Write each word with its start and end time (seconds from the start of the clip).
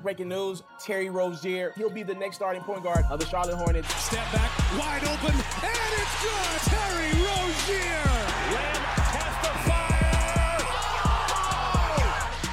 Breaking 0.00 0.28
news, 0.28 0.62
Terry 0.78 1.10
Rozier, 1.10 1.72
he'll 1.76 1.90
be 1.90 2.04
the 2.04 2.14
next 2.14 2.36
starting 2.36 2.62
point 2.62 2.84
guard 2.84 3.04
of 3.10 3.18
the 3.18 3.26
Charlotte 3.26 3.56
Hornets. 3.56 3.92
Step 3.96 4.24
back, 4.32 4.48
wide 4.78 5.02
open, 5.02 5.34
and 5.34 5.92
it's 5.98 6.22
good. 6.22 6.60
Terry 6.70 7.10
Rozier. 7.18 8.04
Lamb 8.54 8.84
has 8.94 9.34
the 9.42 9.52
fire. 9.66 10.62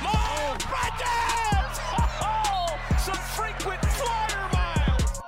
Mo 0.02 0.58
Brendan! 0.68 1.70
Oh, 2.28 2.80
some 2.98 3.14
frequent 3.16 3.86
flyer 3.86 4.50
miles. 4.52 5.22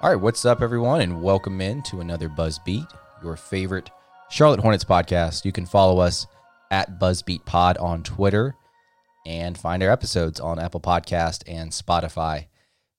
All 0.00 0.10
right, 0.10 0.20
what's 0.20 0.44
up, 0.44 0.62
everyone, 0.62 1.00
and 1.00 1.20
welcome 1.20 1.60
in 1.60 1.82
to 1.84 2.00
another 2.00 2.28
Buzz 2.28 2.60
Beat, 2.60 2.86
your 3.20 3.36
favorite 3.36 3.90
Charlotte 4.30 4.60
Hornets 4.60 4.84
podcast. 4.84 5.44
You 5.44 5.50
can 5.50 5.66
follow 5.66 5.98
us 5.98 6.28
at 6.70 7.00
Buzzbeat 7.00 7.44
Pod 7.44 7.76
on 7.78 8.04
Twitter 8.04 8.54
and 9.26 9.58
find 9.58 9.82
our 9.82 9.90
episodes 9.90 10.38
on 10.38 10.58
Apple 10.58 10.80
Podcast 10.80 11.42
and 11.46 11.72
Spotify. 11.72 12.46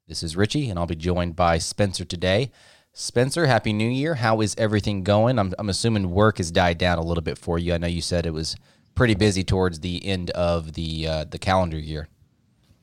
This 0.08 0.22
is 0.22 0.36
Richie, 0.36 0.70
and 0.70 0.78
I'll 0.78 0.86
be 0.86 0.96
joined 0.96 1.36
by 1.36 1.58
Spencer 1.58 2.06
today. 2.06 2.52
Spencer, 2.94 3.46
Happy 3.46 3.74
New 3.74 3.90
Year. 3.90 4.16
How 4.16 4.42
is 4.42 4.54
everything 4.58 5.04
going? 5.04 5.40
I'm, 5.40 5.54
I'm 5.58 5.70
assuming 5.70 6.12
work 6.12 6.38
has 6.38 6.52
died 6.52 6.78
down 6.78 6.98
a 6.98 7.04
little 7.04 7.24
bit 7.24 7.38
for 7.38 7.58
you. 7.58 7.74
I 7.74 7.78
know 7.78 7.88
you 7.88 8.02
said 8.02 8.26
it 8.26 8.34
was 8.34 8.56
pretty 8.96 9.16
busy 9.16 9.44
towards 9.44 9.80
the 9.80 10.06
end 10.06 10.32
of 10.32 10.74
the 10.74 11.08
uh, 11.08 11.24
the 11.26 11.38
calendar 11.38 11.78
year. 11.78 12.10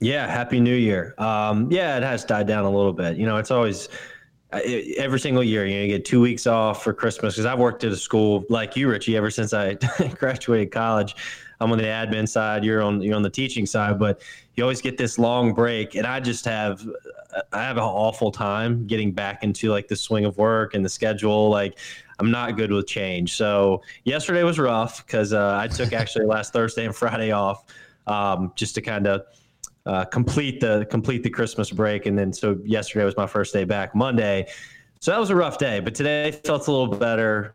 Yeah, 0.01 0.27
happy 0.27 0.61
new 0.61 0.75
year. 0.75 1.15
Um, 1.19 1.71
yeah, 1.71 1.97
it 1.97 2.03
has 2.03 2.25
died 2.25 2.47
down 2.47 2.65
a 2.65 2.71
little 2.71 2.93
bit. 2.93 3.17
You 3.17 3.27
know, 3.27 3.37
it's 3.37 3.51
always 3.51 3.89
uh, 4.53 4.61
every 4.97 5.19
single 5.19 5.43
year. 5.43 5.67
You 5.67 5.77
know, 5.77 5.83
you 5.83 5.89
get 5.89 6.05
two 6.05 6.21
weeks 6.21 6.47
off 6.47 6.83
for 6.83 6.93
Christmas 6.93 7.35
because 7.35 7.47
I've 7.47 7.59
worked 7.59 7.85
at 7.85 7.93
a 7.93 7.97
school 7.97 8.45
like 8.49 8.77
you, 8.77 8.89
Richie, 8.89 9.17
ever 9.17 9.31
since 9.31 9.53
I 9.53 9.75
graduated 10.19 10.71
college. 10.71 11.17
I'm 11.61 11.71
on 11.73 11.79
the 11.79 11.85
admin 11.85 12.29
side. 12.29 12.65
You're 12.65 12.83
on 12.83 13.01
you're 13.01 13.17
on 13.17 13.23
the 13.23 13.31
teaching 13.31 13.67
side, 13.67 13.99
but 13.99 14.21
you 14.55 14.63
always 14.63 14.81
get 14.81 14.97
this 14.97 15.19
long 15.19 15.55
break, 15.55 15.95
and 15.95 16.07
I 16.07 16.21
just 16.21 16.45
have 16.45 16.87
I 17.53 17.63
have 17.63 17.77
an 17.77 17.83
awful 17.83 18.31
time 18.31 18.87
getting 18.87 19.13
back 19.13 19.43
into 19.43 19.71
like 19.71 19.89
the 19.89 19.97
swing 19.97 20.25
of 20.25 20.39
work 20.39 20.75
and 20.75 20.85
the 20.85 20.89
schedule. 20.89 21.49
Like 21.51 21.79
I'm 22.19 22.31
not 22.31 22.57
good 22.57 22.71
with 22.71 22.87
change. 22.87 23.35
So 23.35 23.83
yesterday 24.05 24.43
was 24.45 24.59
rough 24.59 25.05
because 25.05 25.33
uh, 25.33 25.59
I 25.61 25.69
took 25.69 25.93
actually 25.93 26.27
last 26.27 26.53
Thursday 26.53 26.87
and 26.87 26.95
Friday 26.95 27.33
off 27.33 27.65
um, 28.07 28.53
just 28.55 28.75
to 28.77 28.83
kind 28.83 29.07
of 29.07 29.23
uh, 29.87 30.05
complete 30.07 30.61
the 30.61 30.87
complete 30.91 31.23
the 31.23 31.31
Christmas 31.31 31.71
break, 31.71 32.07
and 32.07 32.19
then 32.19 32.33
so 32.33 32.59
yesterday 32.65 33.05
was 33.05 33.17
my 33.17 33.27
first 33.27 33.53
day 33.53 33.65
back. 33.65 33.95
Monday, 33.95 34.47
so 35.01 35.11
that 35.11 35.21
was 35.21 35.31
a 35.31 35.37
rough 35.37 35.59
day, 35.59 35.81
but 35.81 35.95
today 35.95 36.31
felt 36.31 36.67
a 36.69 36.71
little 36.71 36.97
better. 36.97 37.55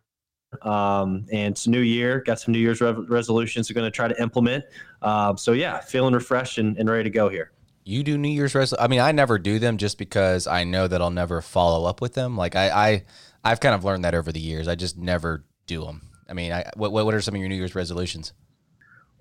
Um, 0.61 1.25
and 1.31 1.53
it's 1.53 1.67
a 1.67 1.69
new 1.69 1.81
year, 1.81 2.21
got 2.21 2.39
some 2.39 2.53
New 2.53 2.59
Year's 2.59 2.81
re- 2.81 2.91
resolutions 3.07 3.69
we're 3.69 3.75
going 3.75 3.89
to 3.89 3.95
try 3.95 4.07
to 4.07 4.21
implement. 4.21 4.65
Um, 5.01 5.37
so 5.37 5.53
yeah, 5.53 5.79
feeling 5.79 6.13
refreshed 6.13 6.57
and, 6.57 6.77
and 6.77 6.89
ready 6.89 7.03
to 7.03 7.09
go 7.09 7.29
here. 7.29 7.51
You 7.85 8.03
do 8.03 8.17
New 8.17 8.29
Year's 8.29 8.55
resolutions? 8.55 8.83
I 8.83 8.87
mean, 8.87 8.99
I 8.99 9.11
never 9.11 9.39
do 9.39 9.59
them 9.59 9.77
just 9.77 9.97
because 9.97 10.47
I 10.47 10.63
know 10.63 10.87
that 10.87 11.01
I'll 11.01 11.11
never 11.11 11.41
follow 11.41 11.87
up 11.87 12.01
with 12.01 12.13
them. 12.13 12.35
Like 12.35 12.55
I, 12.55 12.69
I 12.69 13.03
I've 13.43 13.59
kind 13.59 13.73
of 13.73 13.83
learned 13.83 14.05
that 14.05 14.15
over 14.15 14.31
the 14.31 14.39
years. 14.39 14.67
I 14.67 14.75
just 14.75 14.97
never 14.97 15.45
do 15.65 15.85
them. 15.85 16.01
I 16.27 16.33
mean, 16.33 16.51
I, 16.51 16.69
what 16.75 16.91
what 16.91 17.13
are 17.13 17.21
some 17.21 17.35
of 17.35 17.39
your 17.39 17.49
New 17.49 17.55
Year's 17.55 17.75
resolutions? 17.75 18.33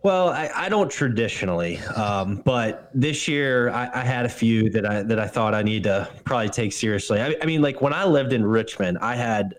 Well, 0.03 0.29
I, 0.29 0.49
I 0.55 0.69
don't 0.69 0.91
traditionally, 0.91 1.79
um, 1.97 2.43
but 2.45 2.89
this 2.95 3.27
year 3.27 3.71
I, 3.71 3.91
I 3.93 4.05
had 4.05 4.27
a 4.27 4.29
few 4.29 4.71
that 4.71 4.87
I 4.87 5.03
that 5.03 5.19
I 5.19 5.27
thought 5.27 5.55
I 5.55 5.63
need 5.63 5.85
to 5.85 6.09
probably 6.25 6.51
take 6.51 6.73
seriously. 6.73 7.21
I, 7.21 7.37
I 7.43 7.47
mean, 7.47 7.63
like 7.63 7.81
when 7.81 7.93
I 7.93 8.05
lived 8.05 8.33
in 8.33 8.45
Richmond, 8.45 8.99
I 8.99 9.17
had 9.17 9.57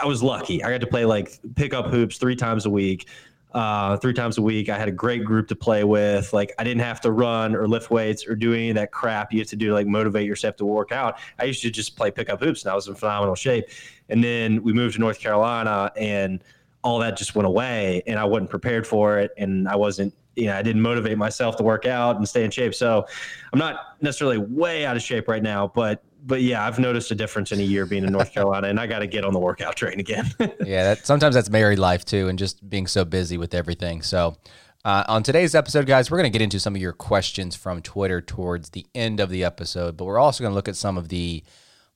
I 0.00 0.06
was 0.06 0.22
lucky. 0.22 0.62
I 0.62 0.70
got 0.70 0.80
to 0.80 0.86
play 0.86 1.04
like 1.04 1.38
pick 1.54 1.74
up 1.74 1.86
hoops 1.86 2.18
three 2.18 2.36
times 2.36 2.66
a 2.66 2.70
week. 2.70 3.08
Uh, 3.52 3.98
three 3.98 4.14
times 4.14 4.38
a 4.38 4.42
week. 4.42 4.70
I 4.70 4.78
had 4.78 4.88
a 4.88 4.92
great 4.92 5.24
group 5.24 5.46
to 5.48 5.56
play 5.56 5.84
with. 5.84 6.32
Like 6.32 6.54
I 6.58 6.64
didn't 6.64 6.80
have 6.80 7.02
to 7.02 7.10
run 7.10 7.54
or 7.54 7.68
lift 7.68 7.90
weights 7.90 8.26
or 8.26 8.34
do 8.34 8.54
any 8.54 8.70
of 8.70 8.76
that 8.76 8.92
crap 8.92 9.30
you 9.30 9.40
have 9.40 9.48
to 9.48 9.56
do 9.56 9.68
to 9.68 9.74
like 9.74 9.86
motivate 9.86 10.26
yourself 10.26 10.56
to 10.56 10.64
work 10.64 10.90
out. 10.90 11.18
I 11.38 11.44
used 11.44 11.60
to 11.62 11.70
just 11.70 11.94
play 11.94 12.10
pickup 12.10 12.40
hoops 12.40 12.64
and 12.64 12.72
I 12.72 12.74
was 12.74 12.88
in 12.88 12.94
phenomenal 12.94 13.34
shape. 13.34 13.66
And 14.08 14.24
then 14.24 14.62
we 14.62 14.72
moved 14.72 14.94
to 14.94 15.00
North 15.00 15.20
Carolina 15.20 15.92
and 15.98 16.42
all 16.82 16.98
that 16.98 17.16
just 17.16 17.34
went 17.34 17.46
away 17.46 18.02
and 18.06 18.18
I 18.18 18.24
wasn't 18.24 18.50
prepared 18.50 18.86
for 18.86 19.18
it 19.18 19.32
and 19.36 19.68
I 19.68 19.76
wasn't 19.76 20.14
you 20.34 20.46
know 20.46 20.56
I 20.56 20.62
didn't 20.62 20.82
motivate 20.82 21.18
myself 21.18 21.56
to 21.56 21.62
work 21.62 21.86
out 21.86 22.16
and 22.16 22.28
stay 22.28 22.44
in 22.44 22.50
shape 22.50 22.74
so 22.74 23.06
I'm 23.52 23.58
not 23.58 23.96
necessarily 24.00 24.38
way 24.38 24.84
out 24.84 24.96
of 24.96 25.02
shape 25.02 25.28
right 25.28 25.42
now 25.42 25.70
but 25.74 26.02
but 26.24 26.42
yeah 26.42 26.66
I've 26.66 26.78
noticed 26.78 27.10
a 27.10 27.14
difference 27.14 27.52
in 27.52 27.60
a 27.60 27.64
year 27.64 27.86
being 27.86 28.04
in 28.04 28.12
North 28.12 28.32
Carolina 28.32 28.68
and 28.68 28.78
I 28.78 28.86
got 28.86 29.00
to 29.00 29.06
get 29.06 29.24
on 29.24 29.32
the 29.32 29.40
workout 29.40 29.76
train 29.76 30.00
again 30.00 30.32
yeah, 30.64 30.84
that, 30.84 31.06
sometimes 31.06 31.34
that's 31.34 31.50
married 31.50 31.78
life 31.78 32.04
too, 32.04 32.28
and 32.28 32.38
just 32.38 32.68
being 32.68 32.86
so 32.86 33.04
busy 33.04 33.38
with 33.38 33.54
everything. 33.54 34.02
So, 34.02 34.36
uh, 34.84 35.04
on 35.06 35.22
today's 35.22 35.54
episode, 35.54 35.86
guys, 35.86 36.10
we're 36.10 36.18
going 36.18 36.30
to 36.30 36.36
get 36.36 36.42
into 36.42 36.58
some 36.58 36.74
of 36.74 36.80
your 36.80 36.92
questions 36.92 37.54
from 37.54 37.82
Twitter 37.82 38.20
towards 38.20 38.70
the 38.70 38.84
end 38.94 39.20
of 39.20 39.30
the 39.30 39.44
episode, 39.44 39.96
but 39.96 40.06
we're 40.06 40.18
also 40.18 40.42
going 40.42 40.50
to 40.50 40.54
look 40.54 40.68
at 40.68 40.76
some 40.76 40.98
of 40.98 41.08
the 41.08 41.44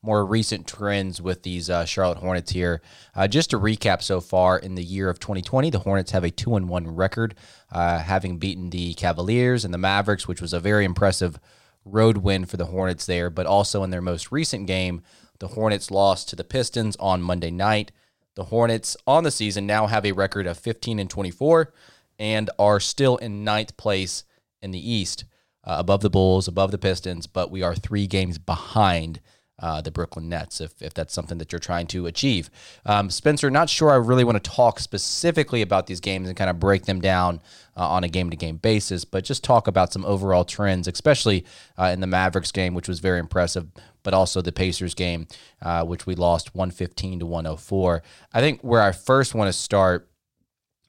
more 0.02 0.24
recent 0.24 0.68
trends 0.68 1.20
with 1.20 1.42
these 1.42 1.68
uh, 1.68 1.84
Charlotte 1.84 2.18
Hornets 2.18 2.52
here. 2.52 2.80
Uh, 3.14 3.26
just 3.26 3.50
to 3.50 3.58
recap, 3.58 4.02
so 4.02 4.20
far 4.20 4.56
in 4.56 4.76
the 4.76 4.84
year 4.84 5.10
of 5.10 5.18
2020, 5.18 5.70
the 5.70 5.80
Hornets 5.80 6.12
have 6.12 6.22
a 6.22 6.30
two 6.30 6.54
and 6.54 6.68
one 6.68 6.94
record, 6.94 7.34
uh, 7.72 7.98
having 7.98 8.38
beaten 8.38 8.70
the 8.70 8.94
Cavaliers 8.94 9.64
and 9.64 9.74
the 9.74 9.78
Mavericks, 9.78 10.28
which 10.28 10.40
was 10.40 10.52
a 10.52 10.60
very 10.60 10.84
impressive 10.84 11.40
road 11.86 12.18
win 12.18 12.44
for 12.44 12.56
the 12.56 12.66
Hornets 12.66 13.06
there. 13.06 13.30
But 13.30 13.46
also 13.46 13.82
in 13.82 13.90
their 13.90 14.02
most 14.02 14.30
recent 14.30 14.66
game, 14.66 15.02
the 15.38 15.48
Hornets 15.48 15.90
lost 15.90 16.28
to 16.28 16.36
the 16.36 16.44
Pistons 16.44 16.96
on 16.96 17.22
Monday 17.22 17.50
night. 17.50 17.92
The 18.34 18.44
Hornets 18.44 18.96
on 19.06 19.24
the 19.24 19.30
season 19.30 19.66
now 19.66 19.86
have 19.86 20.04
a 20.04 20.12
record 20.12 20.46
of 20.46 20.58
15 20.58 20.98
and 20.98 21.08
24 21.08 21.72
and 22.18 22.50
are 22.58 22.80
still 22.80 23.16
in 23.16 23.44
ninth 23.44 23.76
place 23.76 24.24
in 24.62 24.70
the 24.70 24.90
East, 24.90 25.24
uh, 25.64 25.76
above 25.78 26.00
the 26.00 26.10
Bulls, 26.10 26.48
above 26.48 26.70
the 26.70 26.78
Pistons, 26.78 27.26
but 27.26 27.50
we 27.50 27.62
are 27.62 27.74
three 27.74 28.06
games 28.06 28.38
behind 28.38 29.20
uh, 29.58 29.80
the 29.80 29.90
Brooklyn 29.90 30.28
Nets, 30.28 30.60
if, 30.60 30.80
if 30.82 30.92
that's 30.92 31.14
something 31.14 31.38
that 31.38 31.50
you're 31.50 31.58
trying 31.58 31.86
to 31.88 32.06
achieve. 32.06 32.50
Um, 32.84 33.10
Spencer, 33.10 33.50
not 33.50 33.70
sure 33.70 33.90
I 33.90 33.96
really 33.96 34.24
want 34.24 34.42
to 34.42 34.50
talk 34.50 34.78
specifically 34.80 35.62
about 35.62 35.86
these 35.86 36.00
games 36.00 36.28
and 36.28 36.36
kind 36.36 36.50
of 36.50 36.60
break 36.60 36.84
them 36.84 37.00
down 37.00 37.40
uh, 37.76 37.88
on 37.88 38.04
a 38.04 38.08
game 38.08 38.30
to 38.30 38.36
game 38.36 38.56
basis, 38.56 39.04
but 39.04 39.24
just 39.24 39.42
talk 39.42 39.66
about 39.66 39.92
some 39.92 40.04
overall 40.04 40.44
trends, 40.44 40.86
especially 40.86 41.44
uh, 41.78 41.86
in 41.86 42.00
the 42.00 42.06
Mavericks 42.06 42.52
game, 42.52 42.74
which 42.74 42.88
was 42.88 43.00
very 43.00 43.18
impressive, 43.18 43.66
but 44.02 44.12
also 44.12 44.42
the 44.42 44.52
Pacers 44.52 44.94
game, 44.94 45.26
uh, 45.62 45.84
which 45.84 46.06
we 46.06 46.14
lost 46.14 46.54
115 46.54 47.20
to 47.20 47.26
104. 47.26 48.02
I 48.34 48.40
think 48.40 48.60
where 48.62 48.82
I 48.82 48.92
first 48.92 49.34
want 49.34 49.48
to 49.48 49.52
start 49.52 50.08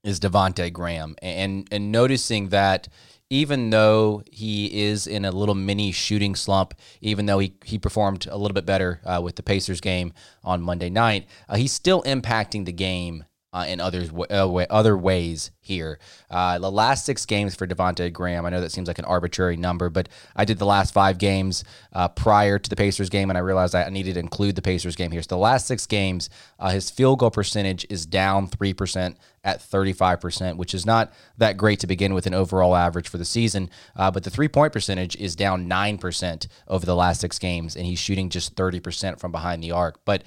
is 0.04 0.20
Devonte 0.22 0.72
Graham 0.72 1.16
and 1.22 1.68
and 1.70 1.92
noticing 1.92 2.50
that 2.50 2.88
even 3.30 3.70
though 3.70 4.24
he 4.32 4.84
is 4.86 5.08
in 5.08 5.26
a 5.26 5.32
little 5.32 5.56
mini 5.56 5.92
shooting 5.92 6.36
slump, 6.36 6.74
even 7.02 7.26
though 7.26 7.40
he, 7.40 7.54
he 7.66 7.78
performed 7.78 8.26
a 8.28 8.38
little 8.38 8.56
bit 8.56 8.66
better 8.66 9.02
uh, 9.06 9.20
with 9.22 9.36
the 9.36 9.44
Pacers 9.44 9.82
game 9.82 10.14
on 10.44 10.62
Monday 10.62 10.90
night, 10.90 11.28
uh, 11.50 11.56
he's 11.56 11.74
still 11.74 12.02
impacting 12.04 12.66
the 12.66 12.72
game 12.72 13.26
uh, 13.54 13.66
in 13.68 13.80
others 13.80 14.12
uh, 14.12 14.48
other 14.70 14.98
ways 14.98 15.52
here. 15.60 16.00
Uh, 16.30 16.60
the 16.60 16.72
last 16.72 17.06
six 17.06 17.26
games 17.26 17.56
for 17.56 17.66
Devonte 17.66 18.12
Graham, 18.12 18.46
I 18.46 18.50
know 18.50 18.62
that 18.62 18.72
seems 18.72 18.88
like 18.88 19.00
an 19.00 19.06
arbitrary 19.06 19.58
number, 19.58 19.90
but 19.90 20.10
I 20.36 20.46
did 20.46 20.60
the 20.60 20.66
last 20.66 20.94
five 20.94 21.18
games 21.18 21.64
uh, 21.94 22.08
prior 22.10 22.60
to 22.60 22.70
the 22.70 22.76
Pacers 22.76 23.10
game, 23.10 23.30
and 23.30 23.38
I 23.38 23.42
realized 23.42 23.74
I 23.74 23.90
needed 23.90 24.16
to 24.16 24.20
include 24.20 24.56
the 24.56 24.62
Pacers 24.62 24.96
game 24.96 25.12
here. 25.12 25.22
So 25.22 25.30
the 25.30 25.38
last 25.38 25.68
six 25.68 25.86
games, 25.86 26.30
uh, 26.60 26.70
his 26.70 26.90
field 26.90 27.20
goal 27.20 27.32
percentage 27.32 27.86
is 27.90 28.06
down 28.06 28.48
three 28.48 28.74
percent 28.74 29.18
at 29.44 29.60
35%, 29.60 30.58
which 30.58 30.74
is 30.74 30.86
not 30.86 31.14
that 31.38 31.56
great 31.56 31.80
to 31.80 31.88
begin 31.88 32.14
with 32.14 32.28
an 32.28 32.34
overall 32.34 32.76
average 32.76 33.08
for 33.08 33.18
the 33.18 33.24
season. 33.24 33.70
Uh, 33.96 34.12
but 34.12 34.26
the 34.26 34.30
three 34.30 34.50
point 34.50 34.74
percentage 34.74 35.16
is 35.16 35.38
down 35.38 35.70
9% 35.70 36.48
over 36.68 36.86
the 36.86 36.96
last 36.96 37.22
six 37.22 37.40
games, 37.40 37.78
and 37.78 37.86
he's 37.86 37.98
shooting 37.98 38.30
just 38.30 38.56
30% 38.56 39.20
from 39.20 39.32
behind 39.32 39.64
the 39.64 39.72
arc. 39.72 40.04
But 40.04 40.24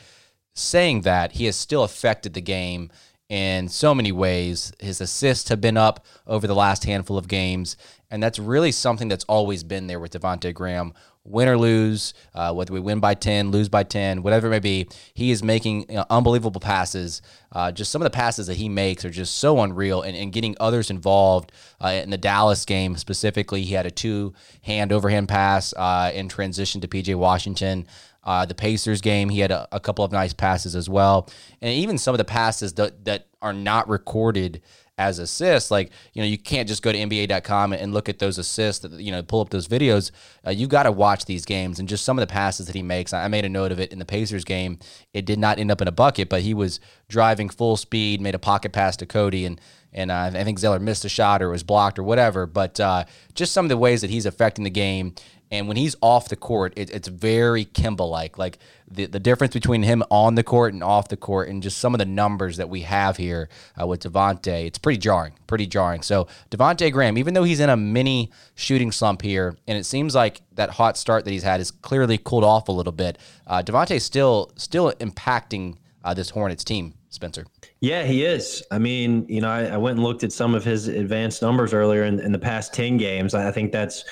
saying 0.54 1.02
that, 1.02 1.32
he 1.32 1.44
has 1.44 1.56
still 1.56 1.84
affected 1.84 2.34
the 2.34 2.40
game 2.40 2.90
in 3.30 3.68
so 3.68 3.94
many 3.94 4.12
ways. 4.12 4.72
His 4.80 5.00
assists 5.00 5.48
have 5.48 5.60
been 5.60 5.78
up 5.78 6.04
over 6.26 6.46
the 6.46 6.54
last 6.54 6.84
handful 6.84 7.16
of 7.16 7.28
games, 7.28 7.76
and 8.10 8.22
that's 8.22 8.38
really 8.38 8.72
something 8.72 9.08
that's 9.08 9.24
always 9.24 9.62
been 9.64 9.86
there 9.86 10.00
with 10.00 10.12
Devonte 10.12 10.52
Graham. 10.52 10.92
win 11.22 11.46
or 11.46 11.58
lose, 11.58 12.14
uh, 12.34 12.52
whether 12.52 12.72
we 12.72 12.80
win 12.80 12.98
by 12.98 13.12
10, 13.12 13.50
lose 13.50 13.68
by 13.68 13.82
10, 13.82 14.22
whatever 14.22 14.46
it 14.46 14.50
may 14.50 14.58
be, 14.58 14.88
he 15.12 15.30
is 15.30 15.42
making 15.42 15.82
you 15.82 15.96
know, 15.96 16.04
unbelievable 16.08 16.62
passes. 16.62 17.20
Uh, 17.52 17.70
just 17.70 17.92
some 17.92 18.00
of 18.00 18.04
the 18.04 18.10
passes 18.10 18.46
that 18.46 18.56
he 18.56 18.70
makes 18.70 19.04
are 19.04 19.10
just 19.10 19.36
so 19.36 19.60
unreal 19.60 20.00
and, 20.00 20.16
and 20.16 20.32
getting 20.32 20.56
others 20.58 20.90
involved. 20.90 21.52
Uh, 21.78 21.88
in 21.88 22.08
the 22.08 22.18
Dallas 22.18 22.64
game 22.64 22.96
specifically, 22.96 23.62
he 23.62 23.74
had 23.74 23.84
a 23.84 23.90
two 23.90 24.32
hand 24.62 24.92
overhand 24.92 25.28
pass 25.28 25.74
uh, 25.76 26.10
in 26.12 26.26
transition 26.26 26.80
to 26.80 26.88
PJ 26.88 27.14
Washington. 27.14 27.86
Uh, 28.22 28.44
the 28.44 28.54
Pacers 28.54 29.00
game, 29.00 29.30
he 29.30 29.40
had 29.40 29.50
a, 29.50 29.66
a, 29.72 29.80
couple 29.80 30.04
of 30.04 30.12
nice 30.12 30.34
passes 30.34 30.76
as 30.76 30.90
well. 30.90 31.28
And 31.62 31.72
even 31.72 31.96
some 31.96 32.12
of 32.12 32.18
the 32.18 32.24
passes 32.24 32.74
that, 32.74 33.06
that 33.06 33.28
are 33.40 33.54
not 33.54 33.88
recorded 33.88 34.60
as 35.00 35.18
assists. 35.18 35.70
Like, 35.70 35.90
you 36.12 36.20
know, 36.20 36.28
you 36.28 36.36
can't 36.36 36.68
just 36.68 36.82
go 36.82 36.92
to 36.92 36.98
NBA.com 36.98 37.72
and 37.72 37.94
look 37.94 38.08
at 38.10 38.18
those 38.18 38.36
assists, 38.36 38.82
that, 38.82 39.00
you 39.00 39.10
know, 39.10 39.22
pull 39.22 39.40
up 39.40 39.48
those 39.48 39.66
videos. 39.66 40.10
Uh, 40.46 40.50
you 40.50 40.66
got 40.66 40.82
to 40.82 40.92
watch 40.92 41.24
these 41.24 41.46
games 41.46 41.78
and 41.78 41.88
just 41.88 42.04
some 42.04 42.18
of 42.18 42.28
the 42.28 42.32
passes 42.32 42.66
that 42.66 42.76
he 42.76 42.82
makes. 42.82 43.14
I 43.14 43.26
made 43.28 43.46
a 43.46 43.48
note 43.48 43.72
of 43.72 43.80
it 43.80 43.92
in 43.92 43.98
the 43.98 44.04
Pacers 44.04 44.44
game. 44.44 44.78
It 45.14 45.24
did 45.24 45.38
not 45.38 45.58
end 45.58 45.70
up 45.70 45.80
in 45.80 45.88
a 45.88 45.92
bucket, 45.92 46.28
but 46.28 46.42
he 46.42 46.52
was 46.52 46.80
driving 47.08 47.48
full 47.48 47.78
speed, 47.78 48.20
made 48.20 48.34
a 48.34 48.38
pocket 48.38 48.72
pass 48.72 48.96
to 48.98 49.06
Cody, 49.06 49.46
and 49.46 49.60
and 49.92 50.12
uh, 50.12 50.30
I 50.32 50.44
think 50.44 50.60
Zeller 50.60 50.78
missed 50.78 51.04
a 51.04 51.08
shot 51.08 51.42
or 51.42 51.50
was 51.50 51.64
blocked 51.64 51.98
or 51.98 52.04
whatever. 52.04 52.46
But 52.46 52.78
uh, 52.78 53.06
just 53.34 53.52
some 53.52 53.64
of 53.64 53.70
the 53.70 53.76
ways 53.76 54.02
that 54.02 54.10
he's 54.10 54.24
affecting 54.24 54.62
the 54.62 54.70
game 54.70 55.16
and 55.50 55.66
when 55.66 55.76
he's 55.76 55.96
off 56.00 56.28
the 56.28 56.36
court, 56.36 56.72
it, 56.76 56.90
it's 56.90 57.08
very 57.08 57.64
Kemba 57.64 58.08
like. 58.08 58.38
Like 58.38 58.58
the, 58.88 59.06
the 59.06 59.18
difference 59.18 59.52
between 59.52 59.82
him 59.82 60.02
on 60.10 60.36
the 60.36 60.44
court 60.44 60.72
and 60.72 60.82
off 60.82 61.08
the 61.08 61.16
court, 61.16 61.48
and 61.48 61.62
just 61.62 61.78
some 61.78 61.94
of 61.94 61.98
the 61.98 62.04
numbers 62.04 62.56
that 62.56 62.68
we 62.68 62.82
have 62.82 63.16
here 63.16 63.48
uh, 63.80 63.86
with 63.86 64.02
Devonte, 64.02 64.66
it's 64.66 64.78
pretty 64.78 64.98
jarring, 64.98 65.32
pretty 65.48 65.66
jarring. 65.66 66.02
So 66.02 66.28
Devonte 66.50 66.92
Graham, 66.92 67.18
even 67.18 67.34
though 67.34 67.42
he's 67.42 67.60
in 67.60 67.68
a 67.68 67.76
mini 67.76 68.30
shooting 68.54 68.92
slump 68.92 69.22
here, 69.22 69.56
and 69.66 69.76
it 69.76 69.84
seems 69.84 70.14
like 70.14 70.40
that 70.54 70.70
hot 70.70 70.96
start 70.96 71.24
that 71.24 71.32
he's 71.32 71.42
had 71.42 71.58
has 71.58 71.70
clearly 71.70 72.18
cooled 72.18 72.44
off 72.44 72.68
a 72.68 72.72
little 72.72 72.92
bit, 72.92 73.18
uh, 73.46 73.62
Devonte 73.62 74.00
still 74.00 74.52
still 74.56 74.92
impacting 74.92 75.76
uh, 76.04 76.14
this 76.14 76.30
Hornets 76.30 76.64
team. 76.64 76.94
Spencer. 77.12 77.44
Yeah, 77.80 78.04
he 78.04 78.24
is. 78.24 78.62
I 78.70 78.78
mean, 78.78 79.26
you 79.28 79.40
know, 79.40 79.50
I, 79.50 79.64
I, 79.64 79.76
went 79.78 79.96
and 79.96 80.04
looked 80.04 80.22
at 80.22 80.30
some 80.30 80.54
of 80.54 80.62
his 80.62 80.86
advanced 80.86 81.42
numbers 81.42 81.74
earlier 81.74 82.04
in, 82.04 82.20
in 82.20 82.30
the 82.30 82.38
past 82.38 82.72
10 82.72 82.98
games. 82.98 83.34
I 83.34 83.50
think 83.50 83.72
that's 83.72 84.04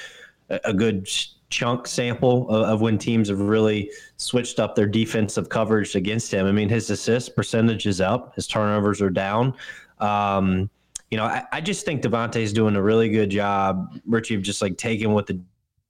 a 0.51 0.73
good 0.73 1.09
chunk 1.51 1.87
sample 1.87 2.49
of, 2.51 2.63
of, 2.69 2.81
when 2.81 2.99
teams 2.99 3.29
have 3.29 3.41
really 3.41 3.91
switched 4.17 4.61
up 4.61 4.75
their 4.75 4.87
defensive 4.87 5.49
coverage 5.49 5.95
against 5.95 6.33
him. 6.33 6.47
I 6.47 6.53
mean, 6.53 6.69
his 6.69 6.91
assist 6.91 7.35
percentage 7.35 7.87
is 7.87 8.01
up, 8.01 8.35
his 8.35 8.47
turnovers 8.47 9.01
are 9.01 9.11
down. 9.11 9.55
Um, 9.99 10.69
you 11.11 11.17
know, 11.17 11.25
I, 11.25 11.45
I 11.53 11.61
just 11.61 11.87
think 11.87 12.03
Devonte 12.03 12.37
is 12.37 12.53
doing 12.53 12.77
a 12.77 12.83
really 12.83 13.09
good 13.09 13.31
job, 13.31 13.99
Richie, 14.07 14.35
of 14.35 14.43
just 14.43 14.61
like 14.61 14.77
taking 14.77 15.13
what 15.13 15.27
the 15.27 15.41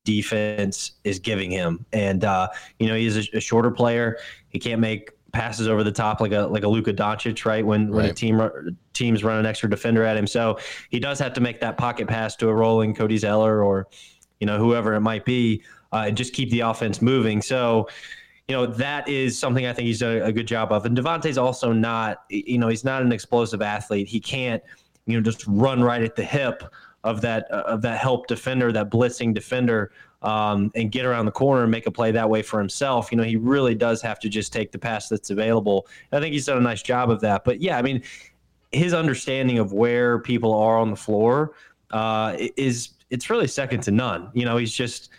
defense 0.04 0.92
is 1.04 1.18
giving 1.18 1.50
him. 1.50 1.84
And 1.92 2.24
uh, 2.24 2.48
you 2.78 2.86
know, 2.86 2.94
he's 2.94 3.16
a, 3.16 3.36
a, 3.36 3.40
shorter 3.40 3.70
player. 3.70 4.18
He 4.48 4.58
can't 4.58 4.80
make 4.80 5.10
passes 5.32 5.68
over 5.68 5.84
the 5.84 5.92
top 5.92 6.20
like 6.20 6.32
a 6.32 6.42
like 6.42 6.62
a 6.62 6.68
Luka 6.68 6.94
Doncic, 6.94 7.44
right? 7.44 7.66
When 7.66 7.90
when 7.90 8.04
right. 8.04 8.10
a 8.12 8.14
team 8.14 8.76
teams 8.92 9.24
run 9.24 9.38
an 9.38 9.46
extra 9.46 9.68
defender 9.68 10.04
at 10.04 10.16
him, 10.16 10.26
so 10.26 10.58
he 10.90 11.00
does 11.00 11.18
have 11.18 11.32
to 11.34 11.40
make 11.40 11.60
that 11.60 11.76
pocket 11.76 12.06
pass 12.06 12.36
to 12.36 12.48
a 12.48 12.54
rolling 12.54 12.94
Cody 12.94 13.18
Zeller 13.18 13.62
or 13.62 13.88
you 14.40 14.46
know, 14.46 14.58
whoever 14.58 14.94
it 14.94 15.00
might 15.00 15.24
be, 15.24 15.62
uh, 15.92 16.04
and 16.06 16.16
just 16.16 16.32
keep 16.32 16.50
the 16.50 16.60
offense 16.60 17.02
moving. 17.02 17.42
So, 17.42 17.88
you 18.46 18.56
know, 18.56 18.66
that 18.66 19.08
is 19.08 19.38
something 19.38 19.66
I 19.66 19.72
think 19.72 19.86
he's 19.86 20.00
done 20.00 20.22
a 20.22 20.32
good 20.32 20.46
job 20.46 20.72
of. 20.72 20.86
And 20.86 20.96
Devonte's 20.96 21.38
also 21.38 21.72
not, 21.72 22.24
you 22.30 22.58
know, 22.58 22.68
he's 22.68 22.84
not 22.84 23.02
an 23.02 23.12
explosive 23.12 23.62
athlete. 23.62 24.08
He 24.08 24.20
can't, 24.20 24.62
you 25.06 25.16
know, 25.16 25.22
just 25.22 25.46
run 25.46 25.82
right 25.82 26.02
at 26.02 26.16
the 26.16 26.24
hip 26.24 26.62
of 27.04 27.20
that 27.20 27.50
uh, 27.50 27.62
of 27.66 27.82
that 27.82 27.98
help 27.98 28.26
defender, 28.26 28.72
that 28.72 28.90
blitzing 28.90 29.34
defender, 29.34 29.92
um, 30.22 30.70
and 30.74 30.90
get 30.90 31.04
around 31.04 31.26
the 31.26 31.32
corner 31.32 31.62
and 31.62 31.70
make 31.70 31.86
a 31.86 31.90
play 31.90 32.10
that 32.10 32.28
way 32.28 32.42
for 32.42 32.58
himself. 32.58 33.12
You 33.12 33.18
know, 33.18 33.24
he 33.24 33.36
really 33.36 33.74
does 33.74 34.02
have 34.02 34.18
to 34.20 34.28
just 34.28 34.52
take 34.52 34.72
the 34.72 34.78
pass 34.78 35.08
that's 35.08 35.30
available. 35.30 35.86
And 36.10 36.18
I 36.18 36.22
think 36.22 36.32
he's 36.32 36.46
done 36.46 36.58
a 36.58 36.62
nice 36.62 36.82
job 36.82 37.10
of 37.10 37.20
that. 37.20 37.44
But 37.44 37.60
yeah, 37.60 37.78
I 37.78 37.82
mean, 37.82 38.02
his 38.72 38.94
understanding 38.94 39.58
of 39.58 39.72
where 39.72 40.18
people 40.18 40.54
are 40.54 40.78
on 40.78 40.90
the 40.90 40.96
floor 40.96 41.54
uh, 41.90 42.36
is 42.56 42.90
it's 43.10 43.30
really 43.30 43.46
second 43.46 43.82
to 43.82 43.90
none. 43.90 44.30
You 44.34 44.44
know, 44.44 44.56
he's 44.56 44.72
just 44.72 45.10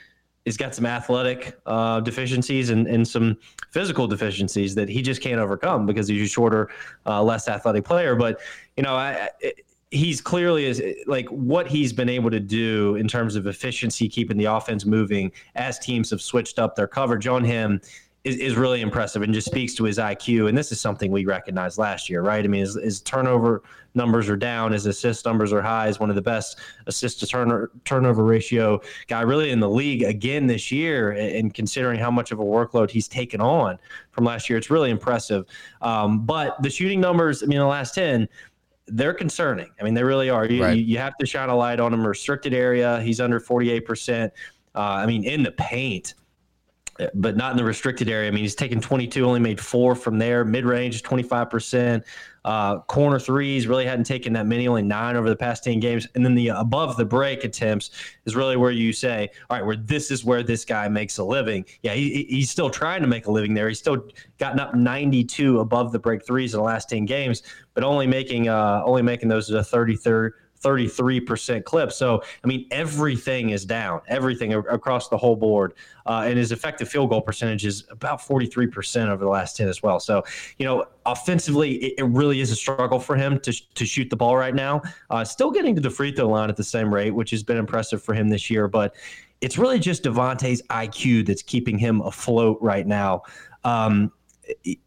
he's 0.46 0.58
got 0.58 0.74
some 0.74 0.86
athletic 0.86 1.60
uh, 1.66 2.00
deficiencies 2.00 2.70
and, 2.70 2.88
and 2.88 3.08
some 3.08 3.38
physical 3.72 4.08
deficiencies 4.08 4.74
that 4.76 4.90
he 4.90 5.02
just 5.02 5.22
can't 5.22 5.40
overcome 5.40 5.86
because 5.86 6.08
he's 6.08 6.24
a 6.24 6.28
shorter, 6.28 6.70
uh, 7.06 7.22
less 7.22 7.48
athletic 7.48 7.84
player. 7.84 8.16
But 8.16 8.40
you 8.78 8.84
know, 8.84 8.96
I, 8.96 9.30
I, 9.44 9.54
he's 9.92 10.22
clearly 10.22 10.66
is 10.66 10.82
like 11.08 11.28
what 11.30 11.68
he's 11.68 11.94
been 11.94 12.10
able 12.10 12.30
to 12.32 12.40
do 12.40 12.96
in 12.96 13.08
terms 13.08 13.36
of 13.36 13.48
efficiency, 13.48 14.08
keeping 14.08 14.38
the 14.38 14.46
offense 14.46 14.86
moving 14.86 15.32
as 15.56 15.80
teams 15.80 16.10
have 16.12 16.22
switched 16.22 16.60
up 16.60 16.76
their 16.76 16.88
coverage 16.88 17.28
on 17.28 17.44
him 17.44 17.82
is, 18.30 18.38
is 18.38 18.56
really 18.56 18.82
impressive 18.82 19.22
and 19.22 19.34
just 19.34 19.48
speaks 19.48 19.74
to 19.76 19.84
his 19.84 19.98
IQ. 19.98 20.50
And 20.50 20.58
this 20.58 20.72
is 20.72 20.80
something 20.80 21.12
we 21.12 21.26
recognized 21.26 21.78
last 21.78 22.10
year, 22.10 22.22
right? 22.22 22.44
I 22.44 22.48
mean, 22.48 22.62
his, 22.62 22.76
his 22.76 23.02
turnover 23.02 23.64
numbers 23.96 24.30
are 24.30 24.38
down, 24.38 24.72
his 24.72 24.86
assist 24.86 25.26
numbers 25.26 25.52
are 25.52 25.62
high. 25.62 25.88
He's 25.88 26.00
one 26.00 26.10
of 26.10 26.16
the 26.16 26.22
best 26.22 26.60
assist 26.88 27.20
to 27.22 27.28
turn, 27.28 27.68
turnover 27.86 28.24
ratio 28.24 28.82
guy 29.08 29.22
really 29.22 29.52
in 29.52 29.60
the 29.60 29.70
league 29.70 30.04
again 30.04 30.48
this 30.48 30.72
year. 30.72 31.12
And 31.12 31.54
considering 31.54 32.00
how 32.00 32.12
much 32.12 32.32
of 32.32 32.40
a 32.40 32.44
workload 32.44 32.90
he's 32.90 33.08
taken 33.08 33.42
on 33.42 33.80
from 34.12 34.26
last 34.26 34.50
year, 34.50 34.58
it's 34.58 34.70
really 34.70 34.92
impressive. 34.92 35.46
Um, 35.82 36.26
but 36.26 36.62
the 36.62 36.70
shooting 36.70 37.02
numbers, 37.02 37.44
I 37.44 37.48
mean, 37.48 37.60
the 37.60 37.66
last 37.66 37.96
10, 37.96 38.28
they're 38.88 39.14
concerning. 39.14 39.70
I 39.80 39.84
mean, 39.84 39.94
they 39.94 40.04
really 40.04 40.30
are. 40.30 40.46
You, 40.46 40.64
right. 40.64 40.78
you, 40.78 40.84
you 40.84 40.98
have 40.98 41.18
to 41.18 41.26
shine 41.26 41.50
a 41.50 41.56
light 41.56 41.80
on 41.80 41.94
him. 41.94 42.06
Restricted 42.06 42.54
area, 42.54 43.02
he's 43.02 43.20
under 43.20 43.40
48%. 43.40 44.32
Uh, 44.76 44.80
I 44.80 45.06
mean, 45.06 45.24
in 45.24 45.44
the 45.44 45.52
paint, 45.52 46.16
but 47.14 47.38
not 47.38 47.52
in 47.52 47.58
the 47.58 47.64
restricted 47.64 48.10
area. 48.10 48.28
I 48.28 48.32
mean, 48.32 48.44
he's 48.44 48.56
taken 48.56 48.82
22, 48.82 49.26
only 49.26 49.40
made 49.40 49.60
four 49.60 49.96
from 49.96 50.18
there. 50.18 50.44
Mid 50.44 50.66
range, 50.66 51.02
25%. 51.04 52.04
Uh, 52.46 52.80
corner 52.80 53.20
threes 53.20 53.68
really 53.68 53.86
hadn't 53.86 54.06
taken 54.06 54.34
that 54.34 54.46
many, 54.46 54.68
only 54.68 54.82
nine 54.82 55.16
over 55.16 55.30
the 55.30 55.36
past 55.36 55.64
10 55.64 55.80
games. 55.80 56.08
And 56.16 56.26
then 56.26 56.36
the 56.36 56.50
above 56.50 56.98
the 56.98 57.06
break 57.06 57.44
attempts 57.44 57.92
is 58.26 58.36
really 58.36 58.58
where 58.58 58.72
you 58.72 58.94
say, 58.94 59.30
all 59.50 59.58
right, 59.58 59.66
where 59.66 59.76
this 59.76 60.10
is 60.10 60.24
where 60.24 60.42
this 60.42 60.66
guy 60.66 60.88
makes 60.88 61.18
a 61.18 61.24
living. 61.24 61.66
Yeah, 61.84 61.94
he, 61.94 62.26
he's 62.30 62.50
still 62.50 62.70
trying 62.70 63.02
to 63.02 63.08
make 63.08 63.28
a 63.28 63.32
living 63.32 63.54
there. 63.54 63.68
He's 63.68 63.80
still 63.80 64.08
gotten 64.38 64.60
up 64.60 64.74
92 64.74 65.60
above 65.60 65.92
the 65.92 66.00
break 66.00 66.26
threes 66.26 66.54
in 66.54 66.60
the 66.60 66.64
last 66.64 66.90
10 66.90 67.06
games, 67.06 67.44
but 67.74 67.84
only 67.84 68.08
making 68.08 68.48
uh, 68.48 68.84
only 68.86 69.02
making 69.02 69.30
those 69.30 69.50
a 69.50 69.60
33rd 69.60 70.32
33% 70.64 71.64
clip. 71.64 71.92
So, 71.92 72.22
I 72.44 72.48
mean, 72.48 72.68
everything 72.72 73.52
is 73.52 73.66
down, 73.66 74.02
everything 74.08 74.54
across 74.54 75.10
the 75.10 75.18
whole 75.18 75.36
board. 75.36 75.74
Uh, 76.06 76.24
and 76.26 76.38
his 76.38 76.52
effective 76.52 76.90
field 76.90 77.10
goal 77.10 77.22
percentage 77.22 77.66
is 77.66 77.86
about 77.90 78.20
43% 78.20 79.10
over 79.10 79.24
the 79.24 79.30
last 79.30 79.56
10 79.58 79.68
as 79.68 79.84
well. 79.84 80.00
So, 80.00 80.24
you 80.58 80.66
know, 80.66 80.86
offensively, 81.06 81.76
it, 81.76 81.94
it 82.00 82.04
really 82.04 82.42
is 82.42 82.52
a 82.52 82.56
struggle 82.56 83.00
for 83.00 83.16
him 83.16 83.40
to, 83.42 83.54
to 83.76 83.86
shoot 83.86 84.10
the 84.10 84.16
ball 84.16 84.36
right 84.36 84.56
now. 84.56 84.82
Uh, 85.10 85.24
still 85.24 85.52
getting 85.52 85.76
to 85.76 85.82
the 85.82 85.90
free 85.90 86.12
throw 86.12 86.28
line 86.28 86.50
at 86.50 86.58
the 86.58 86.64
same 86.64 86.94
rate, 86.94 87.12
which 87.12 87.32
has 87.32 87.44
been 87.44 87.58
impressive 87.58 88.02
for 88.02 88.14
him 88.14 88.30
this 88.30 88.50
year. 88.50 88.68
But 88.68 88.96
it's 89.42 89.58
really 89.58 89.80
just 89.80 90.04
Devonte's 90.04 90.62
IQ 90.70 91.26
that's 91.26 91.42
keeping 91.42 91.78
him 91.78 92.02
afloat 92.02 92.58
right 92.62 92.86
now. 92.86 93.24
Um, 93.64 94.12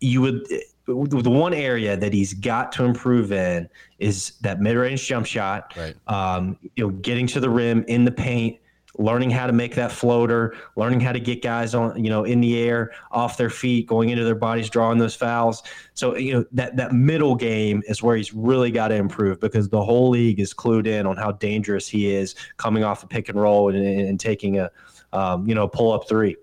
you 0.01 0.21
would 0.21 0.47
the 0.87 1.31
one 1.31 1.55
area 1.55 1.97
that 1.97 2.13
he's 2.13 2.35
got 2.35 2.73
to 2.73 2.85
improve 2.85 3.33
in 3.33 3.69
is 3.99 4.33
that 4.41 4.61
mid-range 4.61 5.07
jump 5.07 5.27
shot. 5.27 5.75
Right. 5.77 5.95
Um, 6.07 6.59
you 6.77 6.87
know, 6.87 6.91
getting 6.91 7.27
to 7.29 7.41
the 7.41 7.51
rim 7.51 7.85
in 7.89 8.05
the 8.05 8.11
paint, 8.11 8.59
learning 8.99 9.31
how 9.31 9.47
to 9.47 9.53
make 9.53 9.75
that 9.75 9.91
floater, 9.91 10.55
learning 10.77 11.01
how 11.01 11.13
to 11.13 11.21
get 11.21 11.43
guys 11.43 11.75
on, 11.75 12.03
you 12.03 12.11
know, 12.11 12.25
in 12.25 12.41
the 12.41 12.59
air, 12.59 12.93
off 13.11 13.37
their 13.37 13.49
feet, 13.49 13.87
going 13.87 14.11
into 14.11 14.25
their 14.25 14.35
bodies, 14.35 14.69
drawing 14.69 14.99
those 14.99 15.15
fouls. 15.15 15.63
So, 15.95 16.17
you 16.17 16.35
know, 16.35 16.45
that 16.53 16.77
that 16.77 16.93
middle 16.93 17.35
game 17.35 17.83
is 17.87 18.03
where 18.03 18.17
he's 18.17 18.35
really 18.35 18.71
got 18.71 18.89
to 18.89 18.95
improve 18.95 19.41
because 19.41 19.69
the 19.69 19.83
whole 19.83 20.11
league 20.11 20.41
is 20.41 20.53
clued 20.53 20.87
in 20.87 21.07
on 21.07 21.17
how 21.17 21.33
dangerous 21.33 21.89
he 21.89 22.15
is 22.15 22.35
coming 22.57 22.85
off 22.85 23.03
a 23.03 23.07
pick 23.07 23.29
and 23.29 23.41
roll 23.41 23.75
and, 23.75 23.85
and 23.85 24.21
taking 24.21 24.59
a, 24.59 24.71
um, 25.13 25.47
you 25.47 25.55
know, 25.55 25.69
pull 25.69 25.93
up 25.93 26.09
three 26.09 26.37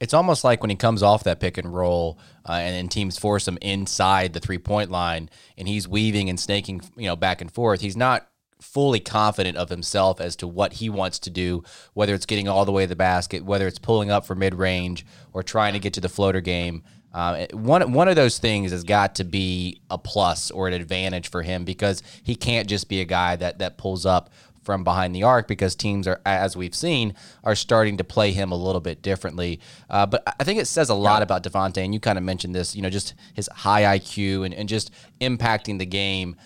it's 0.00 0.14
almost 0.14 0.44
like 0.44 0.62
when 0.62 0.70
he 0.70 0.76
comes 0.76 1.02
off 1.02 1.24
that 1.24 1.40
pick 1.40 1.58
and 1.58 1.72
roll, 1.72 2.18
uh, 2.48 2.52
and 2.52 2.74
then 2.74 2.88
teams 2.88 3.18
force 3.18 3.46
him 3.46 3.58
inside 3.60 4.32
the 4.32 4.40
three 4.40 4.58
point 4.58 4.90
line, 4.90 5.28
and 5.58 5.68
he's 5.68 5.86
weaving 5.86 6.28
and 6.30 6.40
snaking, 6.40 6.80
you 6.96 7.06
know, 7.06 7.16
back 7.16 7.40
and 7.40 7.52
forth. 7.52 7.82
He's 7.82 7.96
not 7.96 8.26
fully 8.60 9.00
confident 9.00 9.56
of 9.56 9.68
himself 9.68 10.20
as 10.20 10.36
to 10.36 10.46
what 10.46 10.74
he 10.74 10.90
wants 10.90 11.18
to 11.18 11.30
do, 11.30 11.62
whether 11.94 12.14
it's 12.14 12.26
getting 12.26 12.48
all 12.48 12.64
the 12.64 12.72
way 12.72 12.84
to 12.84 12.88
the 12.88 12.96
basket, 12.96 13.44
whether 13.44 13.66
it's 13.66 13.78
pulling 13.78 14.10
up 14.10 14.26
for 14.26 14.34
mid 14.34 14.54
range 14.54 15.04
or 15.32 15.42
trying 15.42 15.74
to 15.74 15.78
get 15.78 15.92
to 15.94 16.00
the 16.00 16.08
floater 16.08 16.40
game. 16.40 16.82
Uh, 17.12 17.46
one 17.52 17.92
one 17.92 18.06
of 18.06 18.14
those 18.14 18.38
things 18.38 18.70
has 18.70 18.84
got 18.84 19.16
to 19.16 19.24
be 19.24 19.80
a 19.90 19.98
plus 19.98 20.50
or 20.52 20.68
an 20.68 20.74
advantage 20.74 21.28
for 21.28 21.42
him 21.42 21.64
because 21.64 22.04
he 22.22 22.36
can't 22.36 22.68
just 22.68 22.88
be 22.88 23.00
a 23.00 23.04
guy 23.04 23.34
that 23.34 23.58
that 23.58 23.76
pulls 23.76 24.06
up 24.06 24.30
from 24.62 24.84
behind 24.84 25.14
the 25.14 25.22
arc 25.22 25.48
because 25.48 25.74
teams 25.74 26.06
are, 26.06 26.20
as 26.26 26.56
we've 26.56 26.74
seen, 26.74 27.14
are 27.44 27.54
starting 27.54 27.96
to 27.96 28.04
play 28.04 28.32
him 28.32 28.52
a 28.52 28.56
little 28.56 28.80
bit 28.80 29.02
differently. 29.02 29.60
Uh, 29.88 30.06
but 30.06 30.22
I 30.38 30.44
think 30.44 30.60
it 30.60 30.66
says 30.66 30.88
a 30.88 30.94
lot 30.94 31.22
about 31.22 31.42
Devonte, 31.42 31.78
and 31.78 31.94
you 31.94 32.00
kind 32.00 32.18
of 32.18 32.24
mentioned 32.24 32.54
this, 32.54 32.76
you 32.76 32.82
know, 32.82 32.90
just 32.90 33.14
his 33.34 33.48
high 33.48 33.98
IQ 33.98 34.44
and, 34.44 34.54
and 34.54 34.68
just 34.68 34.90
impacting 35.20 35.78
the 35.78 35.86
game. 35.86 36.36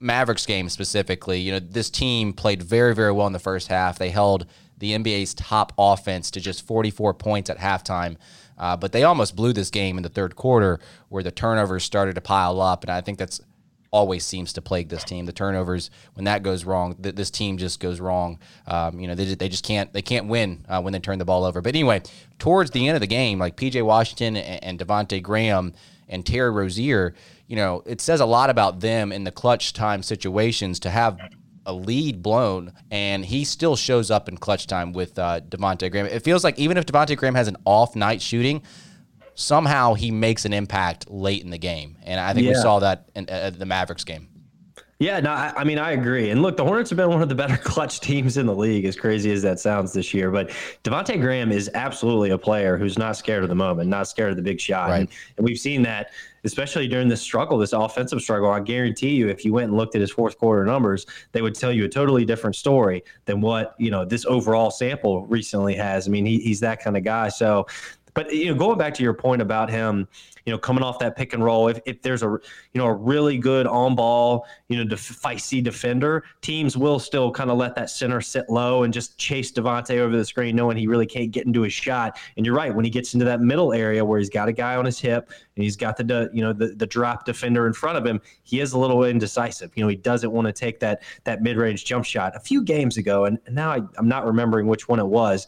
Mavericks 0.00 0.46
game 0.46 0.68
specifically, 0.68 1.40
you 1.40 1.52
know, 1.52 1.60
this 1.60 1.88
team 1.88 2.32
played 2.32 2.62
very, 2.62 2.94
very 2.94 3.12
well 3.12 3.28
in 3.28 3.32
the 3.32 3.38
first 3.38 3.68
half. 3.68 3.98
They 3.98 4.10
held 4.10 4.46
the 4.78 4.92
NBA's 4.92 5.32
top 5.34 5.72
offense 5.78 6.28
to 6.32 6.40
just 6.40 6.66
44 6.66 7.14
points 7.14 7.48
at 7.50 7.58
halftime. 7.58 8.16
Uh, 8.58 8.76
but 8.76 8.92
they 8.92 9.04
almost 9.04 9.36
blew 9.36 9.52
this 9.52 9.70
game 9.70 9.96
in 9.96 10.02
the 10.02 10.08
third 10.08 10.36
quarter 10.36 10.80
where 11.08 11.22
the 11.22 11.30
turnovers 11.30 11.84
started 11.84 12.14
to 12.16 12.20
pile 12.20 12.60
up. 12.60 12.82
And 12.82 12.90
I 12.90 13.00
think 13.00 13.18
that's 13.18 13.40
always 13.92 14.24
seems 14.24 14.52
to 14.54 14.62
plague 14.62 14.88
this 14.88 15.04
team. 15.04 15.26
The 15.26 15.32
turnovers, 15.32 15.90
when 16.14 16.24
that 16.24 16.42
goes 16.42 16.64
wrong, 16.64 16.96
th- 16.96 17.14
this 17.14 17.30
team 17.30 17.58
just 17.58 17.78
goes 17.78 18.00
wrong. 18.00 18.38
Um, 18.66 18.98
you 18.98 19.06
know, 19.06 19.14
they, 19.14 19.34
they 19.34 19.48
just 19.48 19.64
can't 19.64 19.92
they 19.92 20.02
can't 20.02 20.26
win 20.26 20.64
uh, 20.68 20.80
when 20.80 20.92
they 20.92 20.98
turn 20.98 21.18
the 21.18 21.24
ball 21.24 21.44
over. 21.44 21.60
But 21.60 21.74
anyway, 21.74 22.02
towards 22.38 22.70
the 22.70 22.88
end 22.88 22.96
of 22.96 23.00
the 23.00 23.06
game, 23.06 23.38
like 23.38 23.56
PJ 23.56 23.84
Washington 23.84 24.36
and, 24.36 24.64
and 24.64 24.78
Devonte 24.78 25.22
Graham 25.22 25.74
and 26.08 26.26
Terry 26.26 26.50
Rozier, 26.50 27.14
you 27.46 27.56
know, 27.56 27.82
it 27.86 28.00
says 28.00 28.20
a 28.20 28.26
lot 28.26 28.50
about 28.50 28.80
them 28.80 29.12
in 29.12 29.24
the 29.24 29.30
clutch 29.30 29.74
time 29.74 30.02
situations 30.02 30.80
to 30.80 30.90
have 30.90 31.18
a 31.64 31.72
lead 31.72 32.22
blown, 32.22 32.72
and 32.90 33.24
he 33.24 33.44
still 33.44 33.76
shows 33.76 34.10
up 34.10 34.28
in 34.28 34.36
clutch 34.36 34.66
time 34.66 34.92
with 34.92 35.18
uh, 35.18 35.40
Devonte 35.40 35.90
Graham. 35.90 36.06
It 36.06 36.24
feels 36.24 36.42
like 36.42 36.58
even 36.58 36.76
if 36.76 36.86
Devonte 36.86 37.16
Graham 37.16 37.34
has 37.34 37.46
an 37.46 37.56
off 37.64 37.94
night 37.94 38.20
shooting, 38.20 38.62
somehow 39.34 39.94
he 39.94 40.10
makes 40.10 40.44
an 40.44 40.52
impact 40.52 41.10
late 41.10 41.42
in 41.42 41.50
the 41.50 41.58
game, 41.58 41.96
and 42.04 42.20
I 42.20 42.34
think 42.34 42.48
we 42.48 42.54
saw 42.54 42.78
that 42.80 43.08
in 43.14 43.28
uh, 43.28 43.50
the 43.50 43.66
Mavericks 43.66 44.04
game. 44.04 44.28
Yeah, 45.02 45.18
no, 45.18 45.32
I, 45.32 45.52
I 45.56 45.64
mean, 45.64 45.78
I 45.78 45.92
agree. 45.92 46.30
And 46.30 46.42
look, 46.42 46.56
the 46.56 46.62
Hornets 46.62 46.88
have 46.90 46.96
been 46.96 47.08
one 47.08 47.22
of 47.22 47.28
the 47.28 47.34
better 47.34 47.56
clutch 47.64 47.98
teams 47.98 48.36
in 48.36 48.46
the 48.46 48.54
league, 48.54 48.84
as 48.84 48.94
crazy 48.94 49.32
as 49.32 49.42
that 49.42 49.58
sounds 49.58 49.92
this 49.92 50.14
year. 50.14 50.30
But 50.30 50.50
Devonte 50.84 51.20
Graham 51.20 51.50
is 51.50 51.68
absolutely 51.74 52.30
a 52.30 52.38
player 52.38 52.76
who's 52.76 52.96
not 52.96 53.16
scared 53.16 53.42
of 53.42 53.48
the 53.48 53.56
moment, 53.56 53.88
not 53.88 54.06
scared 54.06 54.30
of 54.30 54.36
the 54.36 54.42
big 54.42 54.60
shot. 54.60 54.90
Right. 54.90 55.00
And, 55.00 55.08
and 55.38 55.44
we've 55.44 55.58
seen 55.58 55.82
that, 55.82 56.10
especially 56.44 56.86
during 56.86 57.08
this 57.08 57.20
struggle, 57.20 57.58
this 57.58 57.72
offensive 57.72 58.22
struggle. 58.22 58.48
I 58.50 58.60
guarantee 58.60 59.16
you, 59.16 59.28
if 59.28 59.44
you 59.44 59.52
went 59.52 59.70
and 59.70 59.76
looked 59.76 59.96
at 59.96 60.00
his 60.00 60.12
fourth 60.12 60.38
quarter 60.38 60.64
numbers, 60.64 61.04
they 61.32 61.42
would 61.42 61.56
tell 61.56 61.72
you 61.72 61.84
a 61.84 61.88
totally 61.88 62.24
different 62.24 62.54
story 62.54 63.02
than 63.24 63.40
what, 63.40 63.74
you 63.78 63.90
know, 63.90 64.04
this 64.04 64.24
overall 64.26 64.70
sample 64.70 65.26
recently 65.26 65.74
has. 65.74 66.06
I 66.06 66.12
mean, 66.12 66.26
he, 66.26 66.38
he's 66.38 66.60
that 66.60 66.80
kind 66.80 66.96
of 66.96 67.02
guy. 67.02 67.28
So, 67.28 67.66
but 68.14 68.32
you 68.32 68.46
know, 68.46 68.54
going 68.54 68.78
back 68.78 68.94
to 68.94 69.02
your 69.02 69.14
point 69.14 69.40
about 69.40 69.70
him, 69.70 70.06
you 70.44 70.52
know, 70.52 70.58
coming 70.58 70.82
off 70.82 70.98
that 70.98 71.16
pick 71.16 71.32
and 71.32 71.44
roll, 71.44 71.68
if, 71.68 71.78
if 71.86 72.02
there's 72.02 72.22
a 72.22 72.26
you 72.26 72.40
know 72.74 72.86
a 72.86 72.92
really 72.92 73.38
good 73.38 73.66
on 73.66 73.94
ball, 73.94 74.46
you 74.68 74.76
know, 74.76 74.84
def- 74.84 75.20
feisty 75.22 75.62
defender, 75.62 76.24
teams 76.40 76.76
will 76.76 76.98
still 76.98 77.30
kind 77.30 77.50
of 77.50 77.56
let 77.56 77.74
that 77.76 77.90
center 77.90 78.20
sit 78.20 78.48
low 78.50 78.82
and 78.82 78.92
just 78.92 79.16
chase 79.18 79.52
Devonte 79.52 79.98
over 79.98 80.16
the 80.16 80.24
screen, 80.24 80.56
knowing 80.56 80.76
he 80.76 80.86
really 80.86 81.06
can't 81.06 81.30
get 81.30 81.46
into 81.46 81.62
his 81.62 81.72
shot. 81.72 82.18
And 82.36 82.44
you're 82.44 82.54
right, 82.54 82.74
when 82.74 82.84
he 82.84 82.90
gets 82.90 83.14
into 83.14 83.24
that 83.26 83.40
middle 83.40 83.72
area 83.72 84.04
where 84.04 84.18
he's 84.18 84.30
got 84.30 84.48
a 84.48 84.52
guy 84.52 84.76
on 84.76 84.84
his 84.84 84.98
hip 84.98 85.30
and 85.56 85.62
he's 85.62 85.76
got 85.76 85.96
the 85.96 86.04
de- 86.04 86.30
you 86.32 86.42
know 86.42 86.52
the, 86.52 86.68
the 86.68 86.86
drop 86.86 87.24
defender 87.24 87.66
in 87.66 87.72
front 87.72 87.96
of 87.96 88.04
him, 88.04 88.20
he 88.42 88.60
is 88.60 88.72
a 88.72 88.78
little 88.78 89.04
indecisive. 89.04 89.70
You 89.74 89.84
know, 89.84 89.88
he 89.88 89.96
doesn't 89.96 90.32
want 90.32 90.46
to 90.46 90.52
take 90.52 90.80
that 90.80 91.02
that 91.24 91.42
mid 91.42 91.56
range 91.56 91.84
jump 91.84 92.04
shot. 92.04 92.36
A 92.36 92.40
few 92.40 92.62
games 92.62 92.96
ago, 92.98 93.24
and 93.24 93.38
now 93.50 93.70
I, 93.70 93.80
I'm 93.96 94.08
not 94.08 94.26
remembering 94.26 94.66
which 94.66 94.88
one 94.88 94.98
it 94.98 95.06
was 95.06 95.46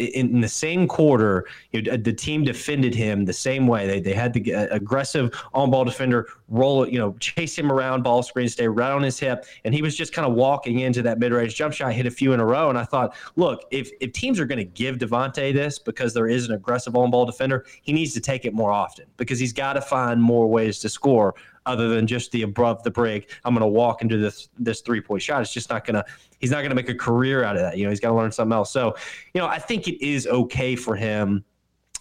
in, 0.00 0.40
the 0.40 0.48
same 0.48 0.86
quarter, 0.86 1.46
you 1.72 1.82
know, 1.82 1.96
the 1.96 2.12
team 2.12 2.44
defended 2.44 2.94
him 2.94 3.24
the 3.24 3.32
same 3.32 3.66
way. 3.66 3.86
They, 3.86 4.00
they 4.00 4.14
had 4.14 4.32
the 4.32 4.54
uh, 4.54 4.66
aggressive 4.70 5.30
on 5.52 5.70
ball 5.70 5.84
defender 5.84 6.28
roll, 6.48 6.88
you 6.88 6.98
know, 6.98 7.14
chase 7.20 7.56
him 7.56 7.70
around 7.70 8.02
ball 8.02 8.22
screen, 8.22 8.48
stay 8.48 8.66
right 8.68 8.90
on 8.90 9.02
his 9.02 9.18
hip. 9.18 9.44
And 9.64 9.74
he 9.74 9.82
was 9.82 9.96
just 9.96 10.12
kind 10.12 10.26
of 10.26 10.34
walking 10.34 10.80
into 10.80 11.02
that 11.02 11.18
mid 11.18 11.32
range 11.32 11.54
jump 11.54 11.74
shot, 11.74 11.92
hit 11.92 12.06
a 12.06 12.10
few 12.10 12.32
in 12.32 12.40
a 12.40 12.44
row. 12.44 12.68
And 12.68 12.78
I 12.78 12.84
thought, 12.84 13.14
look, 13.36 13.64
if, 13.70 13.90
if 14.00 14.12
teams 14.12 14.40
are 14.40 14.46
going 14.46 14.58
to 14.58 14.64
give 14.64 14.98
Devonte 14.98 15.52
this 15.52 15.78
because 15.78 16.14
there 16.14 16.28
is 16.28 16.48
an 16.48 16.54
aggressive 16.54 16.96
on 16.96 17.10
ball 17.10 17.26
defender, 17.26 17.66
he 17.82 17.92
needs 17.92 18.14
to 18.14 18.20
take 18.20 18.44
it 18.44 18.54
more 18.54 18.72
often 18.72 19.06
because 19.16 19.38
he's 19.38 19.52
got 19.52 19.74
to 19.74 19.80
find 19.80 20.22
more 20.22 20.48
ways 20.48 20.78
to 20.80 20.88
score 20.88 21.34
other 21.66 21.88
than 21.88 22.06
just 22.06 22.32
the 22.32 22.42
above 22.42 22.82
the 22.82 22.90
break. 22.90 23.34
I'm 23.44 23.54
going 23.54 23.62
to 23.62 23.66
walk 23.66 24.02
into 24.02 24.16
this 24.18 24.48
this 24.58 24.80
three 24.80 25.00
point 25.00 25.22
shot. 25.22 25.42
It's 25.42 25.52
just 25.52 25.70
not 25.70 25.84
going 25.84 25.94
to. 25.94 26.04
He's 26.38 26.50
not 26.50 26.58
going 26.58 26.70
to 26.70 26.76
make 26.76 26.88
a 26.88 26.94
career 26.94 27.44
out 27.44 27.56
of 27.56 27.62
that. 27.62 27.76
You 27.76 27.84
know, 27.84 27.90
he's 27.90 28.00
got 28.00 28.08
to 28.08 28.14
learn 28.14 28.32
something 28.32 28.54
else. 28.54 28.72
So, 28.72 28.96
you 29.34 29.40
know, 29.40 29.46
I 29.46 29.58
think 29.58 29.88
it 29.88 30.04
is 30.04 30.26
okay 30.26 30.74
for 30.74 30.96
him 30.96 31.44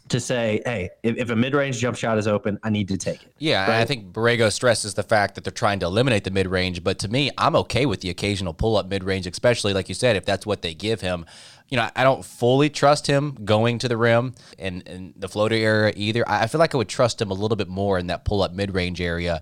to 0.09 0.19
say, 0.19 0.61
hey, 0.65 0.89
if, 1.03 1.17
if 1.17 1.29
a 1.29 1.35
mid 1.35 1.53
range 1.53 1.79
jump 1.79 1.95
shot 1.95 2.17
is 2.17 2.27
open, 2.27 2.59
I 2.63 2.69
need 2.69 2.87
to 2.89 2.97
take 2.97 3.23
it. 3.23 3.33
Yeah, 3.37 3.63
and 3.65 3.73
I 3.73 3.85
think 3.85 4.11
Borrego 4.11 4.51
stresses 4.51 4.95
the 4.95 5.03
fact 5.03 5.35
that 5.35 5.43
they're 5.43 5.51
trying 5.51 5.79
to 5.79 5.85
eliminate 5.85 6.23
the 6.23 6.31
mid 6.31 6.47
range. 6.47 6.83
But 6.83 6.99
to 6.99 7.07
me, 7.07 7.31
I'm 7.37 7.55
okay 7.55 7.85
with 7.85 8.01
the 8.01 8.09
occasional 8.09 8.53
pull 8.53 8.75
up 8.75 8.87
mid 8.87 9.03
range, 9.03 9.27
especially 9.27 9.73
like 9.73 9.87
you 9.87 9.95
said, 9.95 10.15
if 10.15 10.25
that's 10.25 10.45
what 10.45 10.61
they 10.61 10.73
give 10.73 11.01
him. 11.01 11.25
You 11.69 11.77
know, 11.77 11.89
I 11.95 12.03
don't 12.03 12.25
fully 12.25 12.69
trust 12.69 13.05
him 13.05 13.37
going 13.45 13.77
to 13.79 13.87
the 13.87 13.97
rim 13.97 14.33
and, 14.57 14.87
and 14.87 15.13
the 15.15 15.29
floater 15.29 15.55
area 15.55 15.93
either. 15.95 16.23
I 16.27 16.47
feel 16.47 16.59
like 16.59 16.73
I 16.73 16.77
would 16.77 16.89
trust 16.89 17.21
him 17.21 17.29
a 17.29 17.35
little 17.35 17.55
bit 17.55 17.67
more 17.67 17.99
in 17.99 18.07
that 18.07 18.25
pull 18.25 18.41
up 18.41 18.53
mid 18.53 18.73
range 18.73 19.01
area. 19.01 19.41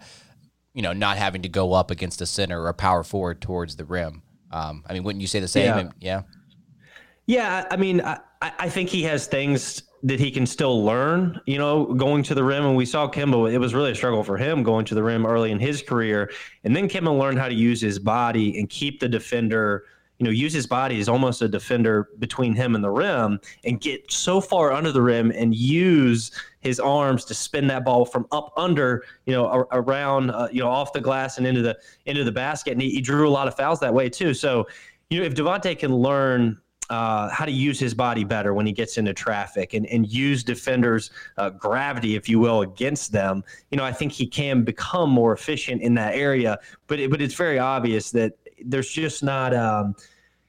You 0.73 0.81
know, 0.83 0.93
not 0.93 1.17
having 1.17 1.41
to 1.41 1.49
go 1.49 1.73
up 1.73 1.89
against 1.89 2.21
a 2.21 2.25
center 2.25 2.61
or 2.61 2.69
a 2.69 2.73
power 2.73 3.03
forward 3.03 3.41
towards 3.41 3.77
the 3.77 3.85
rim. 3.85 4.21
Um, 4.51 4.83
I 4.87 4.93
mean, 4.93 5.03
wouldn't 5.03 5.21
you 5.21 5.27
say 5.27 5.39
the 5.39 5.47
same? 5.47 5.65
Yeah. 5.65 5.91
Yeah. 5.99 6.21
Yeah, 7.25 7.65
I 7.69 7.75
mean, 7.75 7.99
I, 8.01 8.19
I 8.41 8.51
I 8.59 8.69
think 8.69 8.89
he 8.89 9.03
has 9.03 9.27
things 9.27 9.83
that 10.03 10.19
he 10.19 10.31
can 10.31 10.45
still 10.45 10.85
learn, 10.85 11.41
you 11.45 11.57
know, 11.57 11.85
going 11.85 12.23
to 12.23 12.35
the 12.35 12.43
rim. 12.43 12.65
And 12.65 12.75
we 12.75 12.85
saw 12.85 13.09
Kemba, 13.09 13.51
it 13.51 13.57
was 13.57 13.73
really 13.73 13.91
a 13.91 13.95
struggle 13.95 14.23
for 14.23 14.37
him 14.37 14.63
going 14.63 14.85
to 14.85 14.95
the 14.95 15.03
rim 15.03 15.25
early 15.25 15.51
in 15.51 15.59
his 15.59 15.81
career. 15.81 16.31
And 16.63 16.75
then 16.75 16.87
Kemba 16.87 17.17
learned 17.17 17.39
how 17.39 17.49
to 17.49 17.55
use 17.55 17.81
his 17.81 17.99
body 17.99 18.57
and 18.57 18.69
keep 18.69 18.99
the 18.99 19.09
defender, 19.09 19.85
you 20.19 20.23
know, 20.23 20.31
use 20.31 20.53
his 20.53 20.65
body 20.65 20.99
as 20.99 21.07
almost 21.07 21.41
a 21.41 21.47
defender 21.47 22.09
between 22.19 22.53
him 22.53 22.75
and 22.75 22.83
the 22.83 22.89
rim 22.89 23.39
and 23.65 23.79
get 23.79 24.11
so 24.11 24.41
far 24.41 24.71
under 24.71 24.91
the 24.91 25.01
rim 25.01 25.31
and 25.31 25.53
use 25.53 26.31
his 26.59 26.79
arms 26.79 27.23
to 27.25 27.33
spin 27.33 27.67
that 27.67 27.85
ball 27.85 28.05
from 28.05 28.25
up 28.31 28.51
under, 28.57 29.03
you 29.25 29.33
know, 29.33 29.47
ar- 29.47 29.67
around, 29.71 30.31
uh, 30.31 30.47
you 30.51 30.61
know, 30.61 30.69
off 30.69 30.91
the 30.91 31.01
glass 31.01 31.37
and 31.37 31.45
into 31.45 31.61
the 31.61 31.77
into 32.05 32.23
the 32.23 32.31
basket. 32.31 32.71
And 32.71 32.81
he, 32.81 32.89
he 32.89 33.01
drew 33.01 33.27
a 33.27 33.31
lot 33.31 33.47
of 33.47 33.55
fouls 33.55 33.79
that 33.81 33.93
way 33.93 34.09
too. 34.09 34.33
So, 34.33 34.67
you 35.09 35.19
know, 35.19 35.25
if 35.25 35.35
Devonte 35.35 35.77
can 35.77 35.95
learn 35.95 36.59
uh, 36.89 37.29
how 37.29 37.45
to 37.45 37.51
use 37.51 37.79
his 37.79 37.93
body 37.93 38.23
better 38.23 38.53
when 38.53 38.65
he 38.65 38.71
gets 38.71 38.97
into 38.97 39.13
traffic 39.13 39.73
and, 39.73 39.85
and 39.87 40.07
use 40.07 40.43
defenders' 40.43 41.11
uh, 41.37 41.49
gravity, 41.49 42.15
if 42.15 42.29
you 42.29 42.39
will, 42.39 42.61
against 42.61 43.11
them. 43.11 43.43
You 43.71 43.77
know, 43.77 43.83
I 43.83 43.91
think 43.91 44.13
he 44.13 44.25
can 44.25 44.63
become 44.63 45.09
more 45.09 45.33
efficient 45.33 45.81
in 45.81 45.93
that 45.95 46.15
area. 46.15 46.57
But 46.87 46.99
it, 46.99 47.11
but 47.11 47.21
it's 47.21 47.33
very 47.33 47.59
obvious 47.59 48.11
that 48.11 48.33
there's 48.63 48.89
just 48.89 49.23
not. 49.23 49.53
Um, 49.53 49.95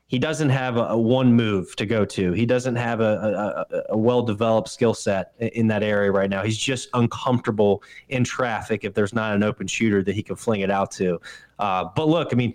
he 0.09 0.19
doesn't 0.19 0.49
have 0.49 0.79
a, 0.79 0.85
a 0.85 0.99
one 0.99 1.35
move 1.35 1.77
to 1.77 1.85
go 1.85 2.05
to. 2.07 2.33
He 2.33 2.47
doesn't 2.47 2.77
have 2.77 3.01
a, 3.01 3.67
a, 3.71 3.93
a- 3.93 3.97
well 3.97 4.23
developed 4.23 4.71
skill 4.71 4.95
set 4.95 5.35
in 5.39 5.67
that 5.67 5.83
area 5.83 6.11
right 6.11 6.31
now. 6.31 6.43
He's 6.43 6.57
just 6.57 6.89
uncomfortable 6.95 7.83
in 8.09 8.25
traffic 8.25 8.85
if 8.85 8.95
there's 8.95 9.13
not 9.13 9.35
an 9.37 9.43
open 9.43 9.67
shooter 9.67 10.03
that 10.03 10.15
he 10.15 10.23
can 10.23 10.35
fling 10.37 10.63
it 10.63 10.71
out 10.71 10.91
to. 10.93 11.21
Uh, 11.59 11.85
but 11.95 12.09
look, 12.09 12.31
I 12.33 12.37
mean, 12.37 12.55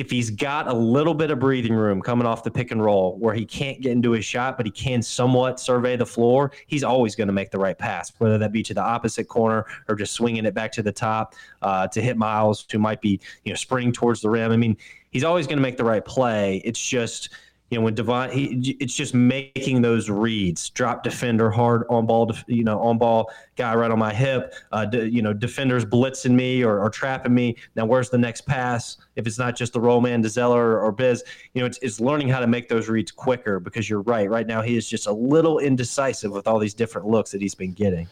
if 0.00 0.10
he's 0.10 0.30
got 0.30 0.66
a 0.66 0.72
little 0.72 1.12
bit 1.12 1.30
of 1.30 1.38
breathing 1.38 1.74
room 1.74 2.00
coming 2.00 2.26
off 2.26 2.42
the 2.42 2.50
pick 2.50 2.70
and 2.70 2.82
roll 2.82 3.18
where 3.18 3.34
he 3.34 3.44
can't 3.44 3.82
get 3.82 3.92
into 3.92 4.12
his 4.12 4.24
shot, 4.24 4.56
but 4.56 4.64
he 4.64 4.72
can 4.72 5.02
somewhat 5.02 5.60
survey 5.60 5.94
the 5.94 6.06
floor, 6.06 6.52
he's 6.68 6.82
always 6.82 7.14
going 7.14 7.26
to 7.26 7.34
make 7.34 7.50
the 7.50 7.58
right 7.58 7.76
pass, 7.76 8.10
whether 8.16 8.38
that 8.38 8.50
be 8.50 8.62
to 8.62 8.72
the 8.72 8.80
opposite 8.80 9.28
corner 9.28 9.66
or 9.88 9.94
just 9.94 10.14
swinging 10.14 10.46
it 10.46 10.54
back 10.54 10.72
to 10.72 10.82
the 10.82 10.90
top 10.90 11.34
uh, 11.60 11.86
to 11.88 12.00
hit 12.00 12.16
Miles, 12.16 12.66
who 12.72 12.78
might 12.78 13.02
be 13.02 13.20
you 13.44 13.52
know 13.52 13.56
sprinting 13.56 13.92
towards 13.92 14.22
the 14.22 14.30
rim. 14.30 14.52
I 14.52 14.56
mean, 14.56 14.74
he's 15.10 15.22
always 15.22 15.46
going 15.46 15.58
to 15.58 15.62
make 15.62 15.76
the 15.76 15.84
right 15.84 16.04
play. 16.04 16.62
It's 16.64 16.80
just 16.80 17.28
you 17.70 17.78
know 17.78 17.84
when 17.84 17.94
Devon, 17.94 18.30
he 18.30 18.76
it's 18.80 18.94
just 18.94 19.14
making 19.14 19.80
those 19.80 20.10
reads, 20.10 20.70
drop 20.70 21.04
defender, 21.04 21.50
hard 21.50 21.84
on 21.88 22.04
ball, 22.04 22.34
you 22.48 22.64
know 22.64 22.80
on 22.80 22.98
ball 22.98 23.30
guy 23.56 23.74
right 23.76 23.92
on 23.92 23.98
my 23.98 24.12
hip, 24.12 24.54
uh, 24.72 24.86
you 24.92 25.22
know 25.22 25.32
defenders 25.32 25.84
blitzing 25.84 26.32
me 26.32 26.64
or, 26.64 26.80
or 26.80 26.90
trapping 26.90 27.32
me. 27.32 27.56
Now 27.76 27.86
where's 27.86 28.10
the 28.10 28.18
next 28.18 28.42
pass? 28.42 28.96
If 29.14 29.26
it's 29.28 29.38
not 29.38 29.56
just 29.56 29.72
the 29.72 29.80
roll 29.80 30.00
man 30.00 30.20
to 30.22 30.46
or, 30.46 30.80
or 30.80 30.90
Biz, 30.90 31.22
you 31.54 31.60
know 31.60 31.66
it's 31.66 31.78
it's 31.80 32.00
learning 32.00 32.28
how 32.28 32.40
to 32.40 32.48
make 32.48 32.68
those 32.68 32.88
reads 32.88 33.12
quicker 33.12 33.60
because 33.60 33.88
you're 33.88 34.02
right. 34.02 34.28
Right 34.28 34.48
now 34.48 34.62
he 34.62 34.76
is 34.76 34.88
just 34.88 35.06
a 35.06 35.12
little 35.12 35.60
indecisive 35.60 36.32
with 36.32 36.48
all 36.48 36.58
these 36.58 36.74
different 36.74 37.06
looks 37.06 37.30
that 37.30 37.40
he's 37.40 37.54
been 37.54 37.72
getting. 37.72 38.08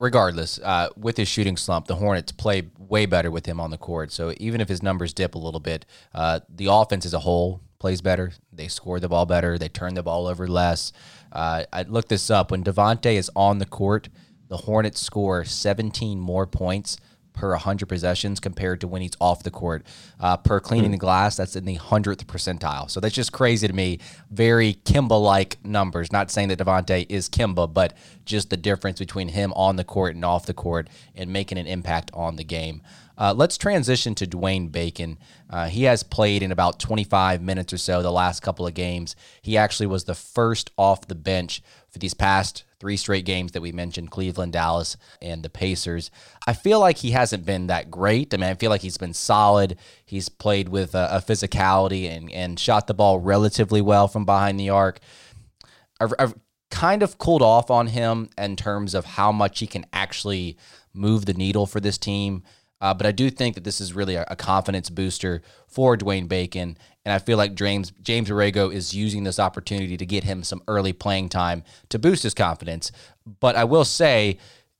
regardless, 0.00 0.58
uh, 0.60 0.88
with 0.96 1.16
his 1.16 1.28
shooting 1.28 1.56
slump, 1.56 1.86
the 1.86 1.96
Hornets 1.96 2.32
play 2.32 2.68
way 2.78 3.06
better 3.06 3.30
with 3.30 3.46
him 3.46 3.60
on 3.60 3.70
the 3.70 3.78
court. 3.78 4.12
So 4.12 4.32
even 4.38 4.60
if 4.60 4.68
his 4.68 4.82
numbers 4.82 5.12
dip 5.12 5.34
a 5.34 5.38
little 5.38 5.60
bit, 5.60 5.86
uh, 6.14 6.40
the 6.48 6.66
offense 6.66 7.04
as 7.06 7.14
a 7.14 7.20
whole 7.20 7.60
plays 7.78 8.00
better. 8.00 8.32
They 8.52 8.68
score 8.68 9.00
the 9.00 9.08
ball 9.08 9.26
better. 9.26 9.58
They 9.58 9.68
turn 9.68 9.94
the 9.94 10.02
ball 10.02 10.26
over 10.26 10.48
less. 10.48 10.92
Uh, 11.32 11.64
I 11.72 11.82
looked 11.82 12.08
this 12.08 12.30
up. 12.30 12.50
When 12.50 12.64
Devonte 12.64 13.14
is 13.14 13.30
on 13.36 13.58
the 13.58 13.66
court, 13.66 14.08
the 14.48 14.58
Hornets 14.58 15.00
score 15.00 15.44
17 15.44 16.18
more 16.18 16.46
points 16.46 16.96
per 17.38 17.50
100 17.50 17.86
possessions 17.86 18.40
compared 18.40 18.80
to 18.80 18.88
when 18.88 19.00
he's 19.00 19.12
off 19.20 19.44
the 19.44 19.50
court. 19.50 19.86
Uh, 20.18 20.36
per 20.36 20.58
cleaning 20.58 20.90
the 20.90 20.96
glass, 20.96 21.36
that's 21.36 21.54
in 21.54 21.64
the 21.64 21.76
100th 21.76 22.24
percentile. 22.24 22.90
So 22.90 22.98
that's 22.98 23.14
just 23.14 23.32
crazy 23.32 23.68
to 23.68 23.72
me. 23.72 24.00
Very 24.30 24.74
Kemba 24.84 25.22
like 25.22 25.64
numbers. 25.64 26.10
Not 26.10 26.30
saying 26.30 26.48
that 26.48 26.58
Devonte 26.58 27.06
is 27.08 27.28
Kemba, 27.28 27.72
but 27.72 27.94
just 28.24 28.50
the 28.50 28.56
difference 28.56 28.98
between 28.98 29.28
him 29.28 29.52
on 29.52 29.76
the 29.76 29.84
court 29.84 30.16
and 30.16 30.24
off 30.24 30.46
the 30.46 30.54
court 30.54 30.88
and 31.14 31.32
making 31.32 31.58
an 31.58 31.66
impact 31.66 32.10
on 32.12 32.36
the 32.36 32.44
game. 32.44 32.82
Uh, 33.18 33.34
let's 33.36 33.58
transition 33.58 34.14
to 34.14 34.26
Dwayne 34.26 34.70
Bacon. 34.70 35.18
Uh, 35.50 35.66
he 35.66 35.84
has 35.84 36.04
played 36.04 36.42
in 36.42 36.52
about 36.52 36.78
25 36.78 37.42
minutes 37.42 37.72
or 37.72 37.78
so 37.78 38.00
the 38.00 38.12
last 38.12 38.40
couple 38.40 38.66
of 38.66 38.74
games. 38.74 39.16
He 39.42 39.56
actually 39.56 39.86
was 39.88 40.04
the 40.04 40.14
first 40.14 40.70
off 40.78 41.08
the 41.08 41.16
bench 41.16 41.60
for 41.90 41.98
these 41.98 42.14
past 42.14 42.64
three 42.78 42.96
straight 42.96 43.24
games 43.24 43.52
that 43.52 43.60
we 43.60 43.72
mentioned 43.72 44.10
Cleveland, 44.10 44.52
Dallas, 44.52 44.96
and 45.20 45.42
the 45.42 45.50
Pacers. 45.50 46.12
I 46.46 46.52
feel 46.52 46.78
like 46.78 46.98
he 46.98 47.10
hasn't 47.10 47.44
been 47.44 47.66
that 47.66 47.90
great. 47.90 48.32
I 48.32 48.36
mean, 48.36 48.48
I 48.48 48.54
feel 48.54 48.70
like 48.70 48.82
he's 48.82 48.98
been 48.98 49.14
solid. 49.14 49.78
He's 50.04 50.28
played 50.28 50.68
with 50.68 50.94
a, 50.94 51.08
a 51.16 51.18
physicality 51.18 52.08
and, 52.08 52.30
and 52.30 52.60
shot 52.60 52.86
the 52.86 52.94
ball 52.94 53.18
relatively 53.18 53.82
well 53.82 54.06
from 54.06 54.24
behind 54.24 54.60
the 54.60 54.70
arc. 54.70 55.00
I've, 56.00 56.14
I've 56.20 56.34
kind 56.70 57.02
of 57.02 57.18
cooled 57.18 57.42
off 57.42 57.70
on 57.70 57.88
him 57.88 58.30
in 58.38 58.54
terms 58.54 58.94
of 58.94 59.04
how 59.04 59.32
much 59.32 59.58
he 59.58 59.66
can 59.66 59.86
actually 59.92 60.56
move 60.92 61.26
the 61.26 61.34
needle 61.34 61.66
for 61.66 61.80
this 61.80 61.98
team. 61.98 62.42
Uh, 62.80 62.94
but 62.94 63.06
I 63.06 63.12
do 63.12 63.28
think 63.30 63.54
that 63.56 63.64
this 63.64 63.80
is 63.80 63.92
really 63.92 64.14
a, 64.14 64.24
a, 64.28 64.36
confidence 64.36 64.88
booster 64.88 65.42
for 65.66 65.96
Dwayne 65.96 66.28
Bacon. 66.28 66.78
And 67.04 67.12
I 67.12 67.18
feel 67.18 67.36
like 67.36 67.54
James 67.54 67.92
James 68.02 68.28
Borrego 68.28 68.72
is 68.72 68.94
using 68.94 69.24
this 69.24 69.40
opportunity 69.40 69.96
to 69.96 70.06
get 70.06 70.24
him 70.24 70.44
some 70.44 70.62
early 70.68 70.92
playing 70.92 71.28
time 71.28 71.64
to 71.88 71.98
boost 71.98 72.22
his 72.22 72.34
confidence. 72.34 72.92
But 73.40 73.56
I 73.56 73.64
will 73.64 73.84
say, 73.84 74.38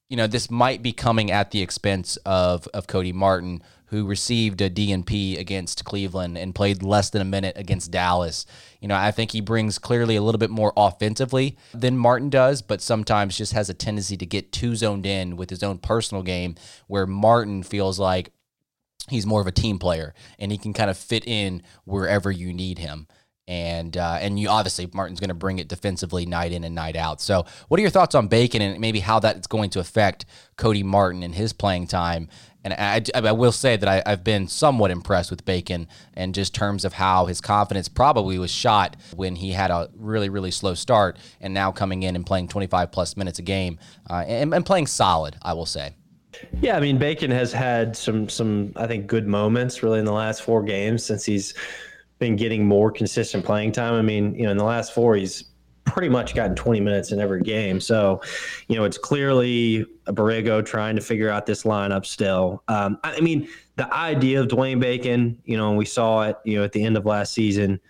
you 0.09 0.17
know, 0.17 0.27
this 0.27 0.51
might 0.51 0.83
be 0.83 0.93
coming 0.93 1.31
at 1.33 1.51
the 1.51 1.61
expense 1.61 2.17
of 2.25 2.69
of 2.69 2.87
Cody 2.87 3.13
Martin, 3.13 3.63
who 3.91 4.07
received 4.07 4.61
a 4.61 4.69
DNP 4.69 5.39
against 5.39 5.85
Cleveland 5.85 6.37
and 6.37 6.55
played 6.55 6.83
less 6.83 7.11
than 7.11 7.23
a 7.23 7.27
minute 7.27 7.57
against 7.57 7.91
Dallas. 7.91 8.45
You 8.81 8.89
know, 8.89 8.97
I 8.97 9.11
think 9.11 9.33
he 9.33 9.41
brings 9.41 9.79
clearly 9.79 10.17
a 10.17 10.23
little 10.23 10.39
bit 10.39 10.51
more 10.51 10.73
offensively 10.77 11.57
than 11.73 11.97
Martin 11.97 12.29
does, 12.29 12.61
but 12.61 12.83
sometimes 12.83 13.39
just 13.39 13.55
has 13.55 13.71
a 13.71 13.75
tendency 13.75 14.17
to 14.17 14.27
get 14.27 14.53
too 14.53 14.77
zoned 14.77 15.07
in 15.07 15.37
with 15.37 15.51
his 15.51 15.63
own 15.63 15.79
personal 15.79 16.23
game, 16.23 16.55
where 16.87 17.07
Martin 17.07 17.63
feels 17.63 17.99
like 17.99 18.31
he's 19.09 19.27
more 19.27 19.41
of 19.41 19.47
a 19.47 19.53
team 19.53 19.79
player 19.79 20.15
and 20.39 20.53
he 20.53 20.59
can 20.59 20.75
kind 20.75 20.91
of 20.91 20.99
fit 20.99 21.27
in 21.27 21.63
wherever 21.85 22.31
you 22.31 22.53
need 22.53 22.79
him 22.79 23.07
and 23.49 23.97
uh, 23.97 24.19
and 24.21 24.39
you 24.39 24.49
obviously 24.49 24.89
Martin's 24.93 25.19
going 25.19 25.29
to 25.29 25.35
bring 25.35 25.59
it 25.59 25.69
defensively 25.69 26.27
night 26.27 26.53
in 26.53 26.63
and 26.65 26.75
night 26.75 26.95
out. 26.95 27.21
So, 27.21 27.47
what 27.69 27.79
are 27.79 27.81
your 27.81 27.91
thoughts 27.91 28.15
on 28.15 28.29
Bacon 28.29 28.61
and 28.61 28.79
maybe 28.79 29.01
how 29.01 29.19
that's 29.19 29.47
going 29.47 29.71
to 29.71 29.81
affect 29.81 30.27
Cody 30.57 30.83
Martin 30.83 31.23
and 31.23 31.35
his 31.35 31.55
playing 31.55 31.87
time? 31.87 32.29
And 32.65 32.75
I, 32.75 33.03
I 33.15 33.33
will 33.33 33.53
say 33.53 33.77
that 33.77 33.89
I, 33.89 34.09
have 34.09 34.25
been 34.25 34.49
somewhat 34.49 34.91
impressed 34.91 35.31
with 35.31 35.45
Bacon 35.45 35.87
and 36.15 36.35
just 36.35 36.55
terms 36.55 36.85
of 36.85 36.95
how 36.95 37.27
his 37.27 37.41
confidence 37.41 37.89
probably 37.89 38.39
was 38.39 38.51
shot 38.51 38.97
when 39.15 39.37
he 39.37 39.53
had 39.53 39.71
a 39.71 39.89
really 39.97 40.29
really 40.29 40.51
slow 40.51 40.75
start, 40.75 41.17
and 41.41 41.55
now 41.55 41.71
coming 41.71 42.03
in 42.03 42.17
and 42.17 42.27
playing 42.27 42.49
25 42.49 42.91
plus 42.91 43.17
minutes 43.17 43.39
a 43.39 43.43
game 43.43 43.79
uh, 44.11 44.25
and, 44.27 44.53
and 44.53 44.67
playing 44.67 44.87
solid. 44.87 45.37
I 45.43 45.53
will 45.55 45.67
say. 45.67 45.95
Yeah, 46.61 46.77
I 46.77 46.81
mean 46.81 46.99
Bacon 46.99 47.31
has 47.31 47.53
had 47.53 47.97
some 47.97 48.29
some 48.29 48.73
I 48.77 48.87
think 48.87 49.07
good 49.07 49.27
moments 49.27 49.83
really 49.83 49.99
in 49.99 50.05
the 50.05 50.13
last 50.13 50.43
four 50.43 50.63
games 50.63 51.05
since 51.05 51.25
he's 51.25 51.55
been 52.19 52.37
getting 52.37 52.67
more 52.67 52.91
consistent 52.91 53.45
playing 53.45 53.73
time. 53.73 53.95
I 53.95 54.03
mean, 54.03 54.35
you 54.35 54.45
know, 54.45 54.51
in 54.51 54.57
the 54.57 54.65
last 54.65 54.93
four, 54.93 55.15
he's 55.15 55.45
pretty 55.93 56.09
much 56.09 56.35
gotten 56.35 56.55
20 56.55 56.81
minutes 56.81 57.13
in 57.13 57.21
every 57.21 57.43
game. 57.43 57.81
So, 57.81 58.21
you 58.69 58.77
know, 58.77 58.85
it's 58.85 58.99
clearly 58.99 59.87
a 60.07 60.13
Borrego 60.13 60.65
trying 60.65 60.97
to 60.97 61.03
figure 61.03 61.31
out 61.31 61.47
this 61.47 61.65
lineup 61.65 62.07
still. 62.07 62.63
Um, 62.69 62.99
I 63.05 63.21
mean, 63.21 63.49
the 63.77 63.93
idea 63.95 64.41
of 64.41 64.49
Dwayne 64.49 64.81
Bacon, 64.81 65.41
you 65.45 65.57
know, 65.57 65.69
and 65.69 65.79
we 65.79 65.85
saw 65.85 66.23
it, 66.23 66.37
you 66.45 66.59
know, 66.59 66.65
at 66.65 66.73
the 66.73 66.83
end 66.83 66.97
of 66.97 67.07
last 67.07 67.33
season, 67.33 67.81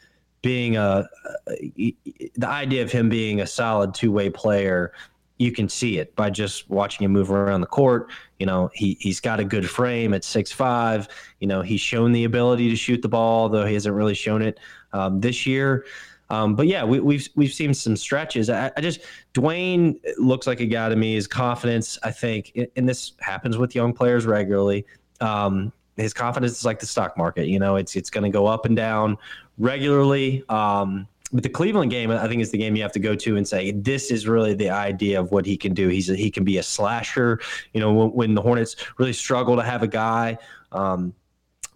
being 0.42 0.76
a, 0.76 1.08
a 1.48 1.94
the 2.36 2.48
idea 2.48 2.82
of 2.82 2.92
him 2.92 3.08
being 3.08 3.40
a 3.40 3.46
solid 3.46 3.92
two 3.92 4.12
way 4.12 4.30
player 4.30 4.92
you 5.38 5.52
can 5.52 5.68
see 5.68 5.98
it 5.98 6.14
by 6.16 6.30
just 6.30 6.68
watching 6.68 7.04
him 7.04 7.12
move 7.12 7.30
around 7.30 7.60
the 7.60 7.66
court. 7.66 8.10
You 8.38 8.46
know, 8.46 8.70
he 8.74 8.96
he's 9.00 9.20
got 9.20 9.40
a 9.40 9.44
good 9.44 9.68
frame 9.68 10.12
at 10.12 10.24
six 10.24 10.52
five. 10.52 11.08
You 11.40 11.46
know, 11.46 11.62
he's 11.62 11.80
shown 11.80 12.12
the 12.12 12.24
ability 12.24 12.68
to 12.70 12.76
shoot 12.76 13.02
the 13.02 13.08
ball, 13.08 13.48
though 13.48 13.64
he 13.64 13.74
hasn't 13.74 13.94
really 13.94 14.14
shown 14.14 14.42
it 14.42 14.58
um, 14.92 15.20
this 15.20 15.46
year. 15.46 15.86
Um, 16.30 16.54
but 16.54 16.66
yeah, 16.66 16.84
we, 16.84 17.00
we've, 17.00 17.28
we've 17.36 17.52
seen 17.52 17.72
some 17.72 17.96
stretches. 17.96 18.50
I, 18.50 18.70
I, 18.76 18.80
just 18.80 19.00
Dwayne 19.34 19.98
looks 20.18 20.46
like 20.46 20.60
a 20.60 20.66
guy 20.66 20.88
to 20.88 20.96
me. 20.96 21.14
His 21.14 21.26
confidence, 21.26 21.98
I 22.02 22.10
think, 22.10 22.52
and 22.76 22.88
this 22.88 23.12
happens 23.20 23.56
with 23.56 23.74
young 23.74 23.92
players 23.92 24.26
regularly. 24.26 24.84
Um, 25.20 25.72
his 25.96 26.12
confidence 26.12 26.52
is 26.52 26.64
like 26.64 26.80
the 26.80 26.86
stock 26.86 27.16
market. 27.16 27.48
You 27.48 27.58
know, 27.58 27.76
it's 27.76 27.96
it's 27.96 28.10
going 28.10 28.24
to 28.24 28.30
go 28.30 28.46
up 28.46 28.66
and 28.66 28.76
down 28.76 29.16
regularly. 29.58 30.44
Um, 30.48 31.08
but 31.32 31.42
the 31.42 31.48
Cleveland 31.48 31.90
game, 31.90 32.10
I 32.10 32.26
think, 32.26 32.40
is 32.40 32.50
the 32.50 32.58
game 32.58 32.74
you 32.74 32.82
have 32.82 32.92
to 32.92 33.00
go 33.00 33.14
to 33.14 33.36
and 33.36 33.46
say 33.46 33.72
this 33.72 34.10
is 34.10 34.26
really 34.26 34.54
the 34.54 34.70
idea 34.70 35.20
of 35.20 35.30
what 35.30 35.44
he 35.44 35.56
can 35.56 35.74
do. 35.74 35.88
He's 35.88 36.08
a, 36.08 36.16
he 36.16 36.30
can 36.30 36.44
be 36.44 36.58
a 36.58 36.62
slasher. 36.62 37.40
You 37.74 37.80
know, 37.80 37.92
when, 37.92 38.08
when, 38.10 38.34
the 38.34 38.40
Hornets 38.40 38.76
really 38.96 39.12
struggle 39.12 39.56
to 39.56 39.62
have 39.62 39.82
a 39.82 39.88
guy 39.88 40.38
um, 40.72 41.12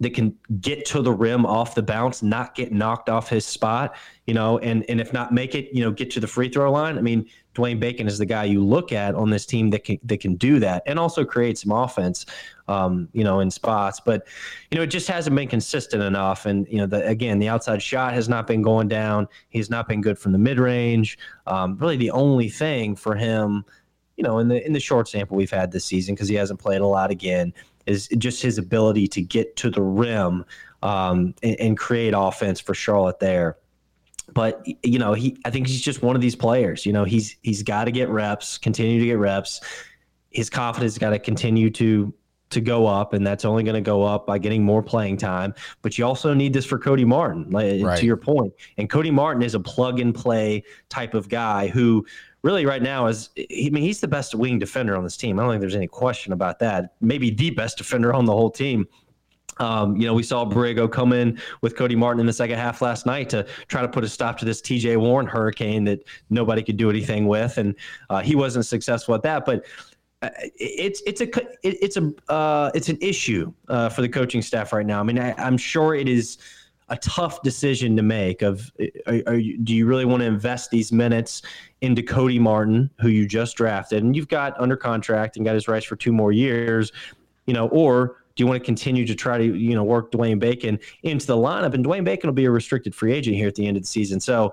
that 0.03 0.15
can 0.15 0.37
get 0.61 0.85
to 0.87 1.01
the 1.01 1.13
rim 1.13 1.47
off 1.47 1.75
the 1.75 1.83
bounce, 1.83 2.23
not 2.23 2.55
get 2.55 2.73
knocked 2.73 3.09
off 3.09 3.29
his 3.29 3.45
spot. 3.47 3.95
You 4.27 4.35
know, 4.35 4.59
and 4.59 4.85
and 4.89 5.01
if 5.01 5.13
not 5.13 5.33
make 5.33 5.55
it, 5.55 5.75
you 5.75 5.83
know, 5.83 5.91
get 5.91 6.11
to 6.13 6.21
the 6.21 6.27
free 6.27 6.49
throw 6.49 6.71
line. 6.71 6.99
I 6.99 7.01
mean, 7.01 7.27
Dwayne 7.55 7.79
Bacon 7.79 8.07
is 8.07 8.19
the 8.19 8.27
guy 8.27 8.45
you 8.45 8.65
look 8.65 8.93
at 8.93 9.15
on 9.15 9.31
this 9.31 9.47
team 9.47 9.71
that 9.71 9.85
can 9.85 9.99
that 10.05 10.21
can 10.21 10.37
do 10.37 10.59
that 10.59 10.83
and 10.87 10.99
also 10.99 11.25
create 11.25 11.59
some 11.59 11.71
offense, 11.71 12.27
um, 12.69 13.09
you 13.13 13.25
know, 13.25 13.41
in 13.41 13.51
spots. 13.51 14.01
But 14.01 14.27
you 14.71 14.77
know, 14.77 14.83
it 14.83 14.89
just 14.89 15.09
hasn't 15.09 15.37
been 15.37 15.49
consistent 15.49 16.03
enough. 16.03 16.47
And 16.47 16.67
you 16.69 16.79
know, 16.79 16.87
the, 16.87 17.07
again, 17.07 17.39
the 17.39 17.49
outside 17.49 17.83
shot 17.83 18.15
has 18.15 18.29
not 18.29 18.47
been 18.47 18.63
going 18.63 18.89
down. 18.89 19.29
He's 19.51 19.71
not 19.71 19.89
been 19.89 20.01
good 20.01 20.19
from 20.19 20.33
the 20.33 20.39
mid 20.39 20.59
range. 20.59 21.19
Um, 21.47 21.77
really, 21.79 21.97
the 21.97 22.11
only 22.11 22.49
thing 22.49 22.97
for 22.97 23.15
him, 23.15 23.65
you 24.17 24.25
know, 24.25 24.39
in 24.39 24.49
the 24.49 24.65
in 24.65 24.73
the 24.73 24.81
short 24.81 25.09
sample 25.09 25.37
we've 25.37 25.51
had 25.51 25.73
this 25.73 25.85
season 25.85 26.15
because 26.15 26.29
he 26.29 26.37
hasn't 26.37 26.61
played 26.61 26.81
a 26.81 26.87
lot 26.87 27.11
again, 27.11 27.53
is 27.87 28.09
just 28.19 28.43
his 28.43 28.59
ability 28.59 29.07
to 29.09 29.23
get 29.23 29.57
to 29.57 29.71
the 29.71 29.83
rim 29.83 30.45
um, 30.83 31.35
and, 31.43 31.61
and 31.61 31.79
create 31.79 32.15
offense 32.17 32.61
for 32.61 32.75
Charlotte 32.75 33.19
there. 33.21 33.57
But 34.33 34.67
you 34.83 34.99
know 34.99 35.13
he 35.13 35.37
i 35.45 35.51
think 35.51 35.67
he's 35.67 35.83
just 35.83 36.01
one 36.01 36.15
of 36.17 36.23
these 36.23 36.37
players 36.37 36.87
you 36.87 36.93
know 36.93 37.05
he's 37.05 37.37
he's 37.43 37.63
got 37.63 37.85
to 37.85 37.91
get 37.91 38.09
reps 38.09 38.57
continue 38.57 38.99
to 39.01 39.07
get 39.07 39.19
reps. 39.19 39.61
His 40.31 40.49
confidence 40.49 40.97
got 40.97 41.11
to 41.11 41.19
continue 41.19 41.69
to 41.71 42.15
to 42.53 42.61
go 42.61 42.87
up 42.87 43.13
and 43.13 43.27
that's 43.27 43.45
only 43.45 43.65
going 43.65 43.75
to 43.75 43.81
go 43.81 44.03
up 44.03 44.27
by 44.27 44.39
getting 44.39 44.63
more 44.63 44.83
playing 44.83 45.17
time. 45.17 45.55
But 45.83 45.99
you 45.99 46.07
also 46.07 46.33
need 46.33 46.53
this 46.53 46.65
for 46.65 46.79
cody 46.79 47.05
martin 47.05 47.51
like, 47.51 47.83
right. 47.83 47.99
to 47.99 48.07
your 48.07 48.17
point. 48.17 48.53
And 48.79 48.89
cody 48.89 49.11
martin 49.11 49.43
is 49.43 49.55
a 49.55 49.61
plug 49.61 50.01
and 50.01 50.15
play 50.15 50.63
type 50.89 51.15
of 51.15 51.29
guy 51.29 51.69
who 51.69 52.07
really 52.43 52.67
right 52.67 52.83
now 52.83 53.07
is 53.07 53.31
i 53.39 53.71
mean 53.71 53.83
he's 53.83 54.01
the 54.01 54.09
best 54.09 54.35
wing 54.35 54.59
defender 54.59 54.97
on 54.97 55.05
this 55.05 55.17
team 55.17 55.39
i 55.39 55.43
don't 55.43 55.53
think 55.53 55.61
there's 55.61 55.75
any 55.75 55.87
question 55.87 56.33
about 56.33 56.59
that 56.59 56.95
maybe 57.01 57.31
the 57.31 57.51
best 57.51 57.79
defender 57.79 58.13
on 58.13 58.25
the 58.25 58.33
whole 58.33 58.51
team 58.51 58.87
um, 59.59 59.97
you 59.97 60.07
know, 60.07 60.15
we 60.15 60.23
saw 60.23 60.45
Borrego 60.45 60.91
come 60.91 61.13
in 61.13 61.39
with 61.61 61.77
Cody 61.77 61.95
Martin 61.95 62.21
in 62.21 62.27
the 62.27 62.33
second 62.33 62.59
half 62.59 62.81
last 62.81 63.07
night 63.07 63.29
to 63.31 63.47
try 63.69 63.83
to 63.83 63.89
put 63.89 64.05
a 64.05 64.09
stop 64.09 64.39
to 64.39 64.45
this 64.45 64.61
TJ 64.61 64.97
Warren 64.97 65.27
hurricane 65.27 65.85
that 65.85 66.05
nobody 66.31 66.63
could 66.63 66.77
do 66.77 66.89
anything 66.91 67.27
with, 67.27 67.59
and 67.59 67.75
uh, 68.11 68.21
he 68.21 68.35
wasn't 68.35 68.65
successful 68.65 69.15
at 69.15 69.23
that. 69.23 69.45
But 69.45 69.67
uh, 70.23 70.31
it's 70.57 71.03
it's 71.07 71.21
a 71.21 71.29
it's 71.63 71.97
a 71.97 72.13
uh, 72.29 72.71
it's 72.75 72.89
an 72.89 72.99
issue 73.01 73.53
uh, 73.69 73.89
for 73.89 74.03
the 74.03 74.09
coaching 74.09 74.43
staff 74.43 74.73
right 74.73 74.87
now. 74.87 75.01
I 75.01 75.03
mean, 75.03 75.19
I, 75.19 75.35
am 75.37 75.59
sure 75.59 75.95
it 75.95 76.09
is 76.09 76.39
a 76.93 76.97
tough 76.99 77.43
decision 77.43 77.97
to 77.97 78.03
make. 78.03 78.43
Of 78.43 78.71
are, 79.07 79.23
are 79.27 79.37
you, 79.37 79.59
do 79.59 79.75
you 79.75 79.87
really 79.87 80.05
want 80.05 80.21
to 80.21 80.27
invest 80.27 80.71
these 80.71 80.93
minutes 80.93 81.43
into 81.81 82.03
Cody 82.03 82.39
Martin, 82.39 82.91
who 83.01 83.09
you 83.09 83.27
just 83.27 83.57
drafted 83.57 84.05
and 84.05 84.15
you've 84.15 84.29
got 84.29 84.59
under 84.61 84.77
contract 84.77 85.37
and 85.37 85.45
got 85.45 85.55
his 85.55 85.67
rights 85.67 85.87
for 85.87 85.97
two 85.97 86.13
more 86.13 86.33
years, 86.33 86.93
you 87.47 87.55
know, 87.55 87.69
or 87.69 88.19
do 88.37 88.43
you 88.43 88.47
want 88.47 88.61
to 88.61 88.65
continue 88.65 89.07
to 89.07 89.15
try 89.15 89.39
to 89.39 89.45
you 89.45 89.75
know 89.75 89.85
work 89.85 90.13
Dwayne 90.13 90.39
Bacon 90.39 90.79
into 91.03 91.27
the 91.27 91.37
lineup? 91.37 91.75
And 91.75 91.85
Dwayne 91.85 92.05
Bacon 92.05 92.29
will 92.29 92.35
be 92.35 92.45
a 92.45 92.51
restricted 92.51 92.95
free 92.95 93.13
agent 93.13 93.37
here 93.37 93.49
at 93.49 93.55
the 93.55 93.67
end 93.67 93.77
of 93.79 93.83
the 93.83 93.89
season. 93.89 94.21
So, 94.21 94.53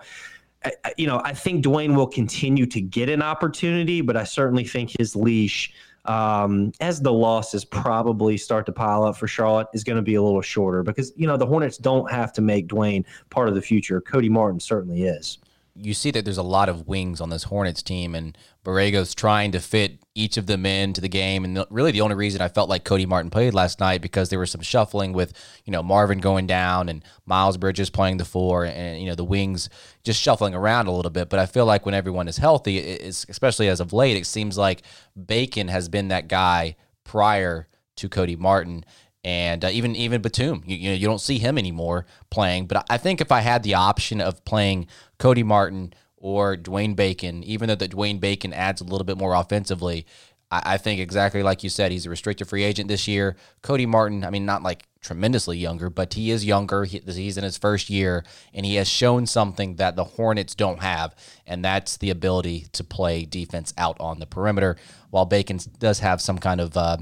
you 0.98 1.08
know, 1.08 1.22
I 1.24 1.34
think 1.34 1.64
Dwayne 1.64 1.96
will 1.96 2.08
continue 2.08 2.66
to 2.68 2.82
get 2.82 3.10
an 3.10 3.22
opportunity, 3.22 4.02
but 4.02 4.16
I 4.18 4.24
certainly 4.24 4.64
think 4.64 4.96
his 4.98 5.16
leash, 5.16 5.74
um, 6.06 6.72
as 6.80 7.02
the 7.02 7.14
losses 7.14 7.66
probably 7.66 8.38
start 8.38 8.66
to 8.66 8.72
pile 8.72 9.04
up 9.04 9.18
for 9.18 9.28
Charlotte, 9.28 9.68
is 9.74 9.84
going 9.84 9.98
to 9.98 10.02
be 10.02 10.16
a 10.16 10.22
little 10.22 10.42
shorter 10.42 10.84
because 10.84 11.12
you 11.16 11.28
know 11.28 11.38
the 11.38 11.46
Hornets 11.46 11.78
don't 11.78 12.10
have 12.12 12.34
to 12.34 12.42
make 12.42 12.68
Dwayne 12.68 13.06
part 13.30 13.50
of 13.50 13.56
the 13.56 13.62
future. 13.62 14.02
Cody 14.02 14.30
Martin 14.30 14.60
certainly 14.60 15.04
is 15.04 15.38
you 15.82 15.94
see 15.94 16.12
that 16.12 16.26
there's 16.26 16.38
a 16.38 16.44
lot 16.44 16.68
of 16.68 16.88
wings 16.88 17.22
on 17.22 17.30
this 17.30 17.44
Hornets 17.44 17.82
team, 17.82 18.14
and 18.14 18.38
Borrego's 18.66 19.16
trying 19.16 19.52
to 19.54 19.60
fit 19.60 20.00
each 20.14 20.36
of 20.36 20.46
them 20.46 20.66
into 20.66 21.00
the 21.00 21.08
game. 21.08 21.46
And 21.46 21.66
really, 21.70 21.92
the 21.92 22.02
only 22.02 22.16
reason 22.16 22.42
I 22.42 22.50
felt 22.50 22.70
like 22.70 22.84
Cody 22.84 23.06
Martin 23.06 23.32
played 23.32 23.54
last 23.54 23.80
night 23.80 24.02
because 24.02 24.30
there 24.30 24.40
was 24.40 24.52
some 24.52 24.62
shuffling 24.62 25.14
with 25.14 25.34
you 25.66 25.72
know 25.72 25.82
Marvin 25.82 26.20
going 26.20 26.48
down 26.48 26.90
and 26.90 27.04
Miles 27.26 27.58
Bridges 27.58 27.90
playing 27.90 28.18
the 28.18 28.26
four, 28.26 28.66
and 28.66 29.02
you 29.02 29.08
know 29.08 29.16
the 29.16 29.24
wings 29.24 29.70
just 30.04 30.22
shuffling 30.22 30.54
around 30.54 30.88
a 30.88 30.92
little 30.92 31.12
bit. 31.12 31.30
But 31.30 31.40
I 31.40 31.46
feel 31.46 31.66
like 31.66 31.86
when 31.86 31.96
everyone 31.96 32.28
is 32.28 32.38
healthy, 32.38 32.80
especially 33.00 33.70
as 33.70 33.80
of 33.80 33.94
late, 33.94 34.18
it 34.18 34.26
seems 34.26 34.58
like 34.58 34.84
Bacon 35.26 35.70
has 35.70 35.88
been 35.88 36.10
that 36.10 36.28
guy 36.28 36.76
prior 37.04 37.68
to 37.98 38.10
Cody 38.10 38.36
Martin 38.36 38.84
and 39.24 39.66
uh, 39.66 39.70
even 39.70 39.96
even 39.96 40.22
Batum, 40.22 40.64
you, 40.66 40.78
you 40.78 40.90
know, 40.90 40.96
you 40.96 41.08
don't 41.08 41.20
see 41.20 41.40
him 41.40 41.58
anymore 41.58 42.06
playing. 42.30 42.68
But 42.68 42.86
I 42.90 42.98
think 42.98 43.20
if 43.20 43.32
I 43.32 43.42
had 43.42 43.64
the 43.64 43.74
option 43.74 44.22
of 44.22 44.44
playing 44.46 44.88
Cody 45.20 45.44
Martin 45.44 45.94
or 46.18 46.58
Dwayne 46.58 46.96
Bacon, 46.96 47.44
even 47.44 47.68
though 47.68 47.76
the 47.76 47.88
Dwayne 47.88 48.20
Bacon 48.20 48.54
adds 48.54 48.82
a 48.82 48.86
little 48.86 49.06
bit 49.06 49.18
more 49.18 49.36
offensively, 49.36 50.06
I, 50.52 50.62
I 50.74 50.78
think 50.78 51.00
exactly 51.00 51.44
like 51.44 51.64
you 51.64 51.70
said, 51.70 51.92
he's 51.92 52.06
a 52.06 52.10
restricted 52.10 52.48
free 52.48 52.64
agent 52.64 52.88
this 52.88 53.08
year. 53.08 53.36
Cody 53.62 53.86
Martin, 53.86 54.24
I 54.24 54.30
mean, 54.30 54.46
not 54.46 54.64
like 54.64 54.88
tremendously 55.02 55.58
younger, 55.58 55.90
but 55.90 56.14
he 56.14 56.32
is 56.32 56.46
younger. 56.46 56.84
He, 56.86 57.00
he's 57.06 57.38
in 57.38 57.44
his 57.44 57.58
first 57.58 57.90
year, 57.90 58.24
and 58.54 58.66
he 58.66 58.76
has 58.76 58.90
shown 58.90 59.26
something 59.26 59.76
that 59.76 59.96
the 59.96 60.04
Hornets 60.04 60.56
don't 60.56 60.82
have, 60.82 61.16
and 61.46 61.64
that's 61.64 61.98
the 61.98 62.10
ability 62.10 62.68
to 62.74 62.84
play 62.84 63.26
defense 63.26 63.74
out 63.78 63.98
on 64.00 64.20
the 64.20 64.26
perimeter. 64.26 64.78
While 65.10 65.26
Bacon 65.26 65.60
does 65.80 66.00
have 66.00 66.22
some 66.22 66.38
kind 66.38 66.60
of 66.60 66.76
uh, 66.76 66.98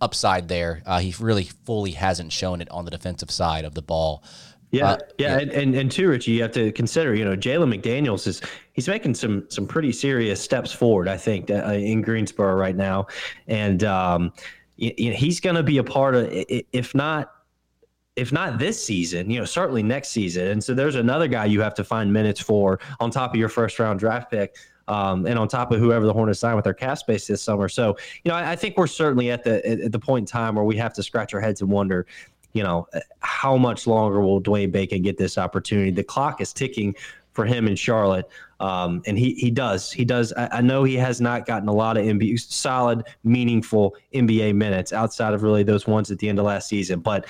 upside 0.00 0.48
there, 0.48 0.82
uh, 0.86 1.00
he 1.00 1.14
really 1.18 1.44
fully 1.44 1.92
hasn't 1.92 2.32
shown 2.32 2.60
it 2.60 2.70
on 2.70 2.84
the 2.84 2.90
defensive 2.90 3.30
side 3.30 3.64
of 3.64 3.74
the 3.74 3.82
ball. 3.82 4.22
Yeah, 4.72 4.90
Uh, 4.92 4.98
yeah, 5.18 5.38
And, 5.38 5.50
and 5.50 5.74
and 5.74 5.90
too, 5.90 6.08
Richie, 6.08 6.32
you 6.32 6.42
have 6.42 6.52
to 6.52 6.70
consider, 6.72 7.14
you 7.14 7.24
know, 7.24 7.36
Jalen 7.36 7.74
McDaniels 7.74 8.26
is 8.26 8.40
he's 8.72 8.86
making 8.88 9.14
some 9.14 9.44
some 9.48 9.66
pretty 9.66 9.90
serious 9.92 10.40
steps 10.40 10.72
forward. 10.72 11.08
I 11.08 11.16
think 11.16 11.50
uh, 11.50 11.72
in 11.72 12.02
Greensboro 12.02 12.54
right 12.54 12.76
now, 12.76 13.06
and 13.48 13.82
um, 13.82 14.32
y- 14.80 14.94
y- 14.98 15.10
he's 15.16 15.40
going 15.40 15.56
to 15.56 15.62
be 15.64 15.78
a 15.78 15.84
part 15.84 16.14
of, 16.14 16.28
if 16.30 16.94
not. 16.94 17.32
If 18.16 18.32
not 18.32 18.58
this 18.58 18.84
season, 18.84 19.30
you 19.30 19.38
know, 19.38 19.44
certainly 19.46 19.82
next 19.82 20.08
season. 20.08 20.48
And 20.48 20.62
so 20.62 20.74
there's 20.74 20.96
another 20.96 21.26
guy 21.28 21.46
you 21.46 21.62
have 21.62 21.74
to 21.74 21.84
find 21.84 22.12
minutes 22.12 22.40
for 22.40 22.78
on 22.98 23.10
top 23.10 23.32
of 23.32 23.36
your 23.40 23.48
first 23.48 23.78
round 23.78 23.98
draft 24.00 24.30
pick. 24.30 24.56
Um, 24.88 25.24
and 25.26 25.38
on 25.38 25.46
top 25.46 25.70
of 25.70 25.78
whoever 25.78 26.04
the 26.04 26.12
Hornets 26.12 26.40
sign 26.40 26.56
with 26.56 26.64
their 26.64 26.74
cap 26.74 26.98
space 26.98 27.28
this 27.28 27.40
summer. 27.40 27.68
So, 27.68 27.96
you 28.24 28.30
know, 28.30 28.34
I, 28.36 28.50
I 28.52 28.56
think 28.56 28.76
we're 28.76 28.88
certainly 28.88 29.30
at 29.30 29.44
the 29.44 29.64
at 29.84 29.92
the 29.92 29.98
point 30.00 30.24
in 30.24 30.26
time 30.26 30.56
where 30.56 30.64
we 30.64 30.76
have 30.76 30.92
to 30.94 31.02
scratch 31.02 31.32
our 31.32 31.40
heads 31.40 31.60
and 31.62 31.70
wonder, 31.70 32.04
you 32.52 32.62
know, 32.62 32.86
how 33.20 33.56
much 33.56 33.86
longer 33.86 34.20
will 34.20 34.40
Dwayne 34.40 34.72
Bacon 34.72 35.02
get 35.02 35.16
this 35.16 35.38
opportunity? 35.38 35.90
The 35.90 36.04
clock 36.04 36.40
is 36.40 36.52
ticking 36.52 36.94
for 37.32 37.44
him 37.44 37.68
in 37.68 37.76
Charlotte, 37.76 38.28
um, 38.58 39.02
and 39.06 39.18
he 39.18 39.34
he 39.34 39.50
does 39.50 39.92
he 39.92 40.04
does. 40.04 40.32
I, 40.32 40.48
I 40.58 40.60
know 40.60 40.84
he 40.84 40.96
has 40.96 41.20
not 41.20 41.46
gotten 41.46 41.68
a 41.68 41.72
lot 41.72 41.96
of 41.96 42.04
NBA, 42.04 42.40
solid, 42.40 43.04
meaningful 43.24 43.94
NBA 44.14 44.54
minutes 44.54 44.92
outside 44.92 45.32
of 45.32 45.42
really 45.42 45.62
those 45.62 45.86
ones 45.86 46.10
at 46.10 46.18
the 46.18 46.28
end 46.28 46.38
of 46.38 46.44
last 46.44 46.68
season, 46.68 47.00
but 47.00 47.26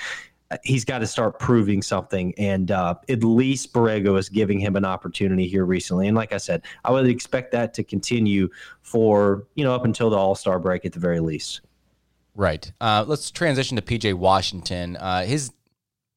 he's 0.63 0.85
got 0.85 0.99
to 0.99 1.07
start 1.07 1.39
proving 1.39 1.81
something. 1.81 2.33
And 2.37 2.71
uh, 2.71 2.95
at 3.09 3.23
least 3.23 3.73
Borrego 3.73 4.17
is 4.17 4.29
giving 4.29 4.59
him 4.59 4.75
an 4.75 4.85
opportunity 4.85 5.47
here 5.47 5.65
recently. 5.65 6.07
And 6.07 6.15
like 6.15 6.33
I 6.33 6.37
said, 6.37 6.63
I 6.83 6.91
would 6.91 7.07
expect 7.07 7.51
that 7.51 7.73
to 7.75 7.83
continue 7.83 8.49
for 8.81 9.45
you 9.55 9.63
know 9.63 9.73
up 9.73 9.85
until 9.85 10.09
the 10.09 10.17
All 10.17 10.35
Star 10.35 10.59
break 10.59 10.85
at 10.85 10.93
the 10.93 10.99
very 10.99 11.19
least. 11.19 11.61
Right. 12.35 12.71
Uh, 12.79 13.03
let's 13.07 13.29
transition 13.31 13.75
to 13.75 13.81
PJ 13.81 14.13
Washington. 14.13 14.95
Uh, 14.97 15.25
his 15.25 15.51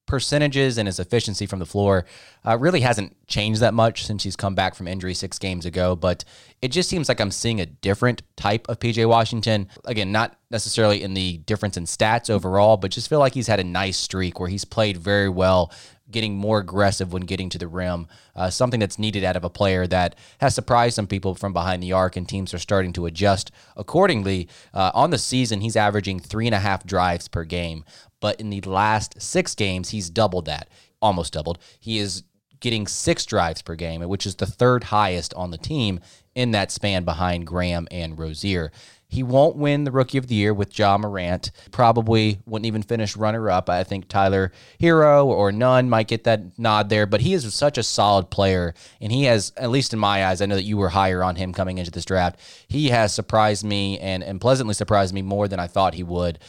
percentages 0.06 0.76
and 0.76 0.86
his 0.86 0.98
efficiency 0.98 1.46
from 1.46 1.58
the 1.58 1.66
floor 1.66 2.04
uh, 2.46 2.58
really 2.58 2.80
hasn't 2.80 3.16
changed 3.26 3.60
that 3.60 3.72
much 3.72 4.04
since 4.04 4.22
he's 4.22 4.36
come 4.36 4.54
back 4.54 4.74
from 4.74 4.86
injury 4.86 5.14
six 5.14 5.38
games 5.38 5.64
ago, 5.64 5.96
but 5.96 6.24
it 6.60 6.68
just 6.68 6.90
seems 6.90 7.08
like 7.08 7.20
I'm 7.20 7.30
seeing 7.30 7.60
a 7.60 7.66
different 7.66 8.22
type 8.36 8.68
of 8.68 8.78
PJ 8.78 9.08
Washington. 9.08 9.68
Again, 9.86 10.12
not 10.12 10.38
necessarily 10.50 11.02
in 11.02 11.14
the 11.14 11.38
difference 11.38 11.76
in 11.76 11.84
stats 11.84 12.28
overall, 12.28 12.76
but 12.76 12.90
just 12.90 13.08
feel 13.08 13.18
like 13.18 13.34
he's 13.34 13.46
had 13.46 13.60
a 13.60 13.64
nice 13.64 13.96
streak 13.96 14.38
where 14.38 14.48
he's 14.48 14.64
played 14.64 14.98
very 14.98 15.28
well, 15.28 15.72
getting 16.14 16.36
more 16.36 16.60
aggressive 16.60 17.12
when 17.12 17.22
getting 17.22 17.50
to 17.50 17.58
the 17.58 17.68
rim. 17.68 18.06
Uh, 18.34 18.48
something 18.48 18.80
that's 18.80 18.98
needed 18.98 19.24
out 19.24 19.36
of 19.36 19.44
a 19.44 19.50
player 19.50 19.86
that 19.86 20.14
has 20.38 20.54
surprised 20.54 20.94
some 20.94 21.08
people 21.08 21.34
from 21.34 21.52
behind 21.52 21.82
the 21.82 21.92
arc, 21.92 22.16
and 22.16 22.26
teams 22.28 22.54
are 22.54 22.58
starting 22.58 22.92
to 22.92 23.04
adjust 23.04 23.50
accordingly. 23.76 24.48
Uh, 24.72 24.92
on 24.94 25.10
the 25.10 25.18
season, 25.18 25.60
he's 25.60 25.76
averaging 25.76 26.20
three 26.20 26.46
and 26.46 26.54
a 26.54 26.60
half 26.60 26.86
drives 26.86 27.28
per 27.28 27.44
game, 27.44 27.84
but 28.20 28.40
in 28.40 28.48
the 28.48 28.60
last 28.62 29.20
six 29.20 29.54
games, 29.54 29.90
he's 29.90 30.08
doubled 30.08 30.46
that, 30.46 30.68
almost 31.02 31.32
doubled. 31.32 31.58
He 31.80 31.98
is 31.98 32.22
getting 32.60 32.86
six 32.86 33.26
drives 33.26 33.60
per 33.60 33.74
game, 33.74 34.00
which 34.08 34.24
is 34.24 34.36
the 34.36 34.46
third 34.46 34.84
highest 34.84 35.34
on 35.34 35.50
the 35.50 35.58
team 35.58 36.00
in 36.34 36.52
that 36.52 36.70
span 36.70 37.04
behind 37.04 37.46
Graham 37.46 37.86
and 37.90 38.18
Rozier. 38.18 38.72
He 39.14 39.22
won't 39.22 39.54
win 39.54 39.84
the 39.84 39.92
Rookie 39.92 40.18
of 40.18 40.26
the 40.26 40.34
Year 40.34 40.52
with 40.52 40.76
Ja 40.76 40.98
Morant. 40.98 41.52
Probably 41.70 42.40
wouldn't 42.46 42.66
even 42.66 42.82
finish 42.82 43.16
runner 43.16 43.48
up. 43.48 43.70
I 43.70 43.84
think 43.84 44.08
Tyler 44.08 44.50
Herro 44.80 45.24
or 45.26 45.52
Nunn 45.52 45.88
might 45.88 46.08
get 46.08 46.24
that 46.24 46.58
nod 46.58 46.88
there, 46.88 47.06
but 47.06 47.20
he 47.20 47.32
is 47.32 47.54
such 47.54 47.78
a 47.78 47.84
solid 47.84 48.28
player. 48.30 48.74
And 49.00 49.12
he 49.12 49.22
has, 49.24 49.52
at 49.56 49.70
least 49.70 49.92
in 49.92 50.00
my 50.00 50.26
eyes, 50.26 50.42
I 50.42 50.46
know 50.46 50.56
that 50.56 50.64
you 50.64 50.76
were 50.76 50.88
higher 50.88 51.22
on 51.22 51.36
him 51.36 51.52
coming 51.52 51.78
into 51.78 51.92
this 51.92 52.04
draft. 52.04 52.40
He 52.66 52.88
has 52.88 53.14
surprised 53.14 53.64
me 53.64 54.00
and, 54.00 54.24
and 54.24 54.40
pleasantly 54.40 54.74
surprised 54.74 55.14
me 55.14 55.22
more 55.22 55.46
than 55.46 55.60
I 55.60 55.68
thought 55.68 55.94
he 55.94 56.02
would. 56.02 56.40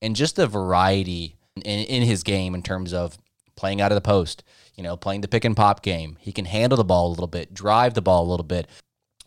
And 0.00 0.14
just 0.14 0.36
the 0.36 0.46
variety 0.46 1.38
in, 1.56 1.64
in 1.64 2.02
his 2.04 2.22
game 2.22 2.54
in 2.54 2.62
terms 2.62 2.92
of 2.92 3.18
playing 3.56 3.80
out 3.80 3.90
of 3.90 3.96
the 3.96 4.00
post, 4.00 4.44
you 4.76 4.84
know, 4.84 4.96
playing 4.96 5.22
the 5.22 5.28
pick 5.28 5.44
and 5.44 5.56
pop 5.56 5.82
game. 5.82 6.18
He 6.20 6.30
can 6.30 6.44
handle 6.44 6.76
the 6.76 6.84
ball 6.84 7.08
a 7.08 7.10
little 7.10 7.26
bit, 7.26 7.52
drive 7.52 7.94
the 7.94 8.00
ball 8.00 8.22
a 8.22 8.30
little 8.30 8.46
bit, 8.46 8.68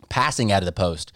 passing 0.08 0.50
out 0.50 0.62
of 0.62 0.66
the 0.66 0.72
post. 0.72 1.12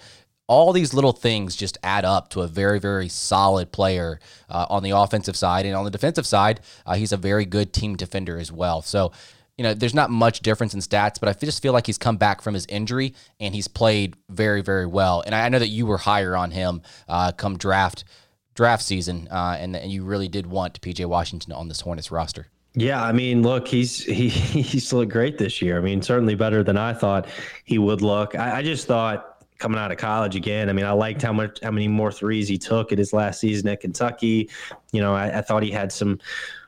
All 0.50 0.72
these 0.72 0.92
little 0.92 1.12
things 1.12 1.54
just 1.54 1.78
add 1.84 2.04
up 2.04 2.28
to 2.30 2.40
a 2.42 2.48
very, 2.48 2.80
very 2.80 3.08
solid 3.08 3.70
player 3.70 4.18
uh, 4.48 4.66
on 4.68 4.82
the 4.82 4.90
offensive 4.90 5.36
side. 5.36 5.64
And 5.64 5.76
on 5.76 5.84
the 5.84 5.90
defensive 5.90 6.26
side, 6.26 6.60
uh, 6.84 6.94
he's 6.94 7.12
a 7.12 7.16
very 7.16 7.44
good 7.44 7.72
team 7.72 7.94
defender 7.94 8.36
as 8.36 8.50
well. 8.50 8.82
So, 8.82 9.12
you 9.56 9.62
know, 9.62 9.74
there's 9.74 9.94
not 9.94 10.10
much 10.10 10.40
difference 10.40 10.74
in 10.74 10.80
stats, 10.80 11.20
but 11.20 11.28
I 11.28 11.32
just 11.34 11.62
feel 11.62 11.72
like 11.72 11.86
he's 11.86 11.98
come 11.98 12.16
back 12.16 12.42
from 12.42 12.54
his 12.54 12.66
injury 12.66 13.14
and 13.38 13.54
he's 13.54 13.68
played 13.68 14.16
very, 14.28 14.60
very 14.60 14.86
well. 14.86 15.22
And 15.24 15.36
I 15.36 15.48
know 15.48 15.60
that 15.60 15.68
you 15.68 15.86
were 15.86 15.98
higher 15.98 16.36
on 16.36 16.50
him 16.50 16.82
uh, 17.08 17.30
come 17.32 17.56
draft 17.56 18.04
draft 18.54 18.82
season, 18.82 19.28
uh, 19.30 19.56
and, 19.58 19.74
and 19.76 19.90
you 19.90 20.04
really 20.04 20.28
did 20.28 20.46
want 20.46 20.80
PJ 20.80 21.06
Washington 21.06 21.52
on 21.52 21.68
this 21.68 21.80
Hornets 21.80 22.10
roster. 22.10 22.48
Yeah, 22.74 23.02
I 23.02 23.12
mean, 23.12 23.42
look, 23.42 23.66
he's 23.66 24.04
he 24.04 24.28
he's 24.28 24.92
looked 24.92 25.12
great 25.12 25.38
this 25.38 25.60
year. 25.60 25.78
I 25.78 25.80
mean, 25.80 26.02
certainly 26.02 26.34
better 26.34 26.62
than 26.62 26.76
I 26.76 26.92
thought 26.92 27.28
he 27.64 27.78
would 27.78 28.02
look. 28.02 28.34
I, 28.34 28.58
I 28.58 28.62
just 28.62 28.86
thought 28.86 29.29
coming 29.60 29.78
out 29.78 29.92
of 29.92 29.98
college 29.98 30.34
again. 30.34 30.68
I 30.68 30.72
mean, 30.72 30.86
I 30.86 30.92
liked 30.92 31.22
how 31.22 31.32
much 31.32 31.60
how 31.62 31.70
many 31.70 31.86
more 31.86 32.10
threes 32.10 32.48
he 32.48 32.58
took 32.58 32.90
at 32.90 32.98
his 32.98 33.12
last 33.12 33.40
season 33.40 33.68
at 33.68 33.80
Kentucky. 33.80 34.50
You 34.92 35.00
know, 35.00 35.14
I, 35.14 35.38
I 35.38 35.42
thought 35.42 35.62
he 35.62 35.70
had 35.70 35.92
some 35.92 36.18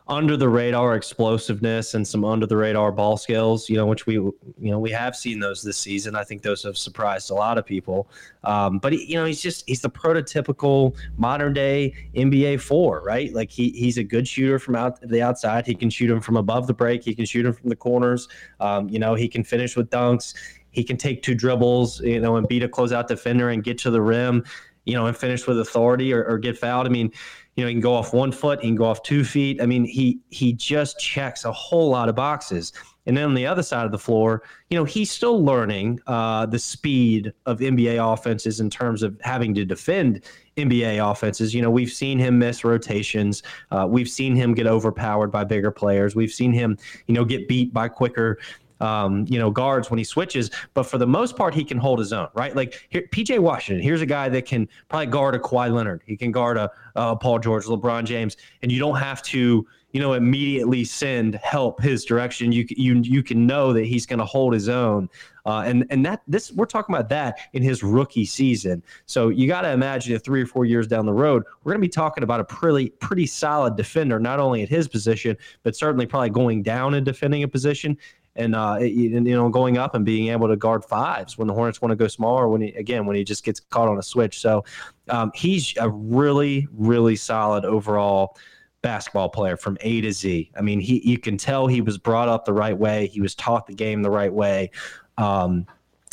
under 0.08 0.36
the 0.36 0.48
radar 0.48 0.96
explosiveness 0.96 1.94
and 1.94 2.06
some 2.06 2.24
under 2.24 2.44
the 2.44 2.56
radar 2.56 2.90
ball 2.90 3.16
skills, 3.16 3.70
you 3.70 3.76
know, 3.76 3.86
which 3.86 4.04
we, 4.04 4.14
you 4.14 4.34
know, 4.58 4.78
we 4.78 4.90
have 4.90 5.14
seen 5.14 5.38
those 5.38 5.62
this 5.62 5.78
season. 5.78 6.16
I 6.16 6.24
think 6.24 6.42
those 6.42 6.62
have 6.64 6.76
surprised 6.76 7.30
a 7.30 7.34
lot 7.34 7.56
of 7.56 7.64
people. 7.64 8.08
Um, 8.44 8.78
but 8.78 8.92
he, 8.92 9.06
you 9.06 9.14
know, 9.14 9.24
he's 9.24 9.40
just 9.40 9.64
he's 9.66 9.80
the 9.80 9.90
prototypical 9.90 10.96
modern 11.16 11.52
day 11.52 11.94
NBA 12.14 12.60
four, 12.60 13.00
right? 13.02 13.32
Like 13.32 13.50
he 13.50 13.70
he's 13.70 13.96
a 13.96 14.04
good 14.04 14.26
shooter 14.26 14.58
from 14.58 14.74
out 14.74 15.00
the 15.00 15.22
outside. 15.22 15.66
He 15.66 15.74
can 15.74 15.88
shoot 15.88 16.10
him 16.10 16.20
from 16.20 16.36
above 16.36 16.66
the 16.66 16.74
break. 16.74 17.04
He 17.04 17.14
can 17.14 17.24
shoot 17.24 17.46
him 17.46 17.52
from 17.52 17.68
the 17.68 17.76
corners. 17.76 18.28
Um, 18.60 18.88
you 18.88 18.98
know, 18.98 19.14
he 19.14 19.28
can 19.28 19.44
finish 19.44 19.76
with 19.76 19.88
dunks. 19.88 20.34
He 20.72 20.82
can 20.82 20.96
take 20.96 21.22
two 21.22 21.34
dribbles, 21.34 22.00
you 22.00 22.20
know, 22.20 22.36
and 22.36 22.48
beat 22.48 22.62
a 22.62 22.68
closeout 22.68 23.06
defender 23.06 23.50
and 23.50 23.62
get 23.62 23.78
to 23.78 23.90
the 23.90 24.02
rim, 24.02 24.44
you 24.84 24.94
know, 24.94 25.06
and 25.06 25.16
finish 25.16 25.46
with 25.46 25.60
authority 25.60 26.12
or, 26.12 26.24
or 26.24 26.38
get 26.38 26.58
fouled. 26.58 26.86
I 26.86 26.90
mean, 26.90 27.12
you 27.56 27.62
know, 27.62 27.68
he 27.68 27.74
can 27.74 27.80
go 27.80 27.94
off 27.94 28.14
one 28.14 28.32
foot, 28.32 28.60
he 28.60 28.68
can 28.68 28.76
go 28.76 28.86
off 28.86 29.02
two 29.02 29.24
feet. 29.24 29.60
I 29.60 29.66
mean, 29.66 29.84
he 29.84 30.20
he 30.30 30.52
just 30.52 30.98
checks 30.98 31.44
a 31.44 31.52
whole 31.52 31.90
lot 31.90 32.08
of 32.08 32.14
boxes. 32.14 32.72
And 33.06 33.16
then 33.16 33.24
on 33.24 33.34
the 33.34 33.46
other 33.46 33.64
side 33.64 33.84
of 33.84 33.90
the 33.90 33.98
floor, 33.98 34.42
you 34.70 34.78
know, 34.78 34.84
he's 34.84 35.10
still 35.10 35.44
learning 35.44 36.00
uh, 36.06 36.46
the 36.46 36.58
speed 36.58 37.32
of 37.46 37.58
NBA 37.58 38.12
offenses 38.12 38.60
in 38.60 38.70
terms 38.70 39.02
of 39.02 39.20
having 39.22 39.54
to 39.54 39.64
defend 39.64 40.22
NBA 40.56 41.10
offenses. 41.10 41.52
You 41.52 41.62
know, 41.62 41.70
we've 41.70 41.90
seen 41.90 42.18
him 42.18 42.38
miss 42.38 42.64
rotations. 42.64 43.42
Uh, 43.72 43.86
we've 43.90 44.08
seen 44.08 44.36
him 44.36 44.54
get 44.54 44.68
overpowered 44.68 45.28
by 45.28 45.42
bigger 45.42 45.72
players. 45.72 46.14
We've 46.14 46.32
seen 46.32 46.52
him, 46.52 46.78
you 47.08 47.14
know, 47.14 47.24
get 47.24 47.48
beat 47.48 47.74
by 47.74 47.88
quicker 47.88 48.38
um, 48.82 49.24
you 49.28 49.38
know, 49.38 49.50
guards 49.50 49.90
when 49.90 49.98
he 49.98 50.04
switches. 50.04 50.50
But 50.74 50.82
for 50.82 50.98
the 50.98 51.06
most 51.06 51.36
part, 51.36 51.54
he 51.54 51.64
can 51.64 51.78
hold 51.78 52.00
his 52.00 52.12
own, 52.12 52.28
right? 52.34 52.54
Like 52.54 52.86
here, 52.90 53.08
PJ 53.12 53.38
Washington, 53.38 53.82
here's 53.82 54.02
a 54.02 54.06
guy 54.06 54.28
that 54.28 54.44
can 54.44 54.68
probably 54.88 55.06
guard 55.06 55.34
a 55.34 55.38
Kawhi 55.38 55.72
Leonard. 55.72 56.02
He 56.04 56.16
can 56.16 56.32
guard 56.32 56.58
a, 56.58 56.70
a 56.96 57.16
Paul 57.16 57.38
George, 57.38 57.64
LeBron 57.64 58.04
James, 58.04 58.36
and 58.62 58.70
you 58.72 58.80
don't 58.80 58.96
have 58.96 59.22
to, 59.22 59.66
you 59.92 60.00
know, 60.00 60.14
immediately 60.14 60.84
send 60.84 61.36
help 61.36 61.80
his 61.80 62.04
direction. 62.04 62.50
You 62.50 62.66
you 62.70 63.00
you 63.02 63.22
can 63.22 63.46
know 63.46 63.72
that 63.72 63.84
he's 63.84 64.04
going 64.04 64.18
to 64.18 64.24
hold 64.24 64.52
his 64.52 64.68
own. 64.68 65.08
Uh, 65.44 65.62
and 65.66 65.84
and 65.90 66.06
that 66.06 66.22
this 66.28 66.52
we're 66.52 66.66
talking 66.66 66.94
about 66.94 67.08
that 67.08 67.36
in 67.52 67.62
his 67.62 67.82
rookie 67.82 68.24
season. 68.24 68.82
So 69.06 69.28
you 69.28 69.48
got 69.48 69.62
to 69.62 69.72
imagine 69.72 70.14
if 70.14 70.22
three 70.22 70.40
or 70.42 70.46
four 70.46 70.64
years 70.64 70.86
down 70.86 71.04
the 71.04 71.12
road, 71.12 71.42
we're 71.62 71.72
going 71.72 71.80
to 71.80 71.86
be 71.86 71.90
talking 71.90 72.22
about 72.22 72.40
a 72.40 72.44
pretty 72.44 72.90
pretty 72.90 73.26
solid 73.26 73.76
defender, 73.76 74.20
not 74.20 74.38
only 74.38 74.62
at 74.62 74.68
his 74.68 74.86
position, 74.86 75.36
but 75.64 75.74
certainly 75.74 76.06
probably 76.06 76.30
going 76.30 76.62
down 76.62 76.94
and 76.94 77.04
defending 77.04 77.42
a 77.42 77.48
position 77.48 77.98
and 78.36 78.54
uh, 78.54 78.78
you 78.80 79.20
know 79.20 79.48
going 79.48 79.78
up 79.78 79.94
and 79.94 80.04
being 80.04 80.28
able 80.28 80.48
to 80.48 80.56
guard 80.56 80.84
fives 80.84 81.36
when 81.36 81.48
the 81.48 81.54
Hornets 81.54 81.82
want 81.82 81.90
to 81.90 81.96
go 81.96 82.08
smaller. 82.08 82.48
When 82.48 82.62
he 82.62 82.68
again 82.72 83.06
when 83.06 83.16
he 83.16 83.24
just 83.24 83.44
gets 83.44 83.60
caught 83.60 83.88
on 83.88 83.98
a 83.98 84.02
switch, 84.02 84.40
so 84.40 84.64
um, 85.08 85.30
he's 85.34 85.74
a 85.78 85.88
really 85.88 86.66
really 86.72 87.16
solid 87.16 87.64
overall 87.64 88.36
basketball 88.82 89.28
player 89.28 89.56
from 89.56 89.76
A 89.80 90.00
to 90.00 90.12
Z. 90.12 90.50
I 90.56 90.60
mean, 90.60 90.80
he 90.80 91.06
you 91.08 91.18
can 91.18 91.36
tell 91.36 91.66
he 91.66 91.80
was 91.80 91.98
brought 91.98 92.28
up 92.28 92.44
the 92.44 92.52
right 92.52 92.76
way. 92.76 93.06
He 93.08 93.20
was 93.20 93.34
taught 93.34 93.66
the 93.66 93.74
game 93.74 94.02
the 94.02 94.10
right 94.10 94.32
way. 94.32 94.70
Um, 95.18 95.66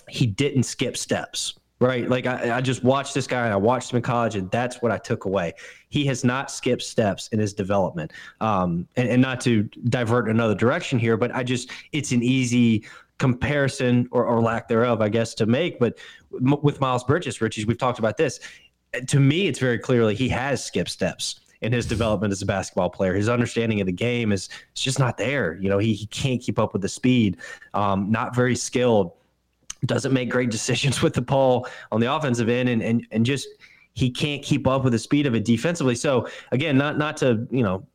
he 0.08 0.26
didn't 0.26 0.64
skip 0.64 0.98
steps. 0.98 1.59
Right. 1.82 2.10
Like 2.10 2.26
I, 2.26 2.58
I 2.58 2.62
just 2.62 2.84
watched 2.84 3.14
this 3.14 3.26
guy 3.26 3.46
and 3.46 3.54
I 3.54 3.56
watched 3.56 3.92
him 3.92 3.98
in 3.98 4.04
college, 4.04 4.36
and 4.36 4.52
that's 4.52 4.82
what 4.82 4.92
I 4.92 4.98
took 4.98 5.24
away. 5.24 5.54
He 5.88 6.06
has 6.08 6.26
not 6.26 6.52
skipped 6.52 6.82
steps 6.82 7.30
in 7.30 7.40
his 7.40 7.54
development. 7.54 8.12
Um, 8.42 8.86
and, 8.98 9.08
and 9.08 9.22
not 9.22 9.40
to 9.42 9.64
divert 9.64 10.28
another 10.28 10.56
direction 10.56 11.00
here, 11.00 11.16
but 11.16 11.34
I 11.34 11.44
just, 11.44 11.72
it's 11.94 12.12
an 12.12 12.22
easy 12.22 12.86
comparison 13.18 14.10
or, 14.12 14.26
or 14.26 14.42
lack 14.42 14.68
thereof, 14.68 15.02
I 15.02 15.08
guess, 15.08 15.34
to 15.36 15.46
make. 15.46 15.80
But 15.80 15.98
m- 16.34 16.62
with 16.62 16.82
Miles 16.82 17.06
Bridges, 17.06 17.40
Richie, 17.40 17.64
we've 17.64 17.78
talked 17.78 18.00
about 18.00 18.18
this. 18.18 18.42
to 19.08 19.20
me, 19.20 19.48
it's 19.48 19.60
very 19.60 19.80
clearly 19.80 20.16
he 20.16 20.28
has 20.30 20.64
skipped 20.64 20.90
steps 20.90 21.42
in 21.62 21.72
his 21.72 21.86
development 21.86 22.32
as 22.32 22.42
a 22.42 22.46
basketball 22.46 22.90
player. 22.90 23.14
His 23.14 23.30
understanding 23.30 23.82
of 23.82 23.86
the 23.86 23.94
game 23.94 24.32
is 24.32 24.50
it's 24.72 24.82
just 24.82 25.00
not 25.00 25.18
there. 25.18 25.58
You 25.62 25.70
know, 25.70 25.78
he, 25.78 25.94
he 25.94 26.08
can't 26.08 26.42
keep 26.42 26.58
up 26.58 26.74
with 26.74 26.82
the 26.82 26.90
speed. 26.90 27.38
Um, 27.74 28.10
not 28.10 28.36
very 28.36 28.56
skilled. 28.56 29.12
Doesn't 29.86 30.14
make 30.14 30.30
great 30.30 30.52
decisions 30.52 31.02
with 31.04 31.14
the 31.14 31.22
ball 31.22 31.68
on 31.92 32.02
the 32.02 32.14
offensive 32.14 32.50
end, 32.50 32.70
and 32.70 32.82
and 32.82 33.06
and 33.12 33.26
just 33.26 33.48
he 33.94 34.10
can't 34.10 34.44
keep 34.44 34.68
up 34.68 34.84
with 34.84 34.94
the 34.94 35.00
speed 35.00 35.26
of 35.26 35.36
it 35.36 35.46
defensively. 35.46 35.96
So 35.96 36.28
again, 36.52 36.78
not 36.78 36.98
not 36.98 37.18
to 37.18 37.48
you 37.52 37.64
know 37.64 37.86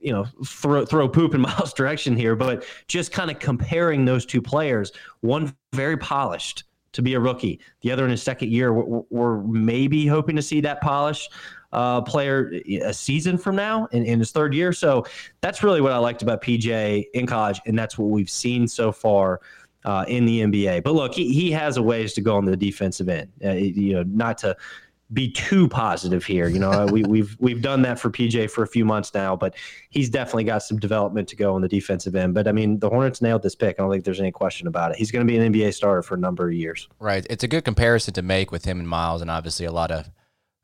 you 0.00 0.12
know 0.12 0.26
throw 0.44 0.84
throw 0.84 1.08
poop 1.08 1.34
in 1.34 1.40
Miles' 1.42 1.72
direction 1.72 2.16
here, 2.16 2.36
but 2.36 2.64
just 2.88 3.12
kind 3.12 3.30
of 3.30 3.38
comparing 3.38 4.04
those 4.04 4.26
two 4.26 4.42
players. 4.42 4.92
One 5.20 5.54
very 5.72 5.96
polished 5.96 6.64
to 6.92 7.02
be 7.02 7.14
a 7.14 7.20
rookie. 7.20 7.60
The 7.82 7.92
other 7.92 8.04
in 8.04 8.10
his 8.10 8.22
second 8.22 8.50
year, 8.50 8.72
we're, 8.72 9.02
we're 9.10 9.40
maybe 9.42 10.06
hoping 10.06 10.34
to 10.36 10.42
see 10.42 10.60
that 10.62 10.80
polish 10.80 11.28
uh, 11.72 12.00
player 12.02 12.52
a 12.82 12.92
season 12.92 13.38
from 13.38 13.54
now 13.54 13.86
in, 13.92 14.04
in 14.04 14.18
his 14.18 14.32
third 14.32 14.54
year. 14.54 14.72
So 14.72 15.06
that's 15.40 15.62
really 15.62 15.80
what 15.80 15.92
I 15.92 15.98
liked 15.98 16.22
about 16.22 16.42
PJ 16.42 17.06
in 17.14 17.26
college, 17.26 17.60
and 17.66 17.78
that's 17.78 17.96
what 17.96 18.10
we've 18.10 18.30
seen 18.30 18.66
so 18.66 18.90
far. 18.90 19.40
Uh, 19.82 20.04
in 20.08 20.26
the 20.26 20.40
NBA, 20.42 20.82
but 20.82 20.92
look, 20.92 21.14
he, 21.14 21.32
he 21.32 21.50
has 21.50 21.78
a 21.78 21.82
ways 21.82 22.12
to 22.12 22.20
go 22.20 22.36
on 22.36 22.44
the 22.44 22.54
defensive 22.54 23.08
end. 23.08 23.32
Uh, 23.42 23.52
you 23.52 23.94
know, 23.94 24.02
not 24.02 24.36
to 24.36 24.54
be 25.12 25.30
too 25.30 25.68
positive 25.68 26.24
here. 26.24 26.48
You 26.48 26.58
know, 26.58 26.86
we, 26.86 27.02
we've 27.08 27.36
we've 27.40 27.62
done 27.62 27.82
that 27.82 27.98
for 27.98 28.10
PJ 28.10 28.50
for 28.50 28.62
a 28.62 28.66
few 28.66 28.84
months 28.84 29.12
now, 29.14 29.36
but 29.36 29.54
he's 29.90 30.08
definitely 30.08 30.44
got 30.44 30.62
some 30.62 30.78
development 30.78 31.28
to 31.28 31.36
go 31.36 31.54
on 31.54 31.62
the 31.62 31.68
defensive 31.68 32.14
end. 32.14 32.34
But 32.34 32.46
I 32.48 32.52
mean, 32.52 32.78
the 32.78 32.88
Hornets 32.88 33.20
nailed 33.20 33.42
this 33.42 33.54
pick. 33.54 33.76
I 33.78 33.82
don't 33.82 33.90
think 33.90 34.04
there's 34.04 34.20
any 34.20 34.32
question 34.32 34.66
about 34.66 34.92
it. 34.92 34.96
He's 34.96 35.10
going 35.10 35.26
to 35.26 35.30
be 35.30 35.38
an 35.38 35.52
NBA 35.52 35.74
starter 35.74 36.02
for 36.02 36.14
a 36.14 36.18
number 36.18 36.46
of 36.46 36.54
years. 36.54 36.88
Right. 36.98 37.26
It's 37.28 37.44
a 37.44 37.48
good 37.48 37.64
comparison 37.64 38.14
to 38.14 38.22
make 38.22 38.52
with 38.52 38.64
him 38.64 38.78
and 38.78 38.88
Miles, 38.88 39.22
and 39.22 39.30
obviously 39.30 39.66
a 39.66 39.72
lot 39.72 39.90
of 39.90 40.10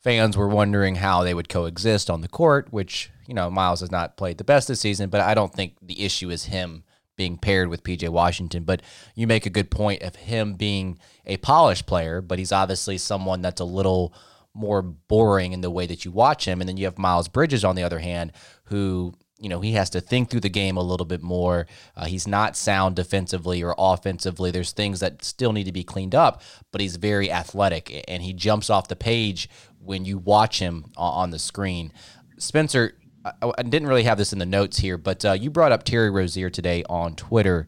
fans 0.02 0.36
were 0.36 0.48
wondering 0.48 0.96
how 0.96 1.24
they 1.24 1.34
would 1.34 1.48
coexist 1.48 2.10
on 2.10 2.20
the 2.20 2.28
court. 2.28 2.68
Which 2.70 3.10
you 3.26 3.34
know, 3.34 3.50
Miles 3.50 3.80
has 3.80 3.90
not 3.90 4.16
played 4.16 4.38
the 4.38 4.44
best 4.44 4.68
this 4.68 4.80
season, 4.80 5.10
but 5.10 5.20
I 5.20 5.34
don't 5.34 5.52
think 5.52 5.74
the 5.82 6.04
issue 6.04 6.30
is 6.30 6.44
him 6.44 6.84
being 7.16 7.38
paired 7.38 7.68
with 7.68 7.82
PJ 7.82 8.08
Washington. 8.08 8.64
But 8.64 8.82
you 9.14 9.26
make 9.26 9.46
a 9.46 9.50
good 9.50 9.70
point 9.70 10.02
of 10.02 10.16
him 10.16 10.54
being 10.54 10.98
a 11.24 11.36
polished 11.38 11.86
player, 11.86 12.20
but 12.20 12.38
he's 12.38 12.52
obviously 12.52 12.98
someone 12.98 13.42
that's 13.42 13.60
a 13.60 13.64
little 13.64 14.14
more 14.54 14.82
boring 14.82 15.52
in 15.52 15.60
the 15.60 15.70
way 15.70 15.86
that 15.86 16.04
you 16.04 16.10
watch 16.10 16.46
him. 16.46 16.60
And 16.60 16.68
then 16.68 16.76
you 16.76 16.86
have 16.86 16.98
Miles 16.98 17.28
Bridges 17.28 17.64
on 17.64 17.76
the 17.76 17.82
other 17.82 17.98
hand, 17.98 18.32
who 18.64 19.14
you 19.38 19.50
know 19.50 19.60
he 19.60 19.72
has 19.72 19.90
to 19.90 20.00
think 20.00 20.30
through 20.30 20.40
the 20.40 20.48
game 20.48 20.76
a 20.76 20.82
little 20.82 21.06
bit 21.06 21.22
more. 21.22 21.66
Uh, 21.94 22.06
he's 22.06 22.26
not 22.26 22.56
sound 22.56 22.96
defensively 22.96 23.62
or 23.62 23.74
offensively. 23.76 24.50
There's 24.50 24.72
things 24.72 25.00
that 25.00 25.24
still 25.24 25.52
need 25.52 25.64
to 25.64 25.72
be 25.72 25.84
cleaned 25.84 26.14
up, 26.14 26.42
but 26.72 26.80
he's 26.80 26.96
very 26.96 27.30
athletic 27.30 28.04
and 28.08 28.22
he 28.22 28.32
jumps 28.32 28.70
off 28.70 28.88
the 28.88 28.96
page 28.96 29.48
when 29.78 30.04
you 30.04 30.18
watch 30.18 30.58
him 30.58 30.86
on 30.96 31.30
the 31.30 31.38
screen. 31.38 31.92
Spencer, 32.38 32.94
I 33.42 33.62
didn't 33.62 33.88
really 33.88 34.04
have 34.04 34.18
this 34.18 34.32
in 34.32 34.38
the 34.38 34.46
notes 34.46 34.78
here, 34.78 34.98
but 34.98 35.24
uh, 35.24 35.32
you 35.32 35.50
brought 35.50 35.72
up 35.72 35.84
Terry 35.84 36.10
Rozier 36.10 36.50
today 36.50 36.84
on 36.88 37.14
Twitter 37.14 37.66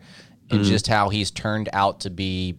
and 0.50 0.60
mm-hmm. 0.60 0.68
just 0.68 0.86
how 0.86 1.08
he's 1.08 1.30
turned 1.30 1.68
out 1.72 2.00
to 2.00 2.10
be 2.10 2.56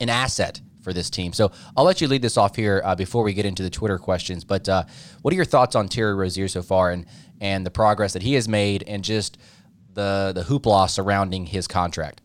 an 0.00 0.08
asset 0.08 0.60
for 0.82 0.92
this 0.92 1.10
team. 1.10 1.32
So 1.32 1.52
I'll 1.76 1.84
let 1.84 2.00
you 2.00 2.08
lead 2.08 2.22
this 2.22 2.36
off 2.36 2.56
here 2.56 2.82
uh, 2.84 2.94
before 2.94 3.22
we 3.22 3.34
get 3.34 3.46
into 3.46 3.62
the 3.62 3.70
Twitter 3.70 3.98
questions. 3.98 4.44
But 4.44 4.68
uh, 4.68 4.84
what 5.22 5.32
are 5.32 5.36
your 5.36 5.44
thoughts 5.44 5.74
on 5.74 5.88
Terry 5.88 6.14
Rozier 6.14 6.48
so 6.48 6.62
far 6.62 6.90
and 6.90 7.06
and 7.40 7.66
the 7.66 7.70
progress 7.70 8.12
that 8.12 8.22
he 8.22 8.34
has 8.34 8.48
made 8.48 8.84
and 8.86 9.02
just 9.02 9.38
the 9.94 10.32
the 10.34 10.42
hoopla 10.42 10.90
surrounding 10.90 11.46
his 11.46 11.66
contract? 11.66 12.20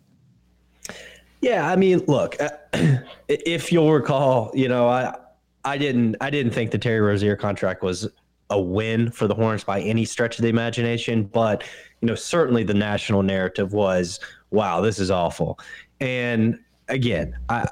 Yeah, 1.41 1.69
I 1.69 1.75
mean, 1.75 1.99
look, 2.07 2.35
uh, 2.41 2.49
if 3.27 3.71
you'll 3.71 3.93
recall, 3.93 4.51
you 4.53 4.67
know, 4.67 4.87
I 4.87 5.15
I 5.63 5.77
didn't 5.77 6.15
I 6.21 6.29
didn't 6.29 6.53
think 6.53 6.71
the 6.71 6.77
Terry 6.77 6.99
Rozier 6.99 7.35
contract 7.35 7.83
was 7.83 8.07
a 8.49 8.59
win 8.59 9.11
for 9.11 9.27
the 9.27 9.35
Hornets 9.35 9.63
by 9.63 9.81
any 9.81 10.05
stretch 10.05 10.37
of 10.37 10.43
the 10.43 10.49
imagination, 10.49 11.23
but 11.23 11.63
you 12.01 12.07
know, 12.07 12.15
certainly 12.15 12.63
the 12.63 12.73
national 12.73 13.23
narrative 13.23 13.73
was, 13.73 14.19
wow, 14.51 14.81
this 14.81 14.99
is 14.99 15.11
awful. 15.11 15.59
And 15.99 16.59
again, 16.87 17.37
I 17.49 17.67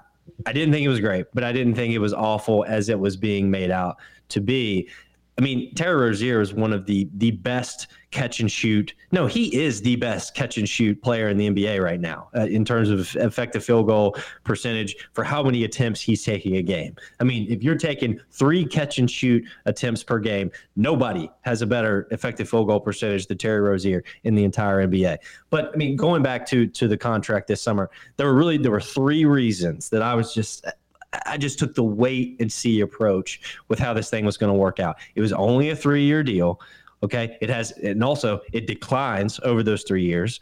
I 0.45 0.53
didn't 0.53 0.73
think 0.73 0.85
it 0.85 0.89
was 0.89 0.99
great, 0.99 1.27
but 1.33 1.43
I 1.43 1.51
didn't 1.51 1.75
think 1.75 1.93
it 1.93 1.99
was 1.99 2.13
awful 2.13 2.65
as 2.65 2.89
it 2.89 2.99
was 2.99 3.15
being 3.15 3.49
made 3.49 3.71
out 3.71 3.97
to 4.29 4.41
be. 4.41 4.89
I 5.37 5.41
mean, 5.41 5.73
Terry 5.75 5.95
Rozier 5.95 6.39
is 6.39 6.53
one 6.53 6.71
of 6.71 6.85
the 6.85 7.09
the 7.17 7.31
best 7.31 7.87
catch 8.11 8.39
and 8.39 8.49
shoot. 8.49 8.93
No, 9.11 9.27
he 9.27 9.53
is 9.53 9.81
the 9.81 9.97
best 9.97 10.33
catch 10.33 10.57
and 10.57 10.67
shoot 10.67 11.01
player 11.01 11.27
in 11.27 11.35
the 11.35 11.49
NBA 11.49 11.83
right 11.83 11.99
now 11.99 12.29
uh, 12.37 12.45
in 12.45 12.63
terms 12.63 12.89
of 12.89 13.13
effective 13.17 13.63
field 13.63 13.87
goal 13.87 14.15
percentage 14.45 14.95
for 15.11 15.25
how 15.25 15.43
many 15.43 15.65
attempts 15.65 15.99
he's 15.99 16.23
taking 16.23 16.55
a 16.55 16.61
game. 16.61 16.95
I 17.19 17.25
mean, 17.25 17.51
if 17.51 17.61
you're 17.61 17.75
taking 17.75 18.21
three 18.31 18.65
catch 18.65 18.97
and 18.97 19.11
shoot 19.11 19.43
attempts 19.65 20.03
per 20.03 20.19
game, 20.19 20.51
nobody 20.77 21.29
has 21.41 21.61
a 21.61 21.67
better 21.67 22.07
effective 22.11 22.49
field 22.49 22.67
goal 22.67 22.79
percentage 22.79 23.27
than 23.27 23.37
Terry 23.37 23.59
Rozier 23.59 24.05
in 24.23 24.35
the 24.35 24.45
entire 24.45 24.87
NBA. 24.87 25.17
But 25.49 25.71
I 25.73 25.75
mean, 25.75 25.97
going 25.97 26.23
back 26.23 26.45
to 26.47 26.67
to 26.67 26.87
the 26.87 26.97
contract 26.97 27.47
this 27.47 27.61
summer, 27.61 27.91
there 28.15 28.27
were 28.27 28.35
really 28.35 28.57
there 28.57 28.71
were 28.71 28.79
three 28.79 29.25
reasons 29.25 29.89
that 29.89 30.01
I 30.01 30.15
was 30.15 30.33
just 30.33 30.65
I 31.25 31.37
just 31.37 31.59
took 31.59 31.75
the 31.75 31.83
wait 31.83 32.37
and 32.39 32.51
see 32.51 32.81
approach 32.81 33.59
with 33.67 33.79
how 33.79 33.93
this 33.93 34.09
thing 34.09 34.25
was 34.25 34.37
going 34.37 34.51
to 34.51 34.57
work 34.57 34.79
out. 34.79 34.97
It 35.15 35.21
was 35.21 35.33
only 35.33 35.69
a 35.69 35.75
three 35.75 36.03
year 36.03 36.23
deal. 36.23 36.59
Okay. 37.03 37.37
It 37.41 37.49
has, 37.49 37.71
and 37.71 38.03
also 38.03 38.41
it 38.53 38.67
declines 38.67 39.39
over 39.43 39.63
those 39.63 39.83
three 39.83 40.03
years. 40.03 40.39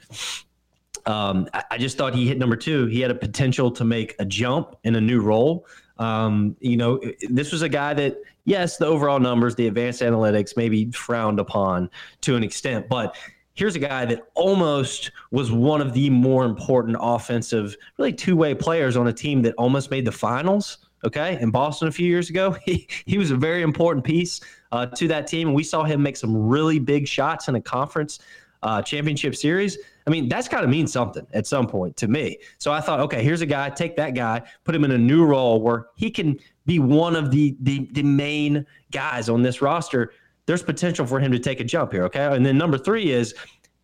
Um, 1.05 1.49
I, 1.69 1.77
just 1.77 1.97
thought 1.97 2.15
he 2.15 2.27
hit 2.27 2.38
number 2.38 2.55
two. 2.55 2.86
He 2.86 3.01
had 3.01 3.12
a 3.12 3.15
potential 3.15 3.69
to 3.71 3.83
make 3.83 4.15
a 4.19 4.25
jump 4.25 4.77
in 4.86 4.95
a 4.95 5.01
new 5.01 5.19
role. 5.19 5.65
Um, 5.97 6.55
you 6.62 6.77
know, 6.77 7.01
this 7.29 7.51
was 7.51 7.62
a 7.62 7.69
guy 7.69 7.93
that, 7.95 8.17
yes, 8.45 8.77
the 8.77 8.86
overall 8.86 9.19
numbers, 9.19 9.55
the 9.55 9.67
advanced 9.67 10.01
analytics, 10.01 10.55
maybe 10.55 10.89
frowned 10.91 11.39
upon 11.39 11.89
to 12.21 12.36
an 12.38 12.43
extent, 12.43 12.88
but 12.88 13.17
here's 13.54 13.76
a 13.76 13.80
guy 13.80 14.06
that 14.06 14.22
almost 14.34 15.12
was 15.32 15.52
one 15.52 15.82
of 15.82 15.94
the 15.94 16.10
more 16.10 16.46
important 16.46 16.98
offensive, 17.00 17.76
really 17.98 18.13
two 18.13 18.36
way 18.36 18.54
players 18.56 18.98
on 18.98 19.08
a 19.08 19.13
team 19.13 19.42
that 19.44 19.54
almost 19.58 19.92
made 19.92 20.06
the 20.06 20.12
finals. 20.12 20.80
Okay, 21.06 21.38
in 21.42 21.52
Boston 21.52 21.89
a 21.89 21.92
few 21.92 22.08
years 22.08 22.30
ago, 22.30 22.52
he, 22.66 22.88
he 23.06 23.18
was 23.18 23.32
a 23.32 23.36
very 23.36 23.62
important 23.62 24.06
piece 24.06 24.39
uh, 24.72 24.86
to 24.86 25.08
that 25.10 25.28
team. 25.28 25.50
And 25.50 25.56
we 25.56 25.63
saw 25.63 25.84
him 25.84 26.02
make 26.02 26.16
some 26.16 26.36
really 26.36 26.80
big 26.80 27.08
shots 27.08 27.48
in 27.48 27.56
a 27.56 27.62
conference 27.62 28.20
uh, 28.63 28.82
championship 28.82 29.36
series. 29.36 29.78
I 30.08 30.10
mean, 30.10 30.28
that's 30.28 30.48
got 30.48 30.62
to 30.62 30.68
mean 30.68 30.88
something 30.88 31.28
at 31.34 31.46
some 31.46 31.68
point 31.68 31.96
to 31.98 32.08
me. 32.08 32.38
So 32.58 32.72
I 32.72 32.82
thought, 32.82 33.00
okay, 33.02 33.24
here's 33.24 33.42
a 33.42 33.46
guy, 33.46 33.70
take 33.70 33.96
that 33.98 34.16
guy, 34.16 34.42
put 34.63 34.74
him 34.74 34.84
in 34.84 34.92
a 34.92 34.98
new 34.98 35.26
role 35.26 35.62
where 35.62 35.88
he 35.96 36.10
can 36.10 36.39
be 36.66 36.80
one 36.80 37.16
of 37.16 37.30
the 37.30 37.56
the, 37.62 37.89
the 37.92 38.04
main 38.04 38.66
guys 38.92 39.28
on 39.28 39.42
this 39.42 39.62
roster 39.62 40.13
there's 40.45 40.63
potential 40.63 41.06
for 41.06 41.19
him 41.19 41.32
to 41.32 41.39
take 41.39 41.60
a 41.60 41.63
jump 41.63 41.91
here. 41.91 42.03
Okay. 42.03 42.25
And 42.25 42.45
then 42.45 42.58
number 42.58 42.77
three 42.77 43.12
is 43.12 43.34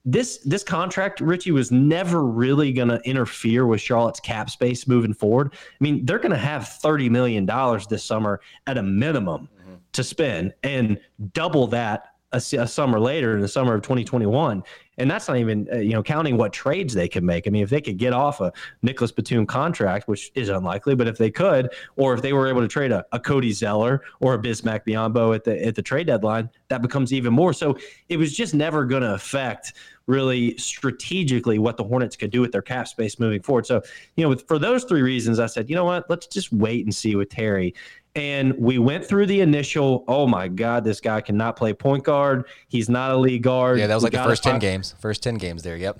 this 0.05 0.39
this 0.39 0.63
contract, 0.63 1.19
Richie, 1.19 1.51
was 1.51 1.71
never 1.71 2.23
really 2.23 2.71
going 2.71 2.87
to 2.87 3.01
interfere 3.01 3.65
with 3.65 3.81
Charlotte's 3.81 4.19
cap 4.19 4.49
space 4.49 4.87
moving 4.87 5.13
forward. 5.13 5.53
I 5.53 5.83
mean, 5.83 6.05
they're 6.05 6.19
going 6.19 6.31
to 6.31 6.37
have 6.37 6.63
$30 6.63 7.09
million 7.09 7.45
this 7.89 8.03
summer 8.03 8.39
at 8.67 8.77
a 8.77 8.83
minimum 8.83 9.49
mm-hmm. 9.61 9.75
to 9.91 10.03
spend 10.03 10.53
and 10.63 10.99
double 11.33 11.67
that 11.67 12.13
a, 12.31 12.37
a, 12.37 12.67
summer 12.67 12.99
later 12.99 13.35
in 13.35 13.41
the 13.41 13.47
summer 13.47 13.73
of 13.73 13.81
2021 13.81 14.63
and 14.99 15.09
that's 15.09 15.27
not 15.27 15.37
even 15.37 15.67
uh, 15.71 15.77
you 15.77 15.91
know 15.91 16.03
counting 16.03 16.37
what 16.37 16.53
trades 16.53 16.93
they 16.93 17.07
could 17.07 17.23
make. 17.23 17.47
I 17.47 17.49
mean, 17.49 17.63
if 17.63 17.69
they 17.69 17.81
could 17.81 17.97
get 17.97 18.13
off 18.13 18.41
a 18.41 18.51
Nicholas 18.81 19.11
Batum 19.11 19.45
contract, 19.45 20.07
which 20.07 20.31
is 20.35 20.49
unlikely, 20.49 20.95
but 20.95 21.07
if 21.07 21.17
they 21.17 21.31
could, 21.31 21.73
or 21.95 22.13
if 22.13 22.21
they 22.21 22.33
were 22.33 22.47
able 22.47 22.61
to 22.61 22.67
trade 22.67 22.91
a, 22.91 23.05
a 23.11 23.19
Cody 23.19 23.51
Zeller 23.51 24.03
or 24.19 24.35
a 24.35 24.37
Bismack 24.37 24.85
Biyombo 24.85 25.33
at 25.33 25.43
the 25.43 25.65
at 25.65 25.75
the 25.75 25.81
trade 25.81 26.07
deadline, 26.07 26.49
that 26.67 26.81
becomes 26.81 27.13
even 27.13 27.33
more. 27.33 27.53
So 27.53 27.77
it 28.09 28.17
was 28.17 28.35
just 28.35 28.53
never 28.53 28.85
going 28.85 29.03
to 29.03 29.13
affect 29.13 29.73
really 30.09 30.57
strategically 30.57 31.59
what 31.59 31.77
the 31.77 31.83
Hornets 31.83 32.15
could 32.15 32.31
do 32.31 32.41
with 32.41 32.51
their 32.51 32.63
cap 32.63 32.87
space 32.87 33.19
moving 33.19 33.43
forward. 33.43 33.67
So, 33.67 33.83
you 34.15 34.23
know, 34.23 34.29
with, 34.29 34.47
for 34.47 34.57
those 34.57 34.83
three 34.83 35.03
reasons, 35.03 35.39
I 35.39 35.45
said, 35.45 35.69
you 35.69 35.75
know 35.75 35.85
what, 35.85 36.09
let's 36.09 36.25
just 36.25 36.51
wait 36.51 36.83
and 36.83 36.93
see 36.93 37.15
with 37.15 37.29
Terry. 37.29 37.75
And 38.15 38.57
we 38.57 38.79
went 38.79 39.05
through 39.05 39.27
the 39.27 39.41
initial, 39.41 40.03
oh 40.07 40.25
my 40.27 40.47
God, 40.47 40.83
this 40.83 40.99
guy 40.99 41.21
cannot 41.21 41.55
play 41.55 41.73
point 41.73 42.03
guard. 42.03 42.47
He's 42.67 42.89
not 42.89 43.11
a 43.11 43.17
lead 43.17 43.43
guard. 43.43 43.79
Yeah, 43.79 43.87
that 43.87 43.93
was 43.93 44.03
like 44.03 44.13
the 44.13 44.23
first 44.23 44.43
10 44.43 44.59
games. 44.59 44.95
First 44.99 45.21
10 45.23 45.35
games 45.35 45.63
there. 45.63 45.77
Yep. 45.77 45.99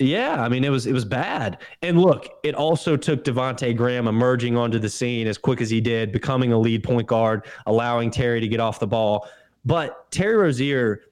Yeah, 0.00 0.42
I 0.42 0.48
mean 0.48 0.64
it 0.64 0.70
was 0.70 0.86
it 0.86 0.92
was 0.92 1.04
bad. 1.04 1.58
And 1.82 2.00
look, 2.00 2.28
it 2.42 2.56
also 2.56 2.96
took 2.96 3.22
Devonte 3.22 3.76
Graham 3.76 4.08
emerging 4.08 4.56
onto 4.56 4.80
the 4.80 4.88
scene 4.88 5.28
as 5.28 5.38
quick 5.38 5.60
as 5.60 5.70
he 5.70 5.80
did, 5.80 6.10
becoming 6.10 6.52
a 6.52 6.58
lead 6.58 6.82
point 6.82 7.06
guard, 7.06 7.46
allowing 7.66 8.10
Terry 8.10 8.40
to 8.40 8.48
get 8.48 8.58
off 8.58 8.80
the 8.80 8.88
ball. 8.88 9.28
But 9.64 10.10
Terry 10.10 10.34
Rozier, 10.34 11.02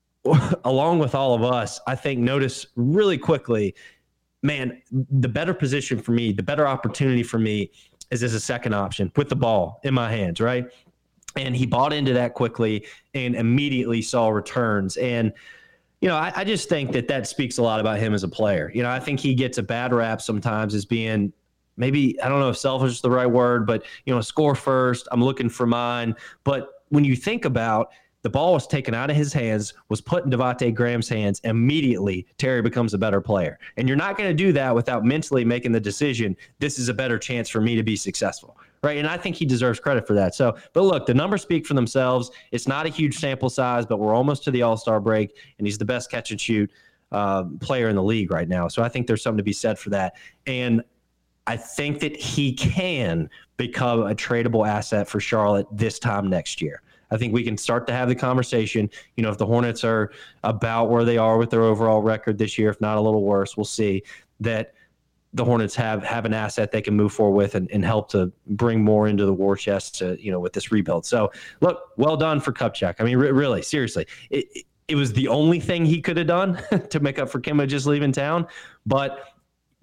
along 0.64 1.00
with 1.00 1.14
all 1.14 1.34
of 1.34 1.44
us, 1.44 1.80
I 1.86 1.94
think 1.96 2.18
noticed 2.18 2.68
really 2.76 3.18
quickly, 3.18 3.74
man, 4.42 4.80
the 4.90 5.28
better 5.28 5.52
position 5.52 5.98
for 5.98 6.12
me, 6.12 6.32
the 6.32 6.42
better 6.42 6.66
opportunity 6.66 7.22
for 7.22 7.38
me 7.38 7.70
is 8.14 8.22
as 8.22 8.32
a 8.32 8.40
second 8.40 8.74
option 8.74 9.10
with 9.16 9.28
the 9.28 9.36
ball 9.36 9.80
in 9.82 9.92
my 9.92 10.10
hands, 10.10 10.40
right? 10.40 10.66
And 11.36 11.54
he 11.54 11.66
bought 11.66 11.92
into 11.92 12.12
that 12.12 12.34
quickly 12.34 12.86
and 13.12 13.34
immediately 13.34 14.00
saw 14.00 14.28
returns. 14.28 14.96
And, 14.96 15.32
you 16.00 16.08
know, 16.08 16.16
I, 16.16 16.32
I, 16.36 16.44
just 16.44 16.68
think 16.68 16.92
that 16.92 17.08
that 17.08 17.26
speaks 17.26 17.58
a 17.58 17.62
lot 17.62 17.80
about 17.80 17.98
him 17.98 18.14
as 18.14 18.22
a 18.22 18.28
player. 18.28 18.70
You 18.72 18.84
know, 18.84 18.90
I 18.90 19.00
think 19.00 19.18
he 19.18 19.34
gets 19.34 19.58
a 19.58 19.62
bad 19.64 19.92
rap 19.92 20.22
sometimes 20.22 20.74
as 20.74 20.84
being 20.84 21.32
maybe 21.76 22.20
I 22.22 22.28
don't 22.28 22.38
know 22.38 22.50
if 22.50 22.56
selfish 22.56 22.92
is 22.92 23.00
the 23.00 23.10
right 23.10 23.26
word, 23.26 23.66
but 23.66 23.84
you 24.06 24.14
know, 24.14 24.20
score 24.20 24.54
first. 24.54 25.08
I'm 25.10 25.22
looking 25.22 25.48
for 25.48 25.66
mine. 25.66 26.14
But 26.44 26.68
when 26.90 27.04
you 27.04 27.16
think 27.16 27.44
about 27.44 27.90
the 28.24 28.30
ball 28.30 28.54
was 28.54 28.66
taken 28.66 28.94
out 28.94 29.10
of 29.10 29.16
his 29.16 29.34
hands, 29.34 29.74
was 29.90 30.00
put 30.00 30.24
in 30.24 30.30
Devonte 30.30 30.74
Graham's 30.74 31.10
hands. 31.10 31.42
Immediately, 31.44 32.26
Terry 32.38 32.62
becomes 32.62 32.94
a 32.94 32.98
better 32.98 33.20
player. 33.20 33.58
And 33.76 33.86
you're 33.86 33.98
not 33.98 34.16
going 34.16 34.30
to 34.30 34.34
do 34.34 34.50
that 34.54 34.74
without 34.74 35.04
mentally 35.04 35.44
making 35.44 35.72
the 35.72 35.80
decision 35.80 36.34
this 36.58 36.78
is 36.78 36.88
a 36.88 36.94
better 36.94 37.18
chance 37.18 37.50
for 37.50 37.60
me 37.60 37.76
to 37.76 37.82
be 37.82 37.96
successful. 37.96 38.56
Right. 38.82 38.96
And 38.96 39.06
I 39.06 39.18
think 39.18 39.36
he 39.36 39.44
deserves 39.44 39.78
credit 39.78 40.06
for 40.06 40.14
that. 40.14 40.34
So, 40.34 40.56
but 40.72 40.84
look, 40.84 41.04
the 41.04 41.12
numbers 41.12 41.42
speak 41.42 41.66
for 41.66 41.74
themselves. 41.74 42.30
It's 42.50 42.66
not 42.66 42.86
a 42.86 42.88
huge 42.88 43.18
sample 43.18 43.50
size, 43.50 43.84
but 43.84 43.98
we're 43.98 44.14
almost 44.14 44.42
to 44.44 44.50
the 44.50 44.62
All 44.62 44.78
Star 44.78 45.00
break, 45.00 45.36
and 45.58 45.66
he's 45.66 45.78
the 45.78 45.84
best 45.84 46.10
catch 46.10 46.30
and 46.30 46.40
shoot 46.40 46.70
uh, 47.12 47.44
player 47.60 47.90
in 47.90 47.96
the 47.96 48.02
league 48.02 48.30
right 48.30 48.48
now. 48.48 48.68
So 48.68 48.82
I 48.82 48.88
think 48.88 49.06
there's 49.06 49.22
something 49.22 49.38
to 49.38 49.44
be 49.44 49.52
said 49.52 49.78
for 49.78 49.90
that. 49.90 50.16
And 50.46 50.82
I 51.46 51.58
think 51.58 52.00
that 52.00 52.16
he 52.16 52.54
can 52.54 53.28
become 53.58 54.00
a 54.02 54.14
tradable 54.14 54.66
asset 54.66 55.08
for 55.08 55.20
Charlotte 55.20 55.66
this 55.70 55.98
time 55.98 56.28
next 56.28 56.62
year. 56.62 56.80
I 57.14 57.18
think 57.18 57.32
we 57.32 57.44
can 57.44 57.56
start 57.56 57.86
to 57.86 57.92
have 57.92 58.08
the 58.08 58.14
conversation. 58.14 58.90
You 59.16 59.22
know, 59.22 59.30
if 59.30 59.38
the 59.38 59.46
Hornets 59.46 59.84
are 59.84 60.10
about 60.42 60.90
where 60.90 61.04
they 61.04 61.16
are 61.16 61.38
with 61.38 61.50
their 61.50 61.62
overall 61.62 62.02
record 62.02 62.38
this 62.38 62.58
year, 62.58 62.70
if 62.70 62.80
not 62.80 62.98
a 62.98 63.00
little 63.00 63.22
worse, 63.22 63.56
we'll 63.56 63.64
see 63.64 64.02
that 64.40 64.74
the 65.32 65.44
Hornets 65.44 65.74
have 65.76 66.02
have 66.02 66.24
an 66.24 66.34
asset 66.34 66.70
they 66.70 66.82
can 66.82 66.94
move 66.94 67.12
forward 67.12 67.36
with 67.36 67.54
and, 67.54 67.70
and 67.70 67.84
help 67.84 68.08
to 68.10 68.32
bring 68.48 68.82
more 68.82 69.08
into 69.08 69.26
the 69.26 69.32
war 69.32 69.56
chest 69.56 69.96
to, 69.96 70.16
you 70.20 70.30
know, 70.30 70.40
with 70.40 70.52
this 70.52 70.72
rebuild. 70.72 71.06
So 71.06 71.30
look, 71.60 71.90
well 71.96 72.16
done 72.16 72.40
for 72.40 72.52
Kupchak. 72.52 72.96
I 72.98 73.04
mean, 73.04 73.16
re- 73.16 73.32
really, 73.32 73.62
seriously, 73.62 74.06
it, 74.30 74.64
it 74.88 74.94
was 74.96 75.12
the 75.12 75.28
only 75.28 75.60
thing 75.60 75.84
he 75.84 76.00
could 76.00 76.16
have 76.16 76.26
done 76.26 76.62
to 76.90 77.00
make 77.00 77.18
up 77.18 77.30
for 77.30 77.40
Kemba 77.40 77.66
just 77.66 77.86
leaving 77.86 78.12
town. 78.12 78.46
But 78.86 79.24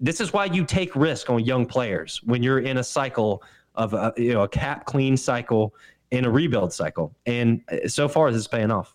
this 0.00 0.20
is 0.20 0.32
why 0.32 0.46
you 0.46 0.64
take 0.64 0.94
risk 0.96 1.30
on 1.30 1.44
young 1.44 1.64
players 1.66 2.20
when 2.24 2.42
you're 2.42 2.60
in 2.60 2.78
a 2.78 2.84
cycle 2.84 3.42
of 3.74 3.94
a, 3.94 4.12
you 4.16 4.32
know 4.32 4.42
a 4.42 4.48
cap 4.48 4.84
clean 4.84 5.16
cycle 5.16 5.74
in 6.12 6.26
a 6.26 6.30
rebuild 6.30 6.72
cycle. 6.72 7.16
And 7.26 7.62
uh, 7.72 7.88
so 7.88 8.06
far, 8.06 8.30
this 8.30 8.40
is 8.40 8.46
paying 8.46 8.70
off. 8.70 8.94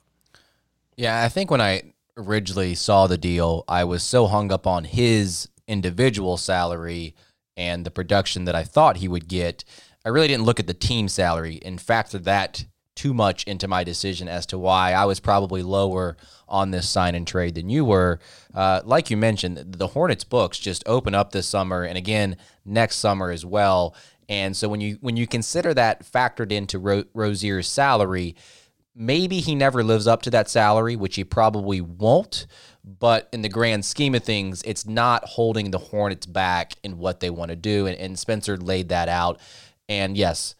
Yeah, 0.95 1.23
I 1.23 1.29
think 1.29 1.51
when 1.51 1.61
I 1.61 1.93
originally 2.15 2.75
saw 2.75 3.07
the 3.07 3.17
deal, 3.17 3.65
I 3.67 3.83
was 3.83 4.03
so 4.03 4.27
hung 4.27 4.51
up 4.51 4.65
on 4.65 4.85
his 4.85 5.49
individual 5.67 6.37
salary 6.37 7.15
and 7.57 7.85
the 7.85 7.91
production 7.91 8.45
that 8.45 8.55
I 8.55 8.63
thought 8.63 8.97
he 8.97 9.07
would 9.07 9.27
get. 9.27 9.65
I 10.05 10.09
really 10.09 10.27
didn't 10.27 10.45
look 10.45 10.59
at 10.59 10.67
the 10.67 10.73
team 10.73 11.09
salary 11.09 11.59
and 11.65 11.81
factor 11.81 12.19
that 12.19 12.65
too 12.95 13.13
much 13.13 13.43
into 13.45 13.67
my 13.67 13.83
decision 13.83 14.27
as 14.27 14.45
to 14.47 14.57
why 14.57 14.93
I 14.93 15.05
was 15.05 15.19
probably 15.19 15.61
lower 15.61 16.17
on 16.47 16.71
this 16.71 16.89
sign 16.89 17.13
and 17.13 17.27
trade 17.27 17.55
than 17.55 17.69
you 17.69 17.85
were. 17.85 18.19
Uh, 18.53 18.81
like 18.83 19.11
you 19.11 19.17
mentioned, 19.17 19.57
the 19.57 19.87
Hornets 19.87 20.23
books 20.23 20.57
just 20.57 20.83
open 20.87 21.13
up 21.13 21.31
this 21.31 21.47
summer 21.47 21.83
and 21.83 21.97
again 21.97 22.37
next 22.65 22.97
summer 22.97 23.29
as 23.29 23.45
well. 23.45 23.95
And 24.29 24.55
so 24.55 24.67
when 24.67 24.81
you 24.81 24.97
when 25.01 25.17
you 25.17 25.27
consider 25.27 25.73
that 25.73 26.05
factored 26.05 26.51
into 26.51 26.79
Ro- 26.79 27.05
Rozier's 27.13 27.69
salary, 27.69 28.35
maybe 28.93 29.39
he 29.39 29.55
never 29.55 29.83
lives 29.83 30.07
up 30.07 30.21
to 30.23 30.29
that 30.31 30.49
salary, 30.49 30.95
which 30.95 31.15
he 31.15 31.23
probably 31.23 31.79
won't. 31.81 32.47
But 32.83 33.29
in 33.33 33.41
the 33.41 33.49
grand 33.49 33.85
scheme 33.85 34.15
of 34.15 34.23
things, 34.23 34.61
it's 34.63 34.85
not 34.85 35.25
holding 35.25 35.71
the 35.71 35.77
Hornets 35.77 36.25
back 36.25 36.73
in 36.83 36.97
what 36.97 37.19
they 37.19 37.29
want 37.29 37.49
to 37.49 37.55
do. 37.55 37.85
And, 37.85 37.97
and 37.97 38.17
Spencer 38.17 38.57
laid 38.57 38.89
that 38.89 39.09
out. 39.09 39.39
And 39.89 40.17
yes, 40.17 40.55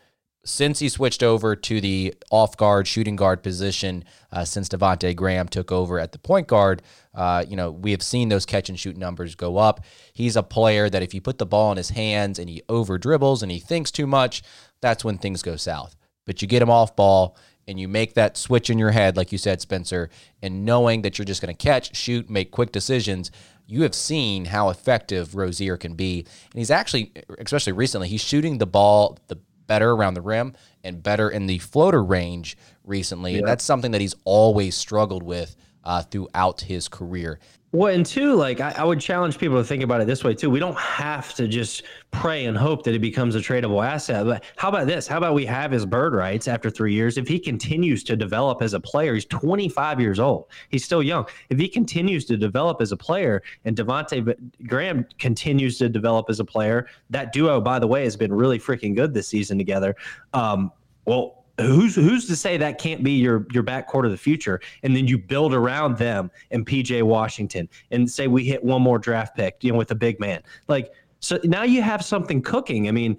since 0.48 0.80
he 0.80 0.90
switched 0.90 1.24
over 1.24 1.56
to 1.56 1.82
the 1.82 2.14
off 2.32 2.56
guard 2.56 2.88
shooting 2.88 3.16
guard 3.16 3.44
position, 3.44 4.04
uh, 4.32 4.46
since 4.46 4.70
Devonte 4.70 5.16
Graham 5.16 5.48
took 5.48 5.72
over 5.72 6.00
at 6.00 6.14
the 6.14 6.20
point 6.20 6.48
guard, 6.48 6.82
uh, 7.18 7.44
you 7.46 7.58
know 7.58 7.72
we 7.72 7.92
have 7.92 8.04
seen 8.04 8.30
those 8.30 8.46
catch 8.46 8.70
and 8.70 8.80
shoot 8.80 8.96
numbers 8.96 9.36
go 9.36 9.58
up. 9.58 9.84
He's 10.14 10.38
a 10.38 10.44
player 10.44 10.90
that 10.90 11.04
if 11.04 11.14
you 11.14 11.20
put 11.20 11.40
the 11.40 11.46
ball 11.46 11.72
in 11.72 11.78
his 11.78 11.90
hands 11.90 12.40
and 12.40 12.50
he 12.50 12.62
over 12.70 12.98
dribbles 12.98 13.44
and 13.44 13.52
he 13.52 13.60
thinks 13.60 13.92
too 13.92 14.08
much, 14.08 14.44
that's 14.80 15.04
when 15.04 15.18
things 15.18 15.42
go 15.42 15.58
south. 15.58 15.98
But 16.26 16.42
you 16.42 16.48
get 16.48 16.62
him 16.62 16.70
off 16.70 16.96
ball 16.96 17.36
and 17.68 17.80
you 17.80 17.88
make 17.88 18.14
that 18.14 18.38
switch 18.38 18.70
in 18.70 18.78
your 18.78 18.92
head, 18.92 19.18
like 19.18 19.32
you 19.32 19.38
said, 19.38 19.60
Spencer, 19.60 20.10
and 20.42 20.64
knowing 20.64 21.02
that 21.02 21.18
you're 21.18 21.26
just 21.26 21.42
going 21.42 21.54
to 21.54 21.66
catch, 21.66 21.96
shoot, 21.96 22.30
make 22.30 22.52
quick 22.52 22.72
decisions. 22.72 23.32
You 23.66 23.82
have 23.82 23.96
seen 23.96 24.46
how 24.46 24.70
effective 24.70 25.36
Rozier 25.36 25.76
can 25.76 25.96
be. 25.96 26.20
And 26.20 26.60
he's 26.60 26.72
actually, 26.72 27.12
especially 27.40 27.74
recently, 27.74 28.08
he's 28.08 28.24
shooting 28.24 28.60
the 28.60 28.68
ball, 28.68 29.18
the 29.28 29.40
better 29.66 29.92
around 29.92 30.14
the 30.14 30.22
rim 30.22 30.54
and 30.84 31.04
better 31.04 31.30
in 31.30 31.48
the 31.48 31.58
floater 31.58 32.02
range 32.02 32.58
recently. 32.86 33.34
Yeah. 33.34 33.40
And 33.40 33.48
that's 33.48 33.66
something 33.66 33.92
that 33.92 34.02
he's 34.02 34.16
always 34.24 34.76
struggled 34.76 35.24
with 35.24 35.58
uh, 35.88 36.02
throughout 36.04 36.62
his 36.62 36.88
career. 36.88 37.40
Well, 37.74 37.94
and 37.94 38.06
two, 38.06 38.34
like 38.34 38.62
I, 38.62 38.74
I, 38.78 38.84
would 38.84 39.00
challenge 39.00 39.38
people 39.38 39.58
to 39.58 39.64
think 39.64 39.84
about 39.84 40.00
it 40.00 40.08
this 40.08 40.24
way 40.24 40.34
too. 40.34 40.50
We 40.50 40.60
don't 40.60 40.78
have 40.78 41.34
to 41.36 41.50
just 41.50 41.84
pray 42.12 42.46
and 42.46 42.58
hope 42.58 42.84
that 42.84 42.94
it 42.94 43.00
becomes 43.00 43.36
a 43.36 43.40
tradable 43.40 43.86
asset. 43.86 44.26
But 44.26 44.46
how 44.56 44.70
about 44.70 44.88
this? 44.88 45.06
How 45.06 45.18
about 45.18 45.34
we 45.34 45.46
have 45.46 45.72
his 45.72 45.86
bird 45.86 46.14
rights 46.14 46.48
after 46.48 46.70
three 46.70 46.94
years? 46.94 47.18
If 47.18 47.28
he 47.28 47.40
continues 47.40 48.06
to 48.06 48.16
develop 48.16 48.62
as 48.62 48.74
a 48.74 48.80
player, 48.80 49.14
he's 49.14 49.26
25 49.26 50.00
years 50.00 50.18
old. 50.18 50.48
He's 50.70 50.86
still 50.86 51.04
young. 51.04 51.26
If 51.50 51.60
he 51.60 51.68
continues 51.68 52.26
to 52.26 52.38
develop 52.38 52.82
as 52.82 52.94
a 52.94 52.98
player, 52.98 53.44
and 53.66 53.76
Devonte 53.76 54.36
Graham 54.66 55.06
continues 55.20 55.78
to 55.80 55.90
develop 55.90 56.30
as 56.30 56.40
a 56.40 56.46
player, 56.46 56.88
that 57.10 57.34
duo, 57.34 57.60
by 57.60 57.80
the 57.80 57.88
way, 57.88 58.06
has 58.06 58.16
been 58.16 58.34
really 58.34 58.60
freaking 58.60 58.96
good 58.96 59.14
this 59.14 59.28
season 59.28 59.58
together. 59.58 59.94
Um, 60.34 60.72
well, 61.06 61.37
who's 61.58 61.96
who's 61.96 62.28
to 62.28 62.36
say 62.36 62.58
that 62.58 62.80
can't 62.80 63.04
be 63.04 63.12
your 63.12 63.48
your 63.52 63.64
backcourt 63.64 64.06
of 64.06 64.12
the 64.12 64.18
future? 64.18 64.60
And 64.84 64.96
then 64.96 65.08
you 65.08 65.18
build 65.18 65.54
around 65.54 65.98
them 65.98 66.32
and 66.52 66.66
PJ 66.66 67.04
Washington 67.04 67.68
and 67.92 68.10
say 68.10 68.28
we 68.28 68.44
hit 68.44 68.64
one 68.64 68.82
more 68.82 69.00
draft 69.00 69.36
pick 69.36 69.64
you 69.64 69.72
know 69.72 69.78
with 69.78 69.92
a 69.92 69.96
big 69.96 70.20
man. 70.20 70.42
Like 70.68 70.92
so 71.20 71.40
now 71.44 71.64
you 71.64 71.82
have 71.82 72.04
something 72.04 72.42
cooking. 72.42 72.88
I 72.88 72.92
mean 72.92 73.18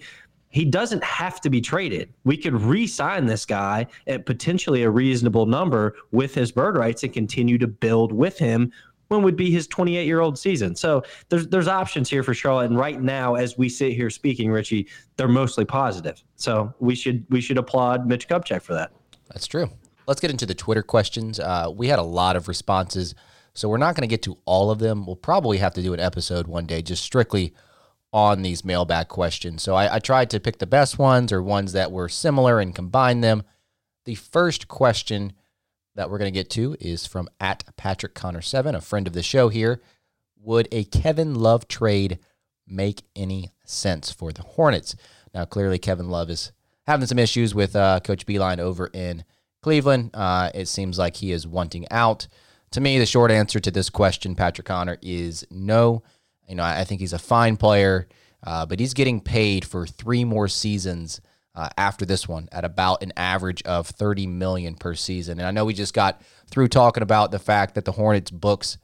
he 0.51 0.65
doesn't 0.65 1.05
have 1.05 1.43
to 1.43 1.51
be 1.51 1.61
traded. 1.61 2.11
We 2.25 2.37
could 2.37 2.55
re-sign 2.55 3.27
this 3.27 3.45
guy 3.45 3.87
at 4.07 4.25
potentially 4.25 4.83
a 4.83 4.91
reasonable 4.91 5.45
number 5.45 5.95
with 6.11 6.35
his 6.35 6.53
bird 6.53 6.77
rights 6.77 7.03
and 7.03 7.13
continue 7.13 7.59
to 7.59 7.67
build 7.67 8.13
with 8.13 8.39
him 8.39 8.73
when 9.09 9.23
would 9.23 9.37
be 9.37 9.51
his 9.51 9.67
28 9.67 10.07
year 10.07 10.21
old 10.21 10.39
season. 10.39 10.75
So 10.77 11.03
there's 11.29 11.49
there's 11.49 11.69
options 11.69 12.09
here 12.09 12.23
for 12.23 12.35
Charlotte, 12.35 12.71
and 12.71 12.79
right 12.79 13.01
now, 13.01 13.35
as 13.35 13.59
we 13.59 13.69
sit 13.69 13.93
here 13.93 14.11
speaking, 14.11 14.51
Richie, 14.51 14.89
they're 15.17 15.29
mostly 15.29 15.65
positive. 15.65 16.23
So 16.37 16.73
we 16.79 16.95
should 16.95 17.25
we 17.31 17.41
should 17.41 17.59
applaud 17.59 18.07
Mitch 18.07 18.29
Kupchak 18.29 18.63
for 18.63 18.75
that. 18.75 18.93
That's 19.29 19.47
true. 19.47 19.71
Let's 20.07 20.21
get 20.21 20.31
into 20.31 20.47
the 20.47 20.55
Twitter 20.55 20.83
questions. 20.83 21.39
Uh, 21.39 21.71
we 21.75 21.89
had 21.89 21.99
a 21.99 22.05
lot 22.05 22.37
of 22.37 22.49
responses, 22.49 23.15
so 23.53 23.69
we're 23.69 23.77
not 23.77 23.95
going 23.95 24.09
to 24.09 24.13
get 24.13 24.23
to 24.23 24.39
all 24.47 24.71
of 24.71 24.79
them. 24.79 25.05
We'll 25.07 25.17
probably 25.17 25.59
have 25.59 25.75
to 25.75 25.83
do 25.83 25.93
an 25.93 26.01
episode 26.01 26.47
one 26.47 26.67
day 26.67 26.81
just 26.81 27.03
strictly 27.03 27.53
on 28.11 28.41
these 28.41 28.65
mailbag 28.65 29.09
questions. 29.09 29.63
So 29.63 29.75
I, 29.75 29.97
I 29.97 29.99
tried 29.99 30.31
to 30.31 30.41
pick 30.41 30.59
the 30.59 30.67
best 30.67 30.99
ones 30.99 31.31
or 31.31 31.43
ones 31.43 31.73
that 31.73 31.93
were 31.93 32.09
similar 32.09 32.59
and 32.59 32.75
combine 32.75 33.21
them. 33.21 33.43
The 34.07 34.15
first 34.15 34.67
question 34.67 35.35
that 35.99 36.09
we're 36.09 36.19
going 36.19 36.33
to 36.33 36.39
get 36.39 36.49
to 36.49 36.77
is 36.79 37.09
from 37.09 37.29
at 37.41 37.65
Patrick 37.77 38.15
Connor 38.15 38.41
seven, 38.41 38.77
a 38.77 38.81
friend 38.81 39.09
of 39.09 39.15
the 39.15 39.23
show 39.23 39.49
here. 39.49 39.83
Would 40.41 40.69
a 40.71 40.85
Kevin 40.85 41.35
Love 41.35 41.67
trade 41.67 42.21
make 42.69 43.03
any 43.17 43.51
sense 43.65 44.13
for 44.13 44.31
the 44.31 44.43
Hornets? 44.43 44.95
Now, 45.35 45.45
clearly, 45.45 45.77
Kevin 45.77 46.09
Love 46.09 46.31
is 46.31 46.53
having 46.87 47.09
some 47.09 47.19
issues 47.19 47.53
with 47.53 47.75
uh, 47.75 47.99
Coach 47.99 48.27
Beilein 48.27 48.61
over 48.61 48.87
in 48.95 49.25
Cleveland. 49.61 50.11
Uh, 50.15 50.51
it 50.55 50.69
seems 50.69 51.01
like 51.01 51.17
he 51.17 51.33
is 51.33 51.49
wanting 51.49 51.85
out. 51.91 52.29
To 52.71 52.81
me, 52.81 53.01
the 53.01 53.05
short 53.05 53.33
answer 53.33 53.59
to 53.59 53.71
this 53.73 53.91
question, 53.91 54.37
Patrick 54.37 54.69
Connor, 54.69 54.99
is 55.03 55.45
no. 55.51 56.05
You 56.49 56.55
know, 56.55 56.63
I 56.63 56.85
think 56.85 57.01
he's 57.01 57.13
a 57.13 57.19
fine 57.19 57.57
player, 57.57 58.07
uh, 58.45 58.67
but 58.67 58.79
he's 58.79 58.95
getting 58.95 59.21
paid 59.21 59.65
for 59.65 59.85
three 59.85 60.23
more 60.23 60.47
seasons 60.47 61.21
uh, 61.59 61.69
after 61.77 62.07
this 62.07 62.27
one 62.27 62.49
at 62.53 62.65
about 62.65 63.03
an 63.03 63.13
average 63.17 63.63
of 63.65 63.89
30 63.89 64.27
million 64.27 64.75
per 64.75 64.95
season. 64.95 65.39
And 65.39 65.47
I 65.47 65.51
know 65.51 65.65
we 65.65 65.75
just 65.75 65.93
got 65.93 66.23
through 66.51 66.69
talking 66.69 67.03
about 67.03 67.33
the 67.33 67.39
fact 67.39 67.75
that 67.75 67.85
the 67.85 67.93
Hornets 67.93 68.31
books 68.31 68.79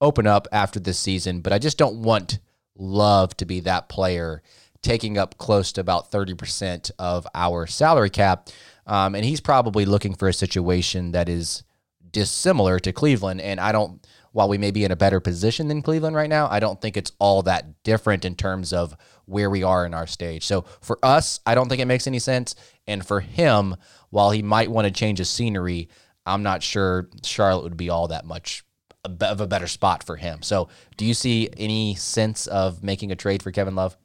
open 0.00 0.26
up 0.26 0.48
after 0.50 0.80
this 0.80 0.98
season, 0.98 1.40
but 1.40 1.52
I 1.52 1.58
just 1.58 1.76
don't 1.76 2.02
want 2.02 2.38
Love 2.80 3.36
to 3.36 3.44
be 3.44 3.60
that 3.60 3.90
player 3.90 4.42
taking 4.82 5.18
up 5.18 5.36
close 5.36 5.70
to 5.72 5.82
about 5.82 6.10
30% 6.10 6.90
of 6.98 7.26
our 7.34 7.66
salary 7.66 8.08
cap. 8.08 8.48
Um, 8.86 9.14
and 9.14 9.22
he's 9.22 9.42
probably 9.42 9.84
looking 9.84 10.14
for 10.14 10.28
a 10.28 10.32
situation 10.32 11.12
that 11.12 11.28
is 11.28 11.62
dissimilar 12.10 12.78
to 12.80 12.92
Cleveland. 12.92 13.42
And 13.42 13.60
I 13.60 13.72
don't, 13.72 14.04
while 14.32 14.48
we 14.48 14.56
may 14.56 14.70
be 14.70 14.84
in 14.84 14.90
a 14.90 14.96
better 14.96 15.20
position 15.20 15.68
than 15.68 15.82
Cleveland 15.82 16.16
right 16.16 16.30
now, 16.30 16.48
I 16.50 16.58
don't 16.58 16.80
think 16.80 16.96
it's 16.96 17.12
all 17.18 17.42
that 17.42 17.82
different 17.82 18.24
in 18.24 18.34
terms 18.34 18.72
of 18.72 18.96
where 19.30 19.48
we 19.48 19.62
are 19.62 19.86
in 19.86 19.94
our 19.94 20.06
stage. 20.06 20.44
So 20.44 20.62
for 20.80 20.98
us, 21.02 21.40
I 21.46 21.54
don't 21.54 21.68
think 21.68 21.80
it 21.80 21.86
makes 21.86 22.06
any 22.06 22.18
sense. 22.18 22.54
And 22.86 23.06
for 23.06 23.20
him, 23.20 23.76
while 24.10 24.30
he 24.32 24.42
might 24.42 24.70
want 24.70 24.86
to 24.86 24.90
change 24.90 25.18
his 25.18 25.30
scenery, 25.30 25.88
I'm 26.26 26.42
not 26.42 26.62
sure 26.62 27.08
Charlotte 27.22 27.62
would 27.62 27.76
be 27.76 27.90
all 27.90 28.08
that 28.08 28.24
much 28.24 28.64
of 29.04 29.40
a 29.40 29.46
better 29.46 29.66
spot 29.66 30.02
for 30.02 30.16
him. 30.16 30.42
So 30.42 30.68
do 30.96 31.06
you 31.06 31.14
see 31.14 31.48
any 31.56 31.94
sense 31.94 32.46
of 32.48 32.82
making 32.82 33.12
a 33.12 33.16
trade 33.16 33.42
for 33.42 33.50
Kevin 33.50 33.74
Love? 33.74 33.96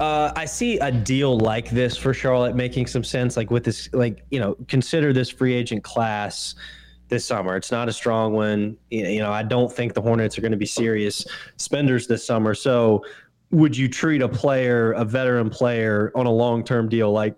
Uh, 0.00 0.32
I 0.36 0.44
see 0.44 0.78
a 0.78 0.92
deal 0.92 1.38
like 1.38 1.70
this 1.70 1.96
for 1.96 2.14
Charlotte 2.14 2.54
making 2.54 2.86
some 2.86 3.04
sense. 3.04 3.36
Like 3.36 3.50
with 3.50 3.64
this, 3.64 3.88
like 3.92 4.24
you 4.30 4.38
know, 4.38 4.56
consider 4.68 5.12
this 5.12 5.28
free 5.28 5.54
agent 5.54 5.82
class 5.82 6.54
this 7.08 7.24
summer. 7.24 7.56
It's 7.56 7.72
not 7.72 7.88
a 7.88 7.92
strong 7.92 8.32
one. 8.32 8.76
You 8.90 9.18
know, 9.18 9.32
I 9.32 9.42
don't 9.42 9.72
think 9.72 9.94
the 9.94 10.02
Hornets 10.02 10.38
are 10.38 10.40
going 10.40 10.52
to 10.52 10.58
be 10.58 10.66
serious 10.66 11.26
spenders 11.56 12.06
this 12.06 12.24
summer. 12.24 12.54
So 12.54 13.04
would 13.50 13.76
you 13.76 13.88
treat 13.88 14.22
a 14.22 14.28
player, 14.28 14.92
a 14.92 15.04
veteran 15.04 15.50
player, 15.50 16.12
on 16.14 16.26
a 16.26 16.32
long 16.32 16.64
term 16.64 16.88
deal 16.88 17.12
like 17.12 17.36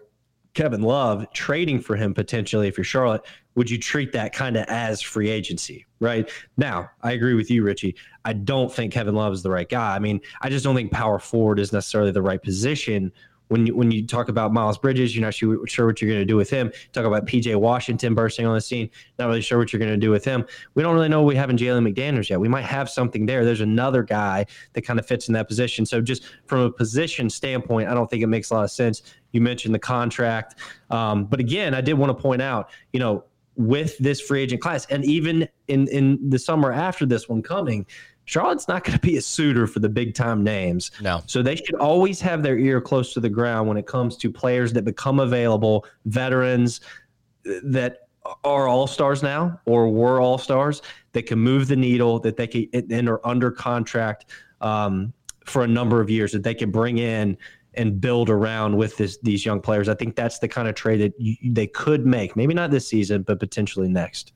Kevin 0.55 0.83
Love, 0.83 1.27
trading 1.33 1.81
for 1.81 1.97
him 1.97 2.15
potentially 2.15 2.69
if 2.69 2.77
you're 2.77 2.85
Charlotte? 2.85 3.23
Would 3.57 3.71
you 3.71 3.79
treat 3.79 4.13
that 4.13 4.33
kind 4.33 4.57
of 4.57 4.65
as 4.69 5.03
free 5.03 5.29
agency? 5.29 5.87
Right 6.01 6.31
now, 6.57 6.89
I 7.03 7.13
agree 7.13 7.35
with 7.35 7.51
you, 7.51 7.63
Richie. 7.63 7.95
I 8.25 8.33
don't 8.33 8.73
think 8.73 8.93
Kevin 8.93 9.15
Love 9.15 9.33
is 9.33 9.43
the 9.43 9.51
right 9.51 9.69
guy. 9.69 9.95
I 9.95 9.99
mean, 9.99 10.21
I 10.41 10.49
just 10.49 10.65
don't 10.65 10.75
think 10.75 10.93
power 10.93 11.19
forward 11.19 11.59
is 11.59 11.73
necessarily 11.73 12.11
the 12.11 12.23
right 12.23 12.43
position 12.43 13.13
when 13.51 13.67
you 13.67 13.75
when 13.75 13.91
you 13.91 14.07
talk 14.07 14.29
about 14.29 14.53
Miles 14.53 14.79
Bridges, 14.79 15.15
you're 15.15 15.25
not 15.25 15.35
sure, 15.35 15.67
sure 15.67 15.87
what 15.87 16.01
you're 16.01 16.09
going 16.09 16.21
to 16.21 16.27
do 16.27 16.37
with 16.37 16.49
him. 16.49 16.73
Talk 16.93 17.05
about 17.05 17.27
PJ 17.27 17.55
Washington 17.57 18.15
bursting 18.15 18.47
on 18.47 18.55
the 18.55 18.61
scene, 18.61 18.89
not 19.19 19.27
really 19.27 19.41
sure 19.41 19.59
what 19.59 19.73
you're 19.73 19.81
going 19.81 19.91
to 19.91 19.97
do 19.97 20.11
with 20.11 20.25
him. 20.25 20.47
We 20.75 20.85
don't 20.85 20.95
really 20.95 21.09
know 21.09 21.23
we 21.23 21.35
have 21.35 21.51
in 21.51 21.57
Jalen 21.57 21.93
McDaniels 21.93 22.31
yet. 22.31 22.39
We 22.39 22.49
might 22.49 22.65
have 22.65 22.89
something 22.89 23.27
there. 23.27 23.45
There's 23.45 23.61
another 23.61 24.05
guy 24.05 24.47
that 24.75 24.83
kind 24.83 25.01
of 25.01 25.07
fits 25.07 25.27
in 25.27 25.35
that 25.35 25.49
position. 25.49 25.85
So 25.85 26.01
just 26.01 26.25
from 26.47 26.61
a 26.61 26.71
position 26.71 27.29
standpoint, 27.29 27.89
I 27.89 27.95
don't 27.95 28.09
think 28.09 28.23
it 28.23 28.29
makes 28.29 28.51
a 28.51 28.55
lot 28.55 28.65
of 28.65 28.71
sense. 28.71 29.03
You 29.33 29.41
mentioned 29.41 29.75
the 29.75 29.81
contract, 29.81 30.55
um, 30.91 31.25
but 31.25 31.41
again, 31.41 31.75
I 31.75 31.81
did 31.81 31.95
want 31.95 32.17
to 32.17 32.23
point 32.23 32.43
out, 32.43 32.71
you 32.93 33.01
know, 33.01 33.25
with 33.57 33.99
this 33.99 34.21
free 34.21 34.43
agent 34.43 34.63
class, 34.63 34.87
and 34.87 35.05
even 35.05 35.49
in 35.69 35.89
in 35.89 36.31
the 36.31 36.39
summer 36.39 36.73
after 36.73 37.05
this 37.05 37.29
one 37.29 37.43
coming, 37.43 37.85
Charlotte's 38.25 38.69
not 38.69 38.85
going 38.85 38.97
to 38.97 39.01
be 39.01 39.17
a 39.17 39.21
suitor 39.23 39.67
for 39.67 39.81
the 39.81 39.89
big 39.89 40.15
time 40.15 40.45
names. 40.45 40.93
No. 41.01 41.23
So 41.27 41.43
they 41.43 41.57
should 41.57 41.75
always 41.77 42.21
have 42.21 42.43
their 42.43 42.59
ear 42.59 42.81
close 42.81 43.13
to 43.15 43.21
the 43.21 43.29
ground 43.29 43.69
when 43.69 43.77
it 43.77 43.87
comes 43.87 44.17
to 44.19 44.31
players 44.31 44.73
that 44.75 44.85
become 44.85 45.19
available, 45.19 45.85
veterans 46.05 46.81
that 47.65 48.09
are 48.45 48.69
all 48.69 48.87
stars 48.87 49.23
now 49.23 49.61
or 49.65 49.89
were 49.89 50.21
all 50.21 50.39
stars 50.39 50.83
that 51.13 51.27
can 51.27 51.39
move 51.39 51.69
the 51.69 51.77
needle, 51.77 52.19
that 52.21 52.37
they 52.37 52.47
can 52.47 52.69
and 52.73 53.09
are 53.09 53.21
under 53.27 53.51
contract 53.51 54.27
um, 54.61 55.13
for 55.45 55.65
a 55.65 55.69
number 55.69 56.01
of 56.01 56.11
years, 56.11 56.33
that 56.33 56.43
they 56.43 56.55
can 56.55 56.71
bring 56.71 56.99
in 56.99 57.37
and 57.75 58.01
build 58.01 58.29
around 58.31 58.77
with 58.77 58.97
this, 58.97 59.19
these 59.23 59.45
young 59.45 59.61
players. 59.61 59.89
I 59.89 59.95
think 59.95 60.17
that's 60.17 60.39
the 60.39 60.49
kind 60.49 60.69
of 60.69 60.75
trade 60.75 61.01
that 61.01 61.15
you, 61.19 61.37
they 61.53 61.67
could 61.67 62.05
make. 62.05 62.37
Maybe 62.37 62.55
not 62.55 62.71
this 62.71 62.87
season, 62.87 63.23
but 63.23 63.41
potentially 63.41 63.89
next. 63.89 64.33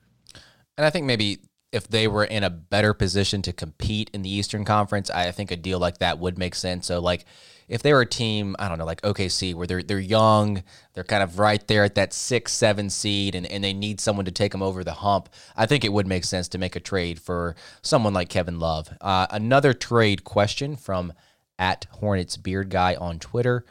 And 0.77 0.85
I 0.85 0.89
think 0.89 1.05
maybe 1.05 1.39
if 1.75 1.89
they 1.89 2.07
were 2.07 2.23
in 2.23 2.43
a 2.43 2.49
better 2.49 2.93
position 2.93 3.41
to 3.41 3.51
compete 3.51 4.09
in 4.13 4.21
the 4.21 4.29
Eastern 4.29 4.63
Conference, 4.63 5.09
I 5.09 5.31
think 5.31 5.51
a 5.51 5.57
deal 5.57 5.77
like 5.77 5.97
that 5.97 6.19
would 6.19 6.37
make 6.37 6.55
sense. 6.55 6.87
So 6.87 7.01
like 7.01 7.25
if 7.67 7.81
they 7.81 7.93
were 7.93 8.01
a 8.01 8.05
team, 8.05 8.55
I 8.59 8.69
don't 8.69 8.77
know, 8.77 8.85
like 8.85 9.01
OKC, 9.01 9.53
where 9.53 9.67
they're 9.67 9.83
they're 9.83 9.99
young, 9.99 10.63
they're 10.93 11.03
kind 11.03 11.21
of 11.21 11.37
right 11.37 11.65
there 11.67 11.83
at 11.83 11.95
that 11.95 12.13
six, 12.13 12.53
seven 12.53 12.89
seed, 12.89 13.35
and, 13.35 13.45
and 13.45 13.61
they 13.61 13.73
need 13.73 13.99
someone 13.99 14.23
to 14.23 14.31
take 14.31 14.53
them 14.53 14.61
over 14.61 14.85
the 14.85 14.93
hump. 14.93 15.27
I 15.57 15.65
think 15.65 15.83
it 15.83 15.91
would 15.91 16.07
make 16.07 16.23
sense 16.23 16.47
to 16.49 16.57
make 16.57 16.77
a 16.77 16.79
trade 16.79 17.19
for 17.19 17.55
someone 17.81 18.13
like 18.13 18.29
Kevin 18.29 18.57
Love. 18.57 18.89
Uh, 19.01 19.27
another 19.29 19.73
trade 19.73 20.23
question 20.23 20.77
from 20.77 21.11
at 21.59 21.87
Hornets 21.91 22.37
Beard 22.37 22.69
Guy 22.69 22.95
on 22.95 23.19
Twitter. 23.19 23.65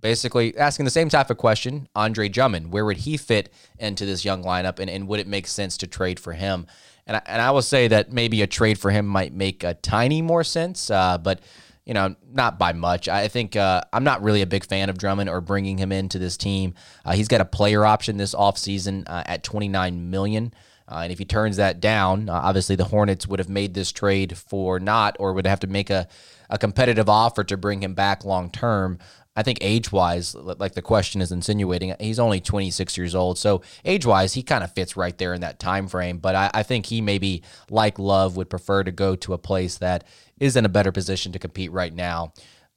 Basically, 0.00 0.56
asking 0.56 0.86
the 0.86 0.90
same 0.90 1.10
type 1.10 1.28
of 1.28 1.36
question, 1.36 1.86
Andre 1.94 2.30
Drummond, 2.30 2.72
where 2.72 2.86
would 2.86 2.98
he 2.98 3.18
fit 3.18 3.52
into 3.78 4.06
this 4.06 4.24
young 4.24 4.42
lineup, 4.42 4.78
and, 4.78 4.88
and 4.88 5.06
would 5.08 5.20
it 5.20 5.26
make 5.26 5.46
sense 5.46 5.76
to 5.76 5.86
trade 5.86 6.18
for 6.18 6.32
him? 6.32 6.66
And 7.10 7.16
I, 7.16 7.22
and 7.26 7.42
I 7.42 7.50
will 7.50 7.60
say 7.60 7.88
that 7.88 8.12
maybe 8.12 8.40
a 8.42 8.46
trade 8.46 8.78
for 8.78 8.92
him 8.92 9.04
might 9.04 9.32
make 9.32 9.64
a 9.64 9.74
tiny 9.74 10.22
more 10.22 10.44
sense, 10.44 10.92
uh, 10.92 11.18
but 11.18 11.40
you 11.84 11.92
know, 11.92 12.14
not 12.32 12.56
by 12.56 12.72
much. 12.72 13.08
I 13.08 13.26
think 13.26 13.56
uh, 13.56 13.82
I'm 13.92 14.04
not 14.04 14.22
really 14.22 14.42
a 14.42 14.46
big 14.46 14.64
fan 14.64 14.88
of 14.88 14.96
Drummond 14.96 15.28
or 15.28 15.40
bringing 15.40 15.76
him 15.76 15.90
into 15.90 16.20
this 16.20 16.36
team. 16.36 16.74
Uh, 17.04 17.14
he's 17.14 17.26
got 17.26 17.40
a 17.40 17.44
player 17.44 17.84
option 17.84 18.16
this 18.16 18.32
offseason 18.32 19.08
uh, 19.08 19.24
at 19.26 19.42
29 19.42 20.08
million. 20.08 20.54
Uh, 20.86 21.00
and 21.02 21.12
if 21.12 21.18
he 21.18 21.24
turns 21.24 21.56
that 21.56 21.80
down, 21.80 22.28
uh, 22.28 22.34
obviously 22.34 22.76
the 22.76 22.84
Hornets 22.84 23.26
would 23.26 23.40
have 23.40 23.48
made 23.48 23.74
this 23.74 23.90
trade 23.90 24.38
for 24.38 24.78
not, 24.78 25.16
or 25.18 25.32
would 25.32 25.48
have 25.48 25.60
to 25.60 25.66
make 25.66 25.90
a, 25.90 26.06
a 26.48 26.58
competitive 26.58 27.08
offer 27.08 27.42
to 27.42 27.56
bring 27.56 27.82
him 27.82 27.94
back 27.94 28.24
long 28.24 28.50
term. 28.50 29.00
I 29.36 29.42
think 29.42 29.58
age 29.60 29.92
wise, 29.92 30.34
like 30.34 30.74
the 30.74 30.82
question 30.82 31.20
is 31.20 31.30
insinuating, 31.30 31.94
he's 32.00 32.18
only 32.18 32.40
26 32.40 32.98
years 32.98 33.14
old. 33.14 33.38
So 33.38 33.62
age 33.84 34.04
wise, 34.04 34.34
he 34.34 34.42
kind 34.42 34.64
of 34.64 34.72
fits 34.72 34.96
right 34.96 35.16
there 35.16 35.34
in 35.34 35.40
that 35.42 35.60
time 35.60 35.86
frame. 35.86 36.18
But 36.18 36.34
I, 36.34 36.50
I, 36.52 36.62
think 36.64 36.86
he 36.86 37.00
maybe, 37.00 37.42
like 37.70 37.98
Love, 37.98 38.36
would 38.36 38.50
prefer 38.50 38.82
to 38.82 38.90
go 38.90 39.14
to 39.16 39.32
a 39.32 39.38
place 39.38 39.78
that 39.78 40.04
is 40.40 40.56
in 40.56 40.64
a 40.64 40.68
better 40.68 40.90
position 40.90 41.30
to 41.32 41.38
compete 41.38 41.70
right 41.70 41.94
now. 41.94 42.32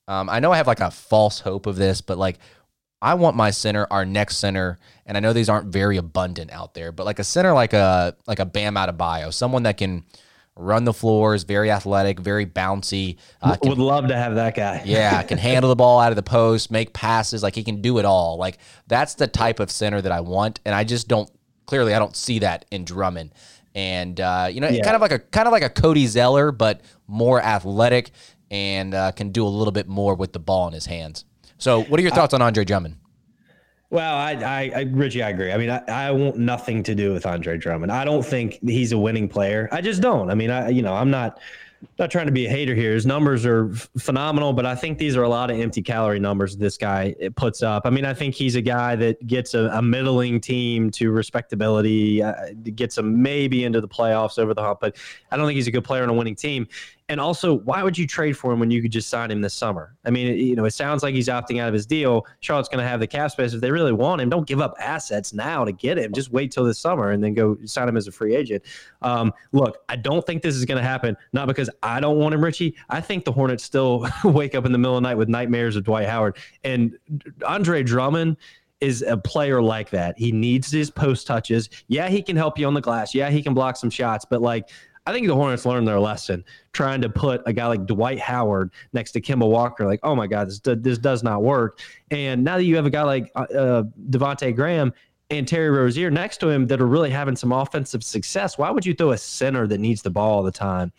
Um, 0.08 0.30
I 0.30 0.40
know 0.40 0.52
I 0.52 0.58
have 0.58 0.68
like 0.68 0.80
a 0.80 0.92
false 0.92 1.40
hope 1.40 1.66
of 1.66 1.76
this, 1.76 2.02
but 2.02 2.18
like 2.18 2.38
I 3.02 3.16
want 3.16 3.36
my 3.36 3.52
center, 3.52 3.88
our 3.90 4.06
next 4.06 4.38
center, 4.38 4.80
and 5.06 5.18
I 5.18 5.20
know 5.20 5.34
these 5.34 5.50
aren't 5.50 5.74
very 5.74 5.98
abundant 5.98 6.52
out 6.52 6.74
there, 6.74 6.92
but 6.92 7.06
like 7.06 7.20
a 7.20 7.24
center 7.24 7.54
like 7.54 7.74
a 7.74 8.16
like 8.28 8.40
a 8.40 8.46
Bam 8.46 8.76
Adebayo, 8.76 9.34
someone 9.34 9.64
that 9.64 9.78
can 9.78 10.06
run 10.56 10.84
the 10.84 10.94
floors, 10.94 11.44
very 11.44 11.72
athletic, 11.72 12.20
very 12.20 12.46
bouncy. 12.46 13.18
Uh, 13.42 13.56
can, 13.56 13.70
Would 13.70 13.80
love 13.80 14.08
to 14.08 14.16
have 14.16 14.36
that 14.36 14.56
guy. 14.56 14.82
yeah, 14.86 15.22
can 15.28 15.38
handle 15.38 15.70
the 15.70 15.76
ball 15.76 16.00
out 16.00 16.12
of 16.12 16.16
the 16.16 16.24
post, 16.24 16.72
make 16.72 16.94
passes. 16.94 17.44
Like 17.44 17.56
he 17.56 17.64
can 17.64 17.82
do 17.82 17.98
it 17.98 18.06
all. 18.06 18.38
Like 18.38 18.58
that's 18.88 19.16
the 19.16 19.28
type 19.28 19.60
of 19.60 19.72
center 19.72 20.02
that 20.02 20.12
I 20.12 20.22
want, 20.22 20.60
and 20.66 20.76
I 20.76 20.84
just 20.84 21.08
don't. 21.08 21.30
Clearly, 21.66 21.94
I 21.94 22.00
don't 22.00 22.16
see 22.16 22.40
that 22.40 22.66
in 22.72 22.84
Drummond. 22.84 23.32
And 23.74 24.20
uh, 24.20 24.50
you 24.52 24.62
know, 24.62 24.68
yeah. 24.68 24.84
kind 24.84 24.96
of 24.96 25.02
like 25.02 25.12
a 25.12 25.20
kind 25.20 25.48
of 25.48 25.52
like 25.52 25.64
a 25.64 25.70
Cody 25.70 26.08
Zeller, 26.08 26.52
but 26.52 26.82
more 27.08 27.42
athletic 27.42 28.12
and 28.52 28.94
uh, 28.94 29.12
can 29.12 29.32
do 29.32 29.46
a 29.46 29.50
little 29.50 29.72
bit 29.72 29.88
more 29.88 30.14
with 30.14 30.32
the 30.32 30.40
ball 30.40 30.68
in 30.68 30.74
his 30.74 30.86
hands. 30.86 31.26
So, 31.58 31.84
what 31.84 32.00
are 32.00 32.04
your 32.04 32.12
thoughts 32.12 32.34
on 32.34 32.42
Andre 32.42 32.64
Drummond? 32.64 32.98
Well, 33.94 34.16
I, 34.16 34.32
I, 34.32 34.72
I, 34.76 34.82
Richie, 34.90 35.22
I 35.22 35.30
agree. 35.30 35.52
I 35.52 35.58
mean, 35.58 35.70
I, 35.70 35.84
I 35.88 36.10
want 36.10 36.36
nothing 36.36 36.82
to 36.82 36.96
do 36.96 37.14
with 37.14 37.28
Andre 37.28 37.60
Drummond. 37.60 37.92
I 37.92 38.04
don't 38.04 38.26
think 38.26 38.58
he's 38.64 38.92
a 38.92 38.98
winning 38.98 39.30
player. 39.30 39.70
I 39.72 39.82
just 39.82 40.02
don't. 40.02 40.32
I 40.32 40.34
mean, 40.34 40.50
I, 40.50 40.70
you 40.70 40.82
know, 40.82 40.96
I'm 40.96 41.12
not, 41.12 41.40
not 42.00 42.10
trying 42.10 42.26
to 42.26 42.32
be 42.32 42.48
a 42.48 42.50
hater 42.50 42.74
here. 42.74 42.94
His 42.94 43.06
numbers 43.06 43.46
are 43.46 43.70
phenomenal, 44.00 44.52
but 44.52 44.66
I 44.66 44.74
think 44.74 44.98
these 44.98 45.16
are 45.16 45.22
a 45.22 45.30
lot 45.30 45.52
of 45.52 45.60
empty 45.60 45.84
calorie 45.84 46.20
numbers 46.20 46.58
this 46.58 46.76
guy 46.76 47.14
puts 47.36 47.62
up. 47.62 47.84
I 47.86 47.92
mean, 47.92 48.04
I 48.04 48.16
think 48.16 48.34
he's 48.34 48.56
a 48.56 48.62
guy 48.62 48.96
that 48.96 49.28
gets 49.28 49.54
a, 49.54 49.66
a 49.66 49.82
middling 49.84 50.42
team 50.42 50.90
to 50.92 51.12
respectability, 51.12 52.24
uh, 52.24 52.34
gets 52.74 52.96
them 52.96 53.22
maybe 53.22 53.64
into 53.64 53.80
the 53.80 53.88
playoffs 53.88 54.40
over 54.40 54.56
the 54.56 54.64
hump, 54.64 54.80
but 54.80 54.98
I 55.30 55.38
don't 55.38 55.46
think 55.46 55.58
he's 55.58 55.68
a 55.68 55.72
good 55.72 55.84
player 55.84 56.02
on 56.02 56.10
a 56.10 56.14
winning 56.14 56.36
team. 56.36 56.68
And 57.10 57.20
also, 57.20 57.60
why 57.60 57.84
would 57.84 57.98
you 57.98 58.08
trade 58.08 58.38
for 58.38 58.54
him 58.54 58.60
when 58.60 58.72
you 58.72 58.82
could 58.82 58.92
just 58.92 59.10
sign 59.10 59.30
him 59.30 59.42
this 59.42 59.54
summer? 59.54 59.96
I 60.06 60.10
mean, 60.10 60.38
you 60.38 60.56
know, 60.56 60.66
it 60.66 60.72
sounds 60.72 61.04
like 61.04 61.14
he's 61.14 61.28
opting 61.28 61.60
out 61.60 61.68
of 61.68 61.74
his 61.74 61.86
deal. 61.86 62.26
Charlotte's 62.40 62.70
going 62.70 62.84
to 62.84 62.88
have 62.88 63.00
the 63.00 63.08
cap 63.08 63.32
space 63.32 63.54
if 63.54 63.62
they 63.62 63.72
really 63.72 63.92
want 63.92 64.22
him. 64.22 64.30
Don't 64.30 64.48
give 64.48 64.62
up 64.62 64.76
assets 64.80 65.34
now 65.34 65.66
to 65.66 65.72
get 65.72 65.98
him. 65.98 66.14
Just 66.14 66.32
wait 66.32 66.52
till 66.52 66.64
this 66.64 66.80
summer 66.80 67.12
and 67.12 67.24
then 67.24 67.34
go 67.34 67.58
sign 67.66 67.90
him 67.90 67.98
as 67.98 68.08
a 68.08 68.12
free 68.12 68.36
agent. 68.36 68.64
Um, 69.02 69.34
look, 69.52 69.80
I 69.90 69.98
don't 69.98 70.26
think 70.26 70.42
this 70.42 70.56
is 70.56 70.64
going 70.66 70.78
to 70.78 70.88
happen. 70.88 71.18
Not 71.34 71.48
because 71.48 71.70
I 71.84 72.00
don't 72.00 72.20
want 72.20 72.34
him, 72.34 72.44
Richie. 72.44 72.76
I 72.90 73.02
think 73.02 73.26
the 73.26 73.32
Hornets 73.32 73.64
still 73.64 74.08
wake 74.24 74.56
up 74.56 74.66
in 74.66 74.72
the 74.72 74.78
middle 74.78 74.96
of 74.96 75.04
the 75.04 75.10
night 75.10 75.18
with 75.18 75.28
nightmares 75.28 75.76
of 75.76 75.84
Dwight 75.84 76.08
Howard 76.08 76.38
and 76.64 76.98
Andre 77.46 77.84
Drummond 77.84 78.38
is 78.84 79.02
a 79.02 79.16
player 79.16 79.62
like 79.62 79.90
that. 79.92 80.18
He 80.18 80.34
needs 80.34 80.70
his 80.70 80.92
post 80.92 81.26
touches. 81.26 81.70
Yeah, 81.88 82.10
he 82.10 82.22
can 82.22 82.36
help 82.36 82.60
you 82.60 82.68
on 82.68 82.74
the 82.74 82.82
glass. 82.82 83.16
Yeah, 83.16 83.30
he 83.30 83.42
can 83.42 83.54
block 83.54 83.78
some 83.78 83.90
shots, 83.90 84.26
but 84.30 84.42
like 84.42 84.70
I 85.06 85.12
think 85.12 85.28
the 85.28 85.36
Hornets 85.36 85.66
learned 85.66 85.88
their 85.88 86.00
lesson 86.00 86.46
trying 86.72 87.02
to 87.02 87.10
put 87.10 87.42
a 87.46 87.54
guy 87.54 87.68
like 87.68 87.86
Dwight 87.86 88.20
Howard 88.20 88.72
next 88.94 89.12
to 89.12 89.22
Kemba 89.22 89.50
Walker. 89.50 89.86
Like, 89.86 90.00
oh 90.04 90.16
my 90.16 90.28
God, 90.28 90.48
this 90.48 90.60
this 90.64 90.98
does 90.98 91.24
not 91.24 91.44
work. 91.44 91.80
And 92.12 92.44
now 92.44 92.58
that 92.58 92.64
you 92.64 92.76
have 92.78 92.86
a 92.86 92.90
guy 92.90 93.04
like 93.04 93.32
uh, 93.36 93.42
uh, 93.42 93.84
Devonte 94.10 94.56
Graham 94.56 94.94
and 95.30 95.48
Terry 95.48 95.70
Rozier 95.70 96.10
next 96.10 96.38
to 96.38 96.50
him 96.50 96.68
that 96.68 96.80
are 96.80 96.88
really 96.88 97.10
having 97.10 97.36
some 97.36 97.52
offensive 97.52 98.04
success, 98.04 98.58
why 98.58 98.70
would 98.70 98.86
you 98.86 98.94
throw 98.94 99.12
a 99.12 99.18
center 99.18 99.68
that 99.68 99.80
needs 99.80 100.02
the 100.02 100.10
ball 100.10 100.38
all 100.38 100.44
the 100.44 100.52
time? 100.52 100.92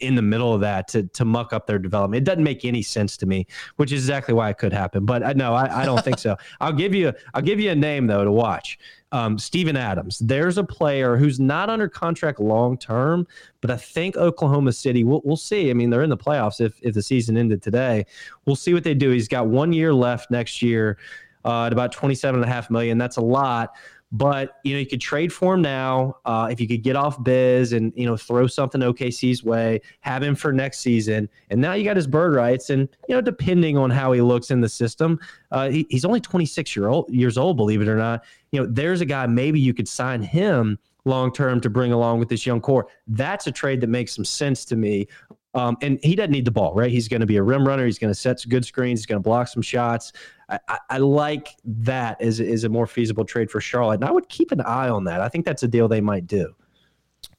In 0.00 0.14
the 0.14 0.22
middle 0.22 0.54
of 0.54 0.60
that 0.60 0.88
to 0.88 1.04
to 1.04 1.24
muck 1.24 1.52
up 1.52 1.66
their 1.66 1.78
development. 1.78 2.22
It 2.22 2.24
doesn't 2.24 2.44
make 2.44 2.64
any 2.64 2.82
sense 2.82 3.16
to 3.18 3.26
me, 3.26 3.46
which 3.76 3.92
is 3.92 4.02
exactly 4.02 4.34
why 4.34 4.50
it 4.50 4.58
could 4.58 4.72
happen. 4.72 5.04
But 5.04 5.22
I, 5.22 5.32
no, 5.32 5.54
I, 5.54 5.82
I 5.82 5.84
don't 5.84 6.04
think 6.04 6.18
so. 6.18 6.36
I'll 6.60 6.72
give 6.72 6.94
you 6.94 7.12
I'll 7.34 7.42
give 7.42 7.60
you 7.60 7.70
a 7.70 7.74
name 7.74 8.06
though 8.06 8.24
to 8.24 8.32
watch 8.32 8.78
um, 9.12 9.38
Steven 9.38 9.76
Adams. 9.76 10.18
There's 10.18 10.58
a 10.58 10.64
player 10.64 11.16
who's 11.16 11.38
not 11.38 11.68
under 11.70 11.88
contract 11.88 12.40
long 12.40 12.78
term, 12.78 13.26
but 13.60 13.70
I 13.70 13.76
think 13.76 14.16
Oklahoma 14.16 14.72
City. 14.72 15.04
We'll, 15.04 15.20
we'll 15.24 15.36
see. 15.36 15.70
I 15.70 15.74
mean, 15.74 15.90
they're 15.90 16.02
in 16.02 16.10
the 16.10 16.16
playoffs 16.16 16.60
if 16.60 16.78
if 16.82 16.94
the 16.94 17.02
season 17.02 17.36
ended 17.36 17.62
today. 17.62 18.06
We'll 18.46 18.56
see 18.56 18.74
what 18.74 18.84
they 18.84 18.94
do. 18.94 19.10
He's 19.10 19.28
got 19.28 19.46
one 19.46 19.72
year 19.72 19.92
left 19.92 20.30
next 20.30 20.62
year 20.62 20.98
uh, 21.44 21.66
at 21.66 21.72
about 21.72 21.92
twenty 21.92 22.14
seven 22.14 22.40
and 22.42 22.50
a 22.50 22.52
half 22.52 22.70
million. 22.70 22.98
That's 22.98 23.18
a 23.18 23.22
lot. 23.22 23.74
But 24.12 24.58
you 24.62 24.74
know, 24.74 24.80
you 24.80 24.86
could 24.86 25.00
trade 25.00 25.32
for 25.32 25.54
him 25.54 25.62
now. 25.62 26.18
Uh, 26.26 26.48
if 26.50 26.60
you 26.60 26.68
could 26.68 26.82
get 26.82 26.96
off 26.96 27.22
Biz 27.24 27.72
and 27.72 27.92
you 27.96 28.04
know 28.04 28.16
throw 28.16 28.46
something 28.46 28.82
OKC's 28.82 29.42
way, 29.42 29.80
have 30.00 30.22
him 30.22 30.34
for 30.34 30.52
next 30.52 30.80
season, 30.80 31.30
and 31.48 31.60
now 31.60 31.72
you 31.72 31.82
got 31.82 31.96
his 31.96 32.06
bird 32.06 32.34
rights. 32.34 32.68
And 32.68 32.88
you 33.08 33.14
know, 33.14 33.22
depending 33.22 33.78
on 33.78 33.88
how 33.88 34.12
he 34.12 34.20
looks 34.20 34.50
in 34.50 34.60
the 34.60 34.68
system, 34.68 35.18
uh, 35.50 35.70
he, 35.70 35.86
he's 35.88 36.04
only 36.04 36.20
26 36.20 36.76
year 36.76 36.88
old 36.88 37.10
years 37.10 37.38
old, 37.38 37.56
believe 37.56 37.80
it 37.80 37.88
or 37.88 37.96
not. 37.96 38.24
You 38.50 38.60
know, 38.60 38.66
there's 38.66 39.00
a 39.00 39.06
guy 39.06 39.26
maybe 39.26 39.58
you 39.58 39.72
could 39.72 39.88
sign 39.88 40.20
him 40.20 40.78
long 41.06 41.32
term 41.32 41.60
to 41.60 41.70
bring 41.70 41.92
along 41.92 42.18
with 42.18 42.28
this 42.28 42.44
young 42.44 42.60
core. 42.60 42.86
That's 43.06 43.46
a 43.46 43.52
trade 43.52 43.80
that 43.80 43.88
makes 43.88 44.14
some 44.14 44.26
sense 44.26 44.64
to 44.66 44.76
me. 44.76 45.08
Um, 45.54 45.76
and 45.82 45.98
he 46.02 46.16
doesn't 46.16 46.30
need 46.30 46.46
the 46.46 46.50
ball, 46.50 46.74
right? 46.74 46.90
He's 46.90 47.08
going 47.08 47.20
to 47.20 47.26
be 47.26 47.36
a 47.36 47.42
rim 47.42 47.66
runner. 47.66 47.84
He's 47.84 47.98
going 47.98 48.12
to 48.12 48.18
set 48.18 48.40
some 48.40 48.48
good 48.48 48.64
screens. 48.64 49.00
He's 49.00 49.06
going 49.06 49.18
to 49.18 49.22
block 49.22 49.48
some 49.48 49.62
shots. 49.62 50.12
I, 50.48 50.58
I, 50.68 50.78
I, 50.90 50.98
like 50.98 51.48
that 51.64 52.20
as, 52.22 52.40
as 52.40 52.64
a 52.64 52.70
more 52.70 52.86
feasible 52.86 53.24
trade 53.24 53.50
for 53.50 53.60
Charlotte. 53.60 53.96
And 53.96 54.04
I 54.04 54.12
would 54.12 54.28
keep 54.30 54.50
an 54.50 54.62
eye 54.62 54.88
on 54.88 55.04
that. 55.04 55.20
I 55.20 55.28
think 55.28 55.44
that's 55.44 55.62
a 55.62 55.68
deal 55.68 55.88
they 55.88 56.00
might 56.00 56.26
do. 56.26 56.54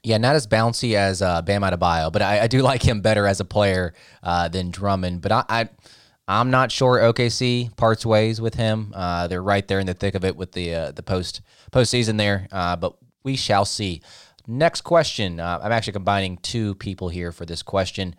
Yeah, 0.03 0.17
not 0.17 0.35
as 0.35 0.45
bouncy 0.45 0.95
as 0.95 1.21
uh, 1.21 1.41
Bam 1.41 1.61
Adebayo, 1.61 2.11
but 2.11 2.21
I, 2.21 2.41
I 2.41 2.47
do 2.47 2.61
like 2.63 2.83
him 2.83 3.01
better 3.01 3.25
as 3.25 3.39
a 3.39 3.45
player 3.45 3.93
uh, 4.21 4.47
than 4.47 4.69
Drummond. 4.69 5.21
But 5.21 5.31
I, 5.31 5.43
I 5.49 5.69
I'm 6.27 6.51
not 6.51 6.71
sure 6.71 6.99
OKC 6.99 7.75
parts 7.75 8.05
ways 8.05 8.39
with 8.39 8.55
him. 8.55 8.93
Uh, 8.95 9.27
they're 9.27 9.43
right 9.43 9.67
there 9.67 9.79
in 9.79 9.87
the 9.87 9.93
thick 9.93 10.15
of 10.15 10.23
it 10.23 10.35
with 10.37 10.53
the 10.53 10.73
uh, 10.73 10.91
the 10.91 11.03
post 11.03 11.41
postseason 11.71 12.17
there, 12.17 12.47
uh, 12.51 12.75
but 12.75 12.95
we 13.23 13.35
shall 13.35 13.65
see. 13.65 14.01
Next 14.47 14.81
question. 14.81 15.39
Uh, 15.39 15.59
I'm 15.61 15.71
actually 15.71 15.93
combining 15.93 16.37
two 16.37 16.75
people 16.75 17.09
here 17.09 17.31
for 17.31 17.45
this 17.45 17.63
question. 17.63 18.15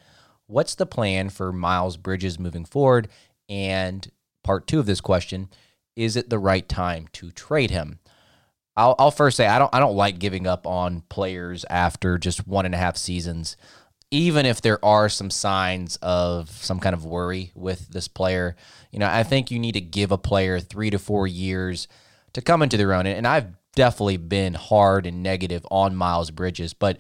What's 0.47 0.75
the 0.75 0.87
plan 0.87 1.29
for 1.31 1.53
Miles 1.53 1.97
Bridges 1.97 2.39
moving 2.39 2.65
forward? 2.65 3.09
And 3.49 4.11
part 4.43 4.67
two 4.67 4.81
of 4.81 4.87
this 4.87 5.01
question: 5.01 5.49
Is 5.97 6.17
it 6.17 6.31
the 6.31 6.39
right 6.39 6.69
time 6.69 7.09
to 7.13 7.31
trade 7.31 7.71
him? 7.71 7.99
I'll, 8.77 8.95
I'll 8.99 9.11
first 9.11 9.37
say 9.37 9.47
I 9.47 9.59
don't 9.59 9.75
I 9.75 9.81
don't 9.81 9.97
like 9.97 10.19
giving 10.19 10.47
up 10.47 10.67
on 10.67 11.03
players 11.09 11.65
after 11.71 12.19
just 12.19 12.47
one 12.47 12.67
and 12.67 12.75
a 12.75 12.79
half 12.79 12.97
seasons 12.97 13.57
even 14.15 14.47
if 14.47 14.63
there 14.63 14.83
are 14.85 15.09
some 15.09 15.29
signs 15.29 15.97
of 15.97 16.49
some 16.49 16.79
kind 16.79 16.95
of 16.95 17.05
worry 17.05 17.51
with 17.57 17.89
this 17.89 18.07
player, 18.07 18.55
you 18.93 18.99
know, 19.01 19.09
I 19.09 19.25
think 19.25 19.51
you 19.51 19.59
need 19.59 19.73
to 19.73 19.81
give 19.81 20.13
a 20.13 20.19
player 20.19 20.61
three 20.61 20.89
to 20.91 21.01
four 21.01 21.27
years 21.27 21.89
to 22.33 22.41
come 22.41 22.63
into 22.63 22.77
their 22.77 22.93
own. 22.93 23.07
And 23.07 23.27
I've 23.27 23.49
definitely 23.75 24.17
been 24.17 24.55
hard 24.55 25.07
and 25.07 25.23
negative 25.23 25.67
on 25.71 25.95
Miles 25.95 26.31
Bridges, 26.31 26.75
but 26.75 26.99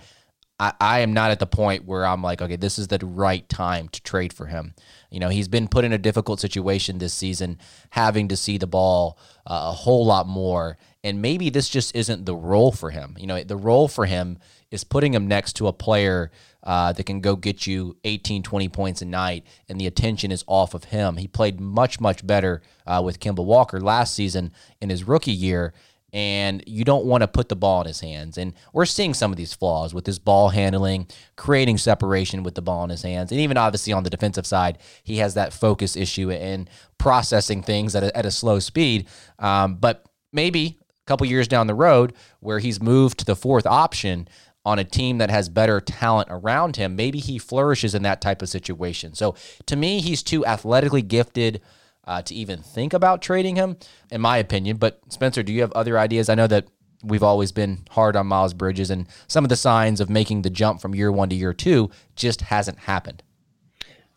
I, 0.58 0.72
I 0.80 0.98
am 1.00 1.12
not 1.12 1.30
at 1.30 1.40
the 1.40 1.46
point 1.46 1.84
where 1.84 2.06
I'm 2.06 2.22
like, 2.22 2.40
okay, 2.40 2.56
this 2.56 2.78
is 2.78 2.88
the 2.88 2.98
right 2.98 3.48
time 3.48 3.88
to 3.88 4.02
trade 4.02 4.32
for 4.32 4.46
him. 4.46 4.74
You 5.10 5.20
know, 5.20 5.28
he's 5.28 5.48
been 5.48 5.68
put 5.68 5.84
in 5.84 5.92
a 5.92 5.98
difficult 5.98 6.40
situation 6.40 6.98
this 6.98 7.14
season, 7.14 7.58
having 7.90 8.28
to 8.28 8.36
see 8.36 8.58
the 8.58 8.66
ball 8.66 9.18
uh, 9.46 9.70
a 9.70 9.72
whole 9.72 10.06
lot 10.06 10.26
more. 10.26 10.78
And 11.02 11.20
maybe 11.20 11.50
this 11.50 11.68
just 11.68 11.94
isn't 11.94 12.24
the 12.24 12.36
role 12.36 12.72
for 12.72 12.90
him. 12.90 13.16
You 13.18 13.26
know, 13.26 13.42
the 13.42 13.56
role 13.56 13.88
for 13.88 14.06
him 14.06 14.38
is 14.70 14.84
putting 14.84 15.12
him 15.12 15.28
next 15.28 15.54
to 15.54 15.66
a 15.66 15.72
player 15.72 16.30
uh, 16.62 16.92
that 16.92 17.04
can 17.04 17.20
go 17.20 17.36
get 17.36 17.66
you 17.66 17.96
18, 18.04 18.42
20 18.42 18.68
points 18.70 19.02
a 19.02 19.04
night, 19.04 19.44
and 19.68 19.80
the 19.80 19.86
attention 19.86 20.32
is 20.32 20.44
off 20.46 20.72
of 20.72 20.84
him. 20.84 21.16
He 21.16 21.28
played 21.28 21.60
much, 21.60 22.00
much 22.00 22.26
better 22.26 22.62
uh, 22.86 23.02
with 23.04 23.20
Kemba 23.20 23.44
Walker 23.44 23.80
last 23.80 24.14
season 24.14 24.52
in 24.80 24.88
his 24.88 25.04
rookie 25.04 25.30
year, 25.32 25.74
and 26.14 26.62
you 26.64 26.84
don't 26.84 27.04
want 27.04 27.22
to 27.22 27.28
put 27.28 27.48
the 27.48 27.56
ball 27.56 27.80
in 27.80 27.88
his 27.88 28.00
hands. 28.00 28.38
And 28.38 28.54
we're 28.72 28.86
seeing 28.86 29.12
some 29.12 29.32
of 29.32 29.36
these 29.36 29.52
flaws 29.52 29.92
with 29.92 30.06
his 30.06 30.20
ball 30.20 30.50
handling, 30.50 31.08
creating 31.36 31.76
separation 31.78 32.44
with 32.44 32.54
the 32.54 32.62
ball 32.62 32.84
in 32.84 32.90
his 32.90 33.02
hands, 33.02 33.32
and 33.32 33.40
even 33.40 33.58
obviously 33.58 33.92
on 33.92 34.04
the 34.04 34.10
defensive 34.10 34.46
side, 34.46 34.78
he 35.02 35.16
has 35.16 35.34
that 35.34 35.52
focus 35.52 35.96
issue 35.96 36.30
and 36.30 36.70
processing 36.96 37.62
things 37.62 37.96
at 37.96 38.04
a, 38.04 38.16
at 38.16 38.24
a 38.24 38.30
slow 38.30 38.60
speed. 38.60 39.08
Um, 39.40 39.74
but 39.74 40.06
maybe 40.32 40.78
a 40.88 41.04
couple 41.06 41.26
years 41.26 41.48
down 41.48 41.66
the 41.66 41.74
road, 41.74 42.14
where 42.38 42.60
he's 42.60 42.80
moved 42.80 43.18
to 43.18 43.24
the 43.24 43.36
fourth 43.36 43.66
option, 43.66 44.28
on 44.66 44.78
a 44.78 44.84
team 44.84 45.18
that 45.18 45.28
has 45.28 45.50
better 45.50 45.78
talent 45.78 46.28
around 46.30 46.76
him, 46.76 46.96
maybe 46.96 47.18
he 47.18 47.38
flourishes 47.38 47.94
in 47.94 48.02
that 48.02 48.22
type 48.22 48.40
of 48.40 48.48
situation. 48.48 49.12
So 49.12 49.34
to 49.66 49.76
me, 49.76 50.00
he's 50.00 50.22
too 50.22 50.46
athletically 50.46 51.02
gifted 51.02 51.60
uh, 52.06 52.22
to 52.22 52.34
even 52.34 52.60
think 52.62 52.92
about 52.92 53.22
trading 53.22 53.56
him, 53.56 53.76
in 54.10 54.20
my 54.20 54.38
opinion. 54.38 54.76
But 54.76 55.00
Spencer, 55.08 55.42
do 55.42 55.52
you 55.52 55.60
have 55.62 55.72
other 55.72 55.98
ideas? 55.98 56.28
I 56.28 56.34
know 56.34 56.46
that 56.46 56.68
we've 57.02 57.22
always 57.22 57.52
been 57.52 57.84
hard 57.90 58.16
on 58.16 58.26
Miles 58.26 58.54
Bridges, 58.54 58.90
and 58.90 59.06
some 59.26 59.44
of 59.44 59.48
the 59.48 59.56
signs 59.56 60.00
of 60.00 60.08
making 60.08 60.42
the 60.42 60.50
jump 60.50 60.80
from 60.80 60.94
year 60.94 61.12
one 61.12 61.28
to 61.30 61.36
year 61.36 61.52
two 61.52 61.90
just 62.16 62.42
hasn't 62.42 62.80
happened. 62.80 63.22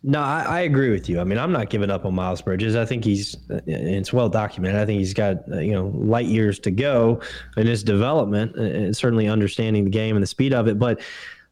No, 0.04 0.22
I, 0.22 0.44
I, 0.44 0.60
agree 0.62 0.92
with 0.92 1.10
you. 1.10 1.20
I 1.20 1.24
mean, 1.24 1.40
I'm 1.40 1.52
not 1.52 1.70
giving 1.70 1.90
up 1.90 2.06
on 2.06 2.14
Miles 2.14 2.42
Bridges. 2.42 2.76
I 2.76 2.86
think 2.86 3.04
he's 3.04 3.36
it's 3.66 4.14
well 4.14 4.30
documented. 4.30 4.80
I 4.80 4.86
think 4.86 5.00
he's 5.00 5.14
got 5.14 5.46
you 5.48 5.74
know 5.74 5.88
light 5.96 6.28
years 6.28 6.60
to 6.60 6.72
go 6.72 7.20
in 7.58 7.68
his 7.68 7.84
development 7.84 8.56
and 8.56 8.96
certainly 8.96 9.28
understanding 9.28 9.86
the 9.86 9.90
game 9.90 10.16
and 10.16 10.24
the 10.24 10.28
speed 10.28 10.54
of 10.54 10.68
it. 10.68 10.78
But 10.78 11.02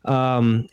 um, 0.05 0.67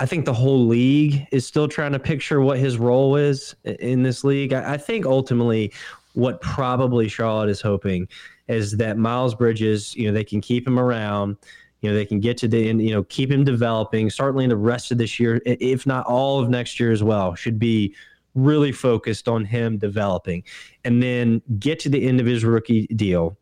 I 0.00 0.06
think 0.06 0.24
the 0.24 0.32
whole 0.32 0.66
league 0.66 1.26
is 1.32 1.46
still 1.46 1.68
trying 1.68 1.92
to 1.92 1.98
picture 1.98 2.40
what 2.40 2.58
his 2.58 2.78
role 2.78 3.16
is 3.16 3.56
in 3.64 4.02
this 4.02 4.22
league. 4.22 4.52
I, 4.52 4.74
I 4.74 4.76
think 4.76 5.06
ultimately 5.06 5.72
what 6.14 6.40
probably 6.40 7.08
Charlotte 7.08 7.48
is 7.50 7.60
hoping 7.60 8.08
is 8.46 8.76
that 8.76 8.96
Miles 8.96 9.34
Bridges, 9.34 9.94
you 9.94 10.06
know, 10.06 10.12
they 10.12 10.24
can 10.24 10.40
keep 10.40 10.66
him 10.66 10.78
around 10.78 11.36
you 11.80 11.88
know 11.88 11.94
they 11.94 12.04
can 12.04 12.20
get 12.20 12.36
to 12.38 12.48
the 12.48 12.68
end 12.68 12.82
you 12.82 12.90
know 12.90 13.04
keep 13.04 13.30
him 13.30 13.44
developing 13.44 14.10
certainly 14.10 14.44
in 14.44 14.50
the 14.50 14.56
rest 14.56 14.90
of 14.90 14.98
this 14.98 15.20
year 15.20 15.40
if 15.44 15.86
not 15.86 16.04
all 16.06 16.40
of 16.40 16.48
next 16.48 16.80
year 16.80 16.90
as 16.90 17.02
well 17.02 17.34
should 17.34 17.58
be 17.58 17.94
really 18.34 18.72
focused 18.72 19.28
on 19.28 19.44
him 19.44 19.78
developing 19.78 20.42
and 20.84 21.02
then 21.02 21.40
get 21.58 21.78
to 21.80 21.88
the 21.88 22.06
end 22.06 22.20
of 22.20 22.26
his 22.26 22.44
rookie 22.44 22.86
deal 22.88 23.36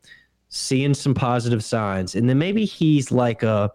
seeing 0.48 0.94
some 0.94 1.14
positive 1.14 1.64
signs 1.64 2.14
and 2.14 2.28
then 2.28 2.38
maybe 2.38 2.64
he's 2.64 3.11
like 3.11 3.42
a 3.42 3.70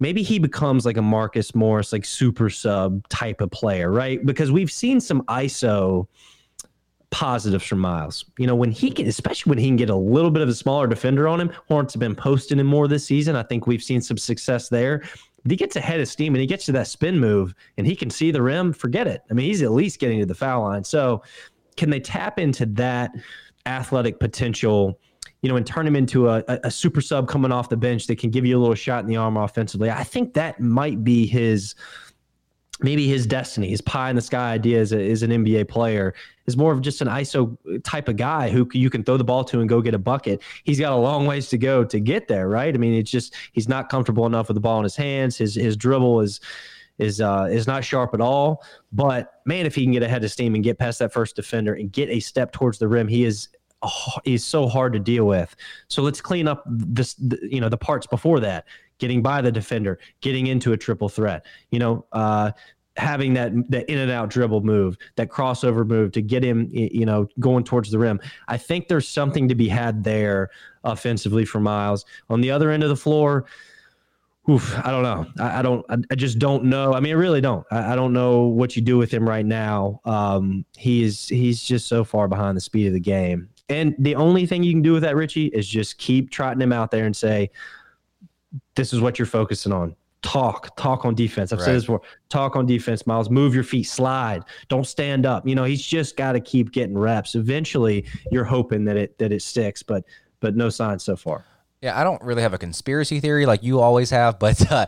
maybe 0.00 0.22
he 0.22 0.38
becomes 0.38 0.84
like 0.84 0.96
a 0.96 1.02
Marcus 1.02 1.54
Morris 1.54 1.92
like 1.92 2.04
super 2.04 2.50
sub 2.50 3.06
type 3.08 3.40
of 3.40 3.50
player 3.50 3.90
right 3.90 4.24
because 4.24 4.50
we've 4.50 4.70
seen 4.70 5.00
some 5.00 5.22
iso 5.22 6.06
positives 7.14 7.64
from 7.64 7.78
Miles. 7.78 8.24
You 8.38 8.48
know, 8.48 8.56
when 8.56 8.72
he 8.72 8.90
can, 8.90 9.06
especially 9.06 9.50
when 9.50 9.58
he 9.58 9.68
can 9.68 9.76
get 9.76 9.88
a 9.88 9.94
little 9.94 10.32
bit 10.32 10.42
of 10.42 10.48
a 10.48 10.54
smaller 10.54 10.88
defender 10.88 11.28
on 11.28 11.40
him, 11.40 11.52
Hornets 11.68 11.94
have 11.94 12.00
been 12.00 12.16
posting 12.16 12.58
him 12.58 12.66
more 12.66 12.88
this 12.88 13.06
season. 13.06 13.36
I 13.36 13.44
think 13.44 13.68
we've 13.68 13.84
seen 13.84 14.00
some 14.00 14.18
success 14.18 14.68
there. 14.68 14.98
But 15.44 15.52
he 15.52 15.56
gets 15.56 15.76
ahead 15.76 16.00
of 16.00 16.08
steam 16.08 16.34
and 16.34 16.40
he 16.40 16.46
gets 16.46 16.66
to 16.66 16.72
that 16.72 16.88
spin 16.88 17.20
move 17.20 17.54
and 17.78 17.86
he 17.86 17.94
can 17.94 18.10
see 18.10 18.32
the 18.32 18.42
rim, 18.42 18.72
forget 18.72 19.06
it. 19.06 19.22
I 19.30 19.34
mean, 19.34 19.46
he's 19.46 19.62
at 19.62 19.70
least 19.70 20.00
getting 20.00 20.18
to 20.18 20.26
the 20.26 20.34
foul 20.34 20.62
line. 20.62 20.82
So, 20.82 21.22
can 21.76 21.88
they 21.88 22.00
tap 22.00 22.40
into 22.40 22.66
that 22.66 23.12
athletic 23.64 24.18
potential? 24.18 24.98
You 25.44 25.50
know, 25.50 25.56
and 25.56 25.66
turn 25.66 25.86
him 25.86 25.94
into 25.94 26.30
a, 26.30 26.42
a 26.48 26.70
super 26.70 27.02
sub 27.02 27.28
coming 27.28 27.52
off 27.52 27.68
the 27.68 27.76
bench 27.76 28.06
that 28.06 28.18
can 28.18 28.30
give 28.30 28.46
you 28.46 28.58
a 28.58 28.60
little 28.60 28.74
shot 28.74 29.04
in 29.04 29.06
the 29.06 29.16
arm 29.16 29.36
offensively. 29.36 29.90
I 29.90 30.02
think 30.02 30.32
that 30.34 30.58
might 30.58 31.04
be 31.04 31.26
his 31.26 31.74
maybe 32.80 33.06
his 33.06 33.26
destiny, 33.26 33.68
his 33.68 33.80
pie 33.80 34.10
in 34.10 34.16
the 34.16 34.22
sky 34.22 34.52
idea 34.52 34.80
as, 34.80 34.92
a, 34.92 35.10
as 35.10 35.22
an 35.22 35.30
NBA 35.30 35.68
player 35.68 36.14
is 36.46 36.56
more 36.56 36.72
of 36.72 36.80
just 36.80 37.00
an 37.00 37.08
ISO 37.08 37.56
type 37.84 38.08
of 38.08 38.16
guy 38.16 38.50
who 38.50 38.68
you 38.72 38.90
can 38.90 39.04
throw 39.04 39.16
the 39.16 39.24
ball 39.24 39.44
to 39.44 39.60
and 39.60 39.68
go 39.68 39.80
get 39.80 39.94
a 39.94 39.98
bucket. 39.98 40.42
He's 40.64 40.80
got 40.80 40.92
a 40.92 40.96
long 40.96 41.26
ways 41.26 41.48
to 41.50 41.58
go 41.58 41.84
to 41.84 42.00
get 42.00 42.26
there, 42.28 42.48
right? 42.48 42.74
I 42.74 42.78
mean, 42.78 42.94
it's 42.94 43.10
just 43.10 43.34
he's 43.52 43.68
not 43.68 43.88
comfortable 43.88 44.26
enough 44.26 44.48
with 44.48 44.56
the 44.56 44.60
ball 44.60 44.78
in 44.78 44.84
his 44.84 44.96
hands. 44.96 45.36
His 45.36 45.54
his 45.54 45.76
dribble 45.76 46.20
is 46.20 46.40
is 46.98 47.20
uh, 47.20 47.48
is 47.50 47.66
not 47.66 47.84
sharp 47.84 48.14
at 48.14 48.20
all. 48.20 48.62
But 48.92 49.40
man, 49.46 49.66
if 49.66 49.74
he 49.74 49.84
can 49.84 49.92
get 49.92 50.02
ahead 50.02 50.24
of 50.24 50.30
steam 50.30 50.54
and 50.54 50.62
get 50.62 50.78
past 50.78 50.98
that 50.98 51.12
first 51.12 51.36
defender 51.36 51.74
and 51.74 51.90
get 51.90 52.08
a 52.08 52.20
step 52.20 52.52
towards 52.52 52.78
the 52.78 52.88
rim, 52.88 53.08
he 53.08 53.24
is 53.24 53.48
he's 54.24 54.44
so 54.44 54.68
hard 54.68 54.92
to 54.92 54.98
deal 54.98 55.26
with. 55.26 55.54
So 55.88 56.02
let's 56.02 56.20
clean 56.20 56.48
up 56.48 56.64
this, 56.66 57.16
you 57.42 57.60
know, 57.60 57.68
the 57.68 57.78
parts 57.78 58.06
before 58.06 58.40
that. 58.40 58.66
Getting 58.98 59.22
by 59.22 59.42
the 59.42 59.50
defender, 59.50 59.98
getting 60.20 60.46
into 60.46 60.72
a 60.72 60.76
triple 60.76 61.08
threat. 61.08 61.44
You 61.70 61.80
know, 61.80 62.06
uh, 62.12 62.52
having 62.96 63.34
that 63.34 63.52
that 63.70 63.90
in 63.90 63.98
and 63.98 64.10
out 64.10 64.30
dribble 64.30 64.62
move, 64.62 64.96
that 65.16 65.28
crossover 65.28 65.86
move 65.86 66.12
to 66.12 66.22
get 66.22 66.44
him, 66.44 66.68
you 66.70 67.04
know, 67.04 67.28
going 67.40 67.64
towards 67.64 67.90
the 67.90 67.98
rim. 67.98 68.20
I 68.48 68.56
think 68.56 68.88
there's 68.88 69.08
something 69.08 69.48
to 69.48 69.54
be 69.54 69.68
had 69.68 70.04
there 70.04 70.50
offensively 70.84 71.44
for 71.44 71.60
Miles. 71.60 72.04
On 72.30 72.40
the 72.40 72.50
other 72.50 72.70
end 72.70 72.84
of 72.84 72.88
the 72.88 72.96
floor, 72.96 73.46
oof, 74.48 74.76
I 74.84 74.90
don't 74.90 75.02
know. 75.02 75.26
I, 75.44 75.58
I 75.58 75.62
don't. 75.62 75.84
I, 75.88 75.96
I, 76.10 76.14
just 76.14 76.38
don't 76.38 76.64
know. 76.64 76.94
I 76.94 77.00
mean, 77.00 77.14
I 77.14 77.18
really 77.18 77.40
don't. 77.40 77.66
I, 77.70 77.92
I, 77.92 77.96
don't 77.96 78.12
know 78.12 78.42
what 78.42 78.76
you 78.76 78.82
do 78.82 78.96
with 78.96 79.10
him 79.10 79.28
right 79.28 79.44
now. 79.44 80.00
Um, 80.04 80.64
he 80.76 81.02
is 81.02 81.28
he's 81.28 81.62
just 81.62 81.88
so 81.88 82.04
far 82.04 82.28
behind 82.28 82.56
the 82.56 82.60
speed 82.60 82.86
of 82.86 82.92
the 82.92 83.00
game. 83.00 83.48
And 83.68 83.94
the 83.98 84.14
only 84.14 84.46
thing 84.46 84.62
you 84.62 84.72
can 84.72 84.82
do 84.82 84.92
with 84.92 85.02
that, 85.02 85.16
Richie, 85.16 85.46
is 85.46 85.66
just 85.66 85.98
keep 85.98 86.30
trotting 86.30 86.60
him 86.60 86.72
out 86.72 86.90
there 86.90 87.06
and 87.06 87.16
say, 87.16 87.50
"This 88.74 88.92
is 88.92 89.00
what 89.00 89.18
you're 89.18 89.26
focusing 89.26 89.72
on 89.72 89.96
talk, 90.24 90.74
talk 90.76 91.04
on 91.04 91.14
defense. 91.14 91.52
I've 91.52 91.60
right. 91.60 91.66
said 91.66 91.74
this 91.76 91.84
before. 91.84 92.00
Talk 92.30 92.56
on 92.56 92.66
defense, 92.66 93.06
Miles. 93.06 93.30
Move 93.30 93.54
your 93.54 93.62
feet, 93.62 93.84
slide. 93.84 94.42
Don't 94.68 94.86
stand 94.86 95.26
up. 95.26 95.46
You 95.46 95.54
know, 95.54 95.64
he's 95.64 95.84
just 95.84 96.16
got 96.16 96.32
to 96.32 96.40
keep 96.40 96.72
getting 96.72 96.98
reps. 96.98 97.34
Eventually, 97.34 98.06
you're 98.32 98.44
hoping 98.44 98.84
that 98.86 98.96
it 98.96 99.16
that 99.18 99.30
it 99.30 99.42
sticks, 99.42 99.82
but 99.82 100.04
but 100.40 100.56
no 100.56 100.70
signs 100.70 101.04
so 101.04 101.14
far. 101.14 101.44
Yeah, 101.80 101.98
I 101.98 102.02
don't 102.02 102.22
really 102.22 102.42
have 102.42 102.54
a 102.54 102.58
conspiracy 102.58 103.20
theory 103.20 103.46
like 103.46 103.62
you 103.62 103.80
always 103.80 104.10
have, 104.10 104.38
but 104.38 104.72
uh, 104.72 104.86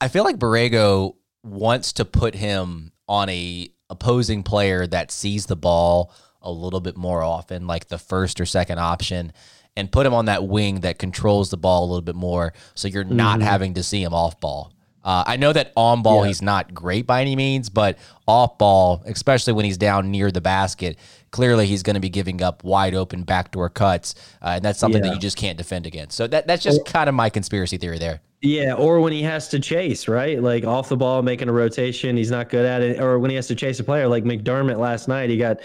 I 0.00 0.08
feel 0.08 0.24
like 0.24 0.36
Borrego 0.36 1.16
wants 1.42 1.92
to 1.94 2.04
put 2.04 2.34
him 2.34 2.92
on 3.08 3.28
a 3.28 3.68
opposing 3.90 4.42
player 4.42 4.86
that 4.86 5.10
sees 5.10 5.46
the 5.46 5.56
ball 5.56 6.14
a 6.42 6.50
little 6.50 6.80
bit 6.80 6.96
more 6.96 7.22
often, 7.22 7.66
like 7.66 7.88
the 7.88 7.98
first 7.98 8.40
or 8.40 8.46
second 8.46 8.78
option 8.78 9.32
and 9.76 9.90
put 9.90 10.06
him 10.06 10.14
on 10.14 10.26
that 10.26 10.46
wing 10.46 10.80
that 10.80 10.98
controls 10.98 11.50
the 11.50 11.56
ball 11.56 11.84
a 11.84 11.86
little 11.86 12.02
bit 12.02 12.14
more 12.14 12.52
so 12.74 12.88
you're 12.88 13.04
not 13.04 13.38
mm-hmm. 13.38 13.48
having 13.48 13.74
to 13.74 13.82
see 13.82 14.02
him 14.02 14.12
off 14.12 14.38
ball. 14.40 14.72
Uh, 15.04 15.24
I 15.26 15.36
know 15.36 15.52
that 15.52 15.72
on 15.76 16.02
ball 16.02 16.22
yeah. 16.22 16.28
he's 16.28 16.42
not 16.42 16.72
great 16.72 17.06
by 17.06 17.22
any 17.22 17.34
means, 17.34 17.68
but 17.68 17.98
off 18.28 18.56
ball, 18.58 19.02
especially 19.06 19.52
when 19.52 19.64
he's 19.64 19.76
down 19.76 20.12
near 20.12 20.30
the 20.30 20.40
basket, 20.40 20.96
clearly 21.32 21.66
he's 21.66 21.82
going 21.82 21.94
to 21.94 22.00
be 22.00 22.08
giving 22.08 22.40
up 22.40 22.62
wide 22.62 22.94
open 22.94 23.24
backdoor 23.24 23.68
cuts, 23.68 24.14
uh, 24.42 24.50
and 24.50 24.64
that's 24.64 24.78
something 24.78 25.02
yeah. 25.02 25.10
that 25.10 25.14
you 25.16 25.20
just 25.20 25.36
can't 25.36 25.58
defend 25.58 25.86
against. 25.86 26.16
So 26.16 26.28
that 26.28 26.46
that's 26.46 26.62
just 26.62 26.86
kind 26.86 27.08
of 27.08 27.16
my 27.16 27.30
conspiracy 27.30 27.78
theory 27.78 27.98
there. 27.98 28.20
Yeah, 28.42 28.74
or 28.74 29.00
when 29.00 29.12
he 29.12 29.22
has 29.22 29.48
to 29.48 29.58
chase, 29.58 30.06
right? 30.06 30.40
Like 30.40 30.64
off 30.64 30.88
the 30.88 30.96
ball, 30.96 31.22
making 31.22 31.48
a 31.48 31.52
rotation, 31.52 32.16
he's 32.16 32.30
not 32.30 32.48
good 32.48 32.64
at 32.64 32.82
it. 32.82 33.00
Or 33.00 33.18
when 33.18 33.30
he 33.30 33.36
has 33.36 33.48
to 33.48 33.56
chase 33.56 33.80
a 33.80 33.84
player, 33.84 34.06
like 34.06 34.22
McDermott 34.22 34.78
last 34.78 35.08
night, 35.08 35.30
he 35.30 35.36
got 35.36 35.60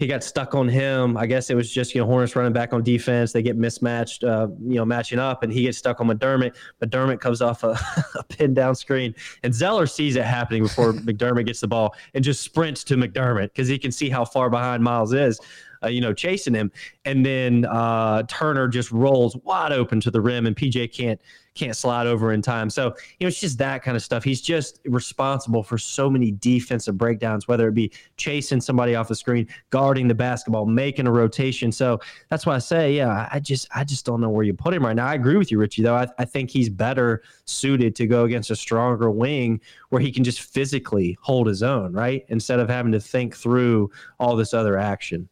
he 0.00 0.06
got 0.06 0.24
stuck 0.24 0.54
on 0.54 0.66
him. 0.66 1.18
I 1.18 1.26
guess 1.26 1.50
it 1.50 1.54
was 1.54 1.70
just 1.70 1.94
you 1.94 2.00
know 2.00 2.06
Hornets 2.06 2.34
running 2.34 2.54
back 2.54 2.72
on 2.72 2.82
defense. 2.82 3.32
They 3.32 3.42
get 3.42 3.58
mismatched, 3.58 4.24
uh, 4.24 4.48
you 4.62 4.76
know, 4.76 4.84
matching 4.86 5.18
up, 5.18 5.42
and 5.42 5.52
he 5.52 5.62
gets 5.62 5.76
stuck 5.76 6.00
on 6.00 6.08
McDermott. 6.08 6.56
McDermott 6.82 7.20
comes 7.20 7.42
off 7.42 7.62
a, 7.62 7.78
a 8.14 8.24
pin 8.24 8.54
down 8.54 8.74
screen, 8.74 9.14
and 9.42 9.54
Zeller 9.54 9.86
sees 9.86 10.16
it 10.16 10.24
happening 10.24 10.62
before 10.62 10.92
McDermott 10.94 11.44
gets 11.44 11.60
the 11.60 11.68
ball 11.68 11.94
and 12.14 12.24
just 12.24 12.40
sprints 12.40 12.82
to 12.84 12.96
McDermott 12.96 13.48
because 13.48 13.68
he 13.68 13.78
can 13.78 13.92
see 13.92 14.08
how 14.08 14.24
far 14.24 14.48
behind 14.48 14.82
Miles 14.82 15.12
is 15.12 15.38
uh, 15.82 15.88
you 15.88 16.00
know, 16.00 16.12
chasing 16.12 16.54
him. 16.54 16.70
And 17.04 17.24
then 17.24 17.64
uh, 17.66 18.24
Turner 18.24 18.68
just 18.68 18.90
rolls 18.90 19.36
wide 19.44 19.72
open 19.72 20.00
to 20.00 20.10
the 20.10 20.20
rim, 20.20 20.46
and 20.46 20.56
PJ 20.56 20.94
can't 20.94 21.20
can't 21.54 21.76
slide 21.76 22.06
over 22.06 22.32
in 22.32 22.42
time. 22.42 22.70
So 22.70 22.94
you 23.18 23.24
know, 23.24 23.28
it's 23.28 23.40
just 23.40 23.58
that 23.58 23.82
kind 23.82 23.96
of 23.96 24.02
stuff. 24.02 24.22
He's 24.22 24.40
just 24.40 24.80
responsible 24.84 25.62
for 25.62 25.78
so 25.78 26.08
many 26.08 26.30
defensive 26.32 26.96
breakdowns, 26.96 27.48
whether 27.48 27.68
it 27.68 27.74
be 27.74 27.92
chasing 28.16 28.60
somebody 28.60 28.94
off 28.94 29.08
the 29.08 29.14
screen, 29.14 29.48
guarding 29.70 30.08
the 30.08 30.14
basketball, 30.14 30.66
making 30.66 31.06
a 31.06 31.12
rotation. 31.12 31.72
So 31.72 32.00
that's 32.28 32.46
why 32.46 32.54
I 32.54 32.58
say, 32.58 32.94
yeah, 32.94 33.28
I 33.32 33.40
just 33.40 33.68
I 33.74 33.84
just 33.84 34.06
don't 34.06 34.20
know 34.20 34.30
where 34.30 34.44
you 34.44 34.54
put 34.54 34.74
him 34.74 34.84
right 34.84 34.96
now. 34.96 35.06
I 35.06 35.14
agree 35.14 35.36
with 35.36 35.50
you, 35.50 35.58
Richie. 35.58 35.82
Though 35.82 35.96
I, 35.96 36.06
I 36.18 36.24
think 36.24 36.50
he's 36.50 36.68
better 36.68 37.22
suited 37.44 37.96
to 37.96 38.06
go 38.06 38.24
against 38.24 38.50
a 38.50 38.56
stronger 38.56 39.10
wing 39.10 39.60
where 39.88 40.00
he 40.00 40.12
can 40.12 40.24
just 40.24 40.42
physically 40.42 41.18
hold 41.20 41.46
his 41.46 41.62
own, 41.62 41.92
right, 41.92 42.24
instead 42.28 42.60
of 42.60 42.68
having 42.68 42.92
to 42.92 43.00
think 43.00 43.36
through 43.36 43.90
all 44.18 44.36
this 44.36 44.54
other 44.54 44.78
action. 44.78 45.28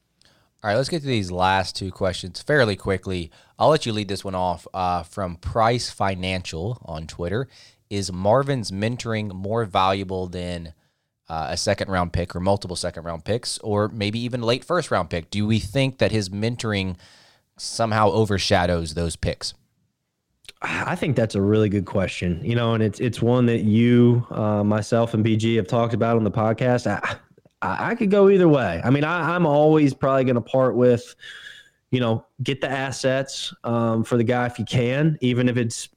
All 0.61 0.69
right, 0.69 0.77
let's 0.77 0.89
get 0.89 1.03
to 1.03 1.07
these 1.07 1.31
last 1.31 1.77
two 1.77 1.93
questions 1.93 2.43
fairly 2.43 2.75
quickly. 2.75 3.31
I'll 3.61 3.69
let 3.69 3.87
you 3.87 3.93
lead 3.93 4.09
this 4.09 4.25
one 4.25 4.35
off 4.35 4.67
uh, 4.75 5.05
from 5.05 5.37
Price 5.37 5.89
Financial 5.89 6.83
on 6.85 7.07
Twitter. 7.07 7.47
Is 7.91 8.11
Marvin's 8.11 8.73
mentoring 8.73 9.33
more 9.33 9.65
valuable 9.65 10.27
than 10.27 10.75
uh, 11.29 11.47
a 11.51 11.57
second 11.57 11.91
round 11.91 12.13
pick 12.13 12.35
or 12.35 12.41
multiple 12.41 12.75
second 12.75 13.05
round 13.05 13.25
picks, 13.25 13.59
or 13.59 13.87
maybe 13.87 14.19
even 14.19 14.43
late 14.43 14.65
first 14.65 14.91
round 14.91 15.11
pick? 15.11 15.31
Do 15.31 15.47
we 15.47 15.61
think 15.61 15.99
that 15.99 16.11
his 16.11 16.29
mentoring 16.29 16.97
somehow 17.57 18.11
overshadows 18.11 18.95
those 18.95 19.15
picks? 19.15 19.55
I 20.61 20.97
think 20.97 21.15
that's 21.15 21.37
a 21.37 21.41
really 21.41 21.69
good 21.69 21.87
question. 21.87 22.41
You 22.43 22.57
know, 22.57 22.75
and 22.75 22.83
it's 22.83 22.99
it's 22.99 23.23
one 23.23 23.47
that 23.47 23.61
you, 23.61 24.27
uh, 24.31 24.65
myself, 24.65 25.15
and 25.15 25.25
BG 25.25 25.55
have 25.55 25.69
talked 25.69 25.95
about 25.95 26.17
on 26.17 26.25
the 26.25 26.33
podcast. 26.33 26.89
I, 26.89 27.17
I, 27.63 27.91
I 27.91 27.95
could 27.95 28.11
go 28.11 28.29
either 28.29 28.49
way. 28.49 28.81
I 28.85 28.91
mean, 28.91 29.05
I, 29.05 29.35
am 29.35 29.47
always 29.47 29.95
probably 29.95 30.25
going 30.25 30.37
to 30.37 30.41
part 30.41 30.77
with, 30.77 31.15
you 31.91 32.01
know, 32.01 32.25
get 32.43 32.61
the 32.61 32.71
assets 32.71 33.53
um, 33.65 34.05
for 34.05 34.17
the 34.17 34.25
guy 34.25 34.47
if 34.47 34.59
you 34.59 34.65
can, 34.65 35.19
even 35.21 35.49
if 35.49 35.57
it's 35.57 35.89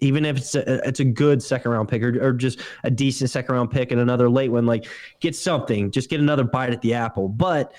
even 0.00 0.24
if 0.24 0.36
it's 0.36 0.54
a, 0.56 0.86
it's 0.86 0.98
a 0.98 1.04
good 1.04 1.40
second 1.40 1.70
round 1.70 1.88
pick 1.88 2.02
or, 2.02 2.20
or 2.20 2.32
just 2.32 2.60
a 2.82 2.90
decent 2.90 3.30
second 3.30 3.54
round 3.54 3.70
pick 3.70 3.92
and 3.92 4.00
another 4.00 4.28
late 4.28 4.50
one, 4.50 4.66
like 4.66 4.86
get 5.20 5.36
something, 5.36 5.92
just 5.92 6.10
get 6.10 6.18
another 6.18 6.42
bite 6.42 6.70
at 6.70 6.82
the 6.82 6.92
apple. 6.92 7.28
But 7.28 7.72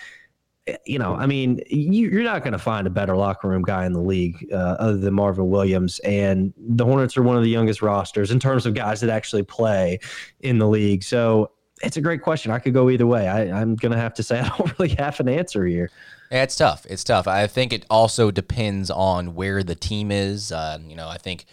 eh, 0.67 0.77
you 0.85 0.97
know, 0.97 1.15
I 1.15 1.25
mean, 1.25 1.59
you, 1.67 2.17
are 2.17 2.23
not 2.23 2.41
going 2.41 2.53
to 2.53 2.59
find 2.59 2.87
a 2.87 2.89
better 2.89 3.17
locker 3.17 3.49
room 3.49 3.61
guy 3.61 3.85
in 3.85 3.91
the 3.91 3.99
league 3.99 4.47
uh, 4.53 4.77
other 4.79 4.95
than 4.95 5.13
Marvin 5.13 5.49
Williams. 5.49 5.99
And 5.99 6.53
the 6.57 6.85
Hornets 6.85 7.17
are 7.17 7.23
one 7.23 7.35
of 7.35 7.43
the 7.43 7.49
youngest 7.49 7.81
rosters 7.81 8.31
in 8.31 8.39
terms 8.39 8.65
of 8.65 8.73
guys 8.73 9.01
that 9.01 9.09
actually 9.09 9.43
play 9.43 9.99
in 10.39 10.59
the 10.59 10.67
league. 10.67 11.03
So 11.03 11.51
it's 11.83 11.97
a 11.97 12.01
great 12.01 12.21
question. 12.21 12.51
I 12.51 12.59
could 12.59 12.73
go 12.73 12.89
either 12.89 13.05
way. 13.05 13.27
I, 13.27 13.61
I'm 13.61 13.75
going 13.75 13.91
to 13.91 13.97
have 13.97 14.13
to 14.15 14.23
say 14.23 14.39
I 14.41 14.49
don't 14.57 14.79
really 14.79 14.95
have 14.95 15.19
an 15.19 15.29
answer 15.29 15.65
here. 15.65 15.91
Yeah, 16.31 16.43
it's 16.43 16.55
tough. 16.55 16.85
It's 16.89 17.03
tough. 17.03 17.27
I 17.27 17.45
think 17.47 17.73
it 17.73 17.85
also 17.89 18.31
depends 18.31 18.89
on 18.89 19.35
where 19.35 19.63
the 19.63 19.75
team 19.75 20.11
is. 20.11 20.51
Uh, 20.51 20.79
you 20.87 20.95
know, 20.95 21.07
I 21.07 21.17
think 21.17 21.45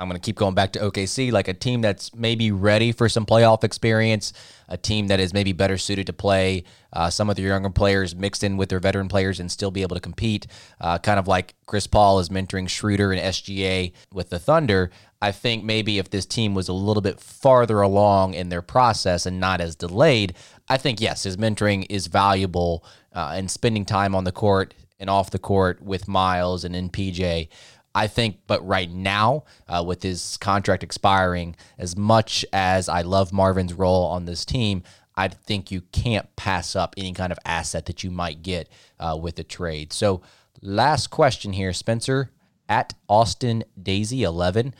I'm 0.00 0.08
going 0.08 0.18
to 0.18 0.24
keep 0.24 0.36
going 0.36 0.54
back 0.54 0.72
to 0.72 0.78
OKC, 0.78 1.30
like 1.30 1.46
a 1.46 1.52
team 1.52 1.82
that's 1.82 2.14
maybe 2.14 2.50
ready 2.52 2.90
for 2.90 3.08
some 3.08 3.26
playoff 3.26 3.64
experience, 3.64 4.32
a 4.66 4.78
team 4.78 5.08
that 5.08 5.20
is 5.20 5.34
maybe 5.34 5.52
better 5.52 5.76
suited 5.76 6.06
to 6.06 6.14
play 6.14 6.64
uh, 6.94 7.10
some 7.10 7.28
of 7.28 7.36
their 7.36 7.48
younger 7.48 7.68
players 7.68 8.16
mixed 8.16 8.42
in 8.42 8.56
with 8.56 8.70
their 8.70 8.80
veteran 8.80 9.08
players 9.08 9.40
and 9.40 9.52
still 9.52 9.70
be 9.70 9.82
able 9.82 9.96
to 9.96 10.00
compete. 10.00 10.46
Uh, 10.80 10.96
kind 10.96 11.18
of 11.18 11.28
like 11.28 11.54
Chris 11.66 11.86
Paul 11.86 12.18
is 12.18 12.30
mentoring 12.30 12.66
Schroeder 12.66 13.12
and 13.12 13.20
SGA 13.20 13.92
with 14.12 14.30
the 14.30 14.38
Thunder. 14.38 14.90
I 15.22 15.32
think 15.32 15.64
maybe 15.64 15.98
if 15.98 16.10
this 16.10 16.24
team 16.24 16.54
was 16.54 16.68
a 16.68 16.72
little 16.72 17.02
bit 17.02 17.20
farther 17.20 17.80
along 17.82 18.34
in 18.34 18.48
their 18.48 18.62
process 18.62 19.26
and 19.26 19.38
not 19.38 19.60
as 19.60 19.76
delayed, 19.76 20.34
I 20.68 20.78
think, 20.78 21.00
yes, 21.00 21.24
his 21.24 21.36
mentoring 21.36 21.86
is 21.90 22.06
valuable 22.06 22.84
uh, 23.12 23.32
and 23.34 23.50
spending 23.50 23.84
time 23.84 24.14
on 24.14 24.24
the 24.24 24.32
court 24.32 24.72
and 24.98 25.10
off 25.10 25.30
the 25.30 25.38
court 25.38 25.82
with 25.82 26.08
Miles 26.08 26.64
and 26.64 26.74
in 26.74 26.88
PJ. 26.88 27.48
I 27.94 28.06
think, 28.06 28.38
but 28.46 28.64
right 28.66 28.90
now, 28.90 29.44
uh, 29.68 29.82
with 29.84 30.02
his 30.02 30.36
contract 30.36 30.84
expiring, 30.84 31.56
as 31.76 31.96
much 31.96 32.44
as 32.52 32.88
I 32.88 33.02
love 33.02 33.32
Marvin's 33.32 33.74
role 33.74 34.04
on 34.04 34.24
this 34.24 34.44
team, 34.44 34.84
I 35.16 35.28
think 35.28 35.70
you 35.70 35.82
can't 35.92 36.34
pass 36.36 36.76
up 36.76 36.94
any 36.96 37.12
kind 37.12 37.32
of 37.32 37.38
asset 37.44 37.86
that 37.86 38.04
you 38.04 38.10
might 38.10 38.42
get 38.42 38.68
uh, 39.00 39.18
with 39.20 39.38
a 39.40 39.44
trade. 39.44 39.92
So, 39.92 40.22
last 40.62 41.08
question 41.08 41.52
here, 41.52 41.72
Spencer 41.72 42.30
at 42.68 42.94
Austin 43.08 43.64
Daisy 43.82 44.22
11 44.22 44.72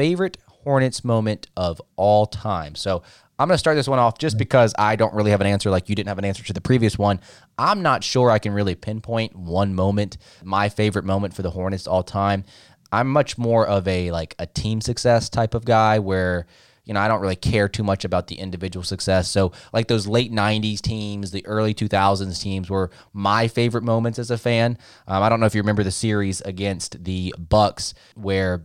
favorite 0.00 0.38
Hornets 0.46 1.04
moment 1.04 1.46
of 1.58 1.78
all 1.96 2.24
time. 2.24 2.74
So 2.74 3.02
I'm 3.38 3.48
going 3.48 3.54
to 3.54 3.58
start 3.58 3.76
this 3.76 3.86
one 3.86 3.98
off 3.98 4.16
just 4.16 4.38
because 4.38 4.72
I 4.78 4.96
don't 4.96 5.12
really 5.12 5.30
have 5.30 5.42
an 5.42 5.46
answer 5.46 5.68
like 5.68 5.90
you 5.90 5.94
didn't 5.94 6.08
have 6.08 6.16
an 6.16 6.24
answer 6.24 6.42
to 6.42 6.54
the 6.54 6.60
previous 6.62 6.96
one. 6.96 7.20
I'm 7.58 7.82
not 7.82 8.02
sure 8.02 8.30
I 8.30 8.38
can 8.38 8.54
really 8.54 8.74
pinpoint 8.74 9.36
one 9.36 9.74
moment, 9.74 10.16
my 10.42 10.70
favorite 10.70 11.04
moment 11.04 11.34
for 11.34 11.42
the 11.42 11.50
Hornets 11.50 11.86
all 11.86 12.02
time. 12.02 12.44
I'm 12.90 13.08
much 13.08 13.36
more 13.36 13.66
of 13.66 13.86
a 13.86 14.10
like 14.10 14.34
a 14.38 14.46
team 14.46 14.80
success 14.80 15.28
type 15.28 15.52
of 15.52 15.66
guy 15.66 15.98
where 15.98 16.46
you 16.86 16.94
know, 16.94 17.00
I 17.00 17.06
don't 17.06 17.20
really 17.20 17.36
care 17.36 17.68
too 17.68 17.84
much 17.84 18.06
about 18.06 18.28
the 18.28 18.36
individual 18.36 18.82
success. 18.82 19.30
So, 19.30 19.52
like 19.72 19.86
those 19.86 20.06
late 20.06 20.32
90s 20.32 20.80
teams, 20.80 21.30
the 21.30 21.46
early 21.46 21.74
2000s 21.74 22.40
teams 22.42 22.70
were 22.70 22.90
my 23.12 23.48
favorite 23.48 23.84
moments 23.84 24.18
as 24.18 24.30
a 24.30 24.38
fan. 24.38 24.78
Um, 25.06 25.22
I 25.22 25.28
don't 25.28 25.40
know 25.40 25.46
if 25.46 25.54
you 25.54 25.60
remember 25.60 25.84
the 25.84 25.92
series 25.92 26.40
against 26.40 27.04
the 27.04 27.34
Bucks 27.38 27.92
where 28.14 28.64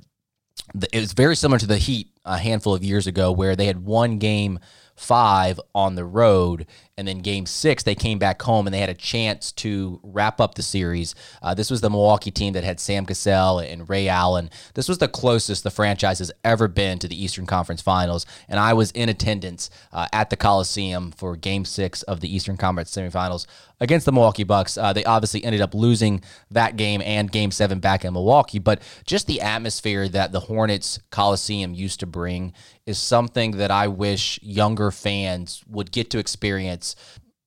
it 0.91 0.99
was 0.99 1.13
very 1.13 1.35
similar 1.35 1.59
to 1.59 1.67
the 1.67 1.77
Heat 1.77 2.09
a 2.25 2.37
handful 2.37 2.73
of 2.73 2.83
years 2.83 3.07
ago, 3.07 3.31
where 3.31 3.55
they 3.55 3.65
had 3.65 3.85
one 3.85 4.17
game 4.19 4.59
five 4.95 5.59
on 5.73 5.95
the 5.95 6.05
road. 6.05 6.65
And 6.97 7.09
then 7.09 7.19
game 7.19 7.45
six, 7.45 7.83
they 7.83 7.93
came 7.93 8.19
back 8.19 8.41
home 8.41 8.67
and 8.67 8.73
they 8.73 8.79
had 8.79 8.89
a 8.89 8.93
chance 8.93 9.51
to 9.53 9.99
wrap 10.01 10.39
up 10.39 10.55
the 10.55 10.61
series. 10.61 11.13
Uh, 11.41 11.53
this 11.53 11.69
was 11.69 11.81
the 11.81 11.89
Milwaukee 11.89 12.31
team 12.31 12.53
that 12.53 12.63
had 12.63 12.79
Sam 12.79 13.05
Cassell 13.05 13.59
and 13.59 13.89
Ray 13.89 14.07
Allen. 14.07 14.49
This 14.75 14.87
was 14.87 14.99
the 14.99 15.09
closest 15.09 15.65
the 15.65 15.71
franchise 15.71 16.19
has 16.19 16.31
ever 16.45 16.69
been 16.69 16.97
to 16.99 17.09
the 17.09 17.21
Eastern 17.21 17.45
Conference 17.45 17.81
Finals. 17.81 18.25
And 18.47 18.61
I 18.61 18.71
was 18.73 18.91
in 18.91 19.09
attendance 19.09 19.69
uh, 19.91 20.07
at 20.13 20.29
the 20.29 20.37
Coliseum 20.37 21.11
for 21.11 21.35
game 21.35 21.65
six 21.65 22.01
of 22.03 22.21
the 22.21 22.33
Eastern 22.33 22.55
Conference 22.55 22.95
semifinals 22.95 23.45
against 23.81 24.05
the 24.05 24.13
Milwaukee 24.13 24.45
Bucks. 24.45 24.77
Uh, 24.77 24.93
they 24.93 25.03
obviously 25.03 25.43
ended 25.43 25.59
up 25.59 25.73
losing 25.73 26.23
that 26.49 26.77
game 26.77 27.01
and 27.01 27.29
game 27.29 27.51
seven 27.51 27.79
back 27.79 28.05
in 28.05 28.13
Milwaukee. 28.13 28.59
But 28.59 28.81
just 29.05 29.27
the 29.27 29.41
atmosphere 29.41 30.07
that 30.07 30.31
the 30.31 30.39
Hornets 30.39 30.99
Coliseum 31.09 31.73
used 31.73 31.99
to 31.99 32.05
bring 32.05 32.53
is 32.85 32.97
something 32.99 33.51
that 33.57 33.71
I 33.71 33.87
wish 33.87 34.39
younger 34.43 34.91
fans 34.91 35.63
would 35.67 35.91
get 35.91 36.09
to 36.11 36.19
experience 36.19 36.84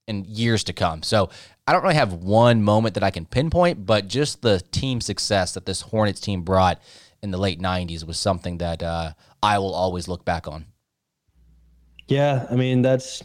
in 0.08 0.24
years 0.26 0.64
to 0.64 0.72
come. 0.72 1.02
So 1.02 1.28
I 1.66 1.72
don't 1.72 1.82
really 1.82 1.94
have 1.94 2.14
one 2.14 2.62
moment 2.62 2.94
that 2.94 3.04
I 3.04 3.10
can 3.10 3.26
pinpoint, 3.26 3.84
but 3.84 4.08
just 4.08 4.40
the 4.40 4.60
team 4.72 5.00
success 5.02 5.52
that 5.52 5.66
this 5.66 5.82
Hornets 5.82 6.18
team 6.18 6.42
brought 6.42 6.80
in 7.22 7.30
the 7.30 7.38
late 7.38 7.60
90s 7.60 8.06
was 8.06 8.18
something 8.18 8.58
that 8.58 8.82
uh, 8.82 9.12
I 9.42 9.58
will 9.58 9.74
always 9.74 10.08
look 10.08 10.24
back 10.24 10.48
on. 10.48 10.64
Yeah, 12.08 12.46
I 12.50 12.54
mean 12.54 12.80
that's, 12.80 13.22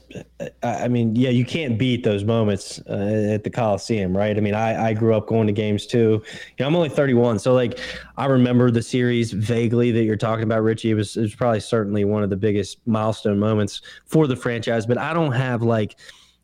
I 0.61 0.89
mean, 0.89 1.15
yeah, 1.15 1.29
you 1.29 1.45
can't 1.45 1.79
beat 1.79 2.03
those 2.03 2.25
moments 2.25 2.81
uh, 2.89 3.31
at 3.33 3.45
the 3.45 3.49
Coliseum, 3.49 4.15
right? 4.15 4.35
I 4.35 4.41
mean, 4.41 4.53
I 4.53 4.89
I 4.89 4.93
grew 4.93 5.15
up 5.15 5.25
going 5.25 5.47
to 5.47 5.53
games 5.53 5.87
too. 5.87 6.21
You 6.21 6.55
know, 6.59 6.67
I'm 6.67 6.75
only 6.75 6.89
31, 6.89 7.39
so 7.39 7.53
like 7.53 7.79
I 8.17 8.25
remember 8.25 8.71
the 8.71 8.81
series 8.81 9.31
vaguely 9.31 9.91
that 9.91 10.03
you're 10.03 10.17
talking 10.17 10.43
about, 10.43 10.63
Richie. 10.63 10.91
It 10.91 10.95
was 10.95 11.15
it 11.15 11.21
was 11.21 11.33
probably 11.33 11.61
certainly 11.61 12.03
one 12.03 12.23
of 12.23 12.29
the 12.29 12.35
biggest 12.35 12.85
milestone 12.85 13.39
moments 13.39 13.81
for 14.05 14.27
the 14.27 14.35
franchise, 14.35 14.85
but 14.85 14.97
I 14.97 15.13
don't 15.13 15.31
have 15.31 15.61
like 15.61 15.95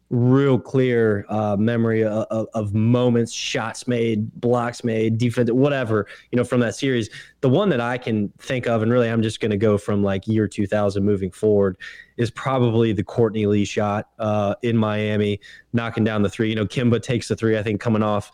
real 0.10 0.58
clear 0.58 1.26
uh, 1.30 1.56
memory 1.58 2.04
of, 2.04 2.48
of, 2.54 2.74
moments, 2.74 3.32
shots 3.32 3.88
made, 3.88 4.32
blocks 4.42 4.84
made, 4.84 5.18
defense, 5.18 5.52
whatever, 5.52 6.08
you 6.32 6.38
know, 6.38 6.44
from 6.44 6.60
that 6.62 6.76
series. 6.76 7.10
The 7.42 7.50
one 7.50 7.70
that 7.70 7.80
I 7.80 7.98
can 7.98 8.30
think 8.40 8.68
of, 8.68 8.82
and 8.82 8.92
really 8.92 9.08
I'm 9.08 9.22
just 9.22 9.40
going 9.40 9.52
to 9.52 9.58
go 9.58 9.78
from 9.78 10.04
like 10.04 10.28
year 10.28 10.48
2000 10.48 11.04
moving 11.04 11.30
forward, 11.30 11.78
is 12.18 12.32
probably 12.32 12.92
the 12.92 13.04
Courtney 13.04 13.46
Lee 13.46 13.66
shot 13.66 14.10
uh, 14.18 14.56
in 14.64 14.76
Miami, 14.76 15.40
knocking 15.74 16.04
down 16.04 16.24
the 16.24 16.30
three. 16.30 16.50
You 16.50 16.56
know, 16.56 16.66
Kemba 16.66 17.02
takes 17.02 17.28
the 17.28 17.36
three, 17.36 17.58
I 17.58 17.64
think, 17.64 17.80
coming 17.80 18.04
off 18.04 18.32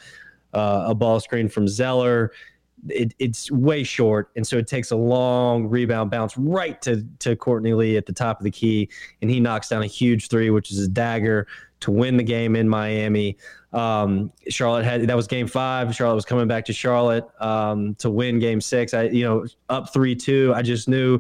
uh, 0.54 0.86
a 0.88 0.96
ball 0.96 1.20
screen 1.20 1.50
from 1.50 1.68
Zeller. 1.68 2.32
It, 2.88 3.14
it's 3.20 3.50
way 3.52 3.84
short, 3.84 4.30
and 4.36 4.46
so 4.46 4.58
it 4.58 4.68
takes 4.68 4.92
a 4.92 4.96
long 4.96 5.68
rebound 5.68 6.12
bounce 6.12 6.38
right 6.38 6.80
to 6.84 7.04
to 7.20 7.36
Courtney 7.36 7.74
Lee 7.74 7.98
at 7.98 8.06
the 8.06 8.14
top 8.14 8.40
of 8.40 8.44
the 8.44 8.52
key, 8.52 8.90
and 9.22 9.32
he 9.32 9.40
knocks 9.40 9.70
down 9.70 9.82
a 9.82 9.88
huge 9.88 10.28
three, 10.28 10.52
which 10.52 10.72
is 10.72 10.80
a 10.80 10.88
dagger 10.88 11.48
to 11.82 11.92
win 11.92 12.18
the 12.18 12.24
game 12.24 12.56
in 12.56 12.68
Miami. 12.68 13.38
Um, 13.74 14.32
Charlotte 14.50 14.86
had 14.86 15.08
that 15.08 15.16
was 15.16 15.28
game 15.28 15.48
five. 15.48 15.94
Charlotte 15.94 16.16
was 16.16 16.26
coming 16.26 16.48
back 16.48 16.66
to 16.66 16.74
Charlotte 16.74 17.28
um, 17.40 17.96
to 17.96 18.10
win 18.10 18.40
game 18.40 18.62
six. 18.62 18.94
I, 18.94 19.04
you 19.04 19.24
know, 19.24 19.46
up 19.70 19.92
three 19.94 20.16
two. 20.16 20.54
I 20.56 20.62
just 20.62 20.88
knew 20.88 21.20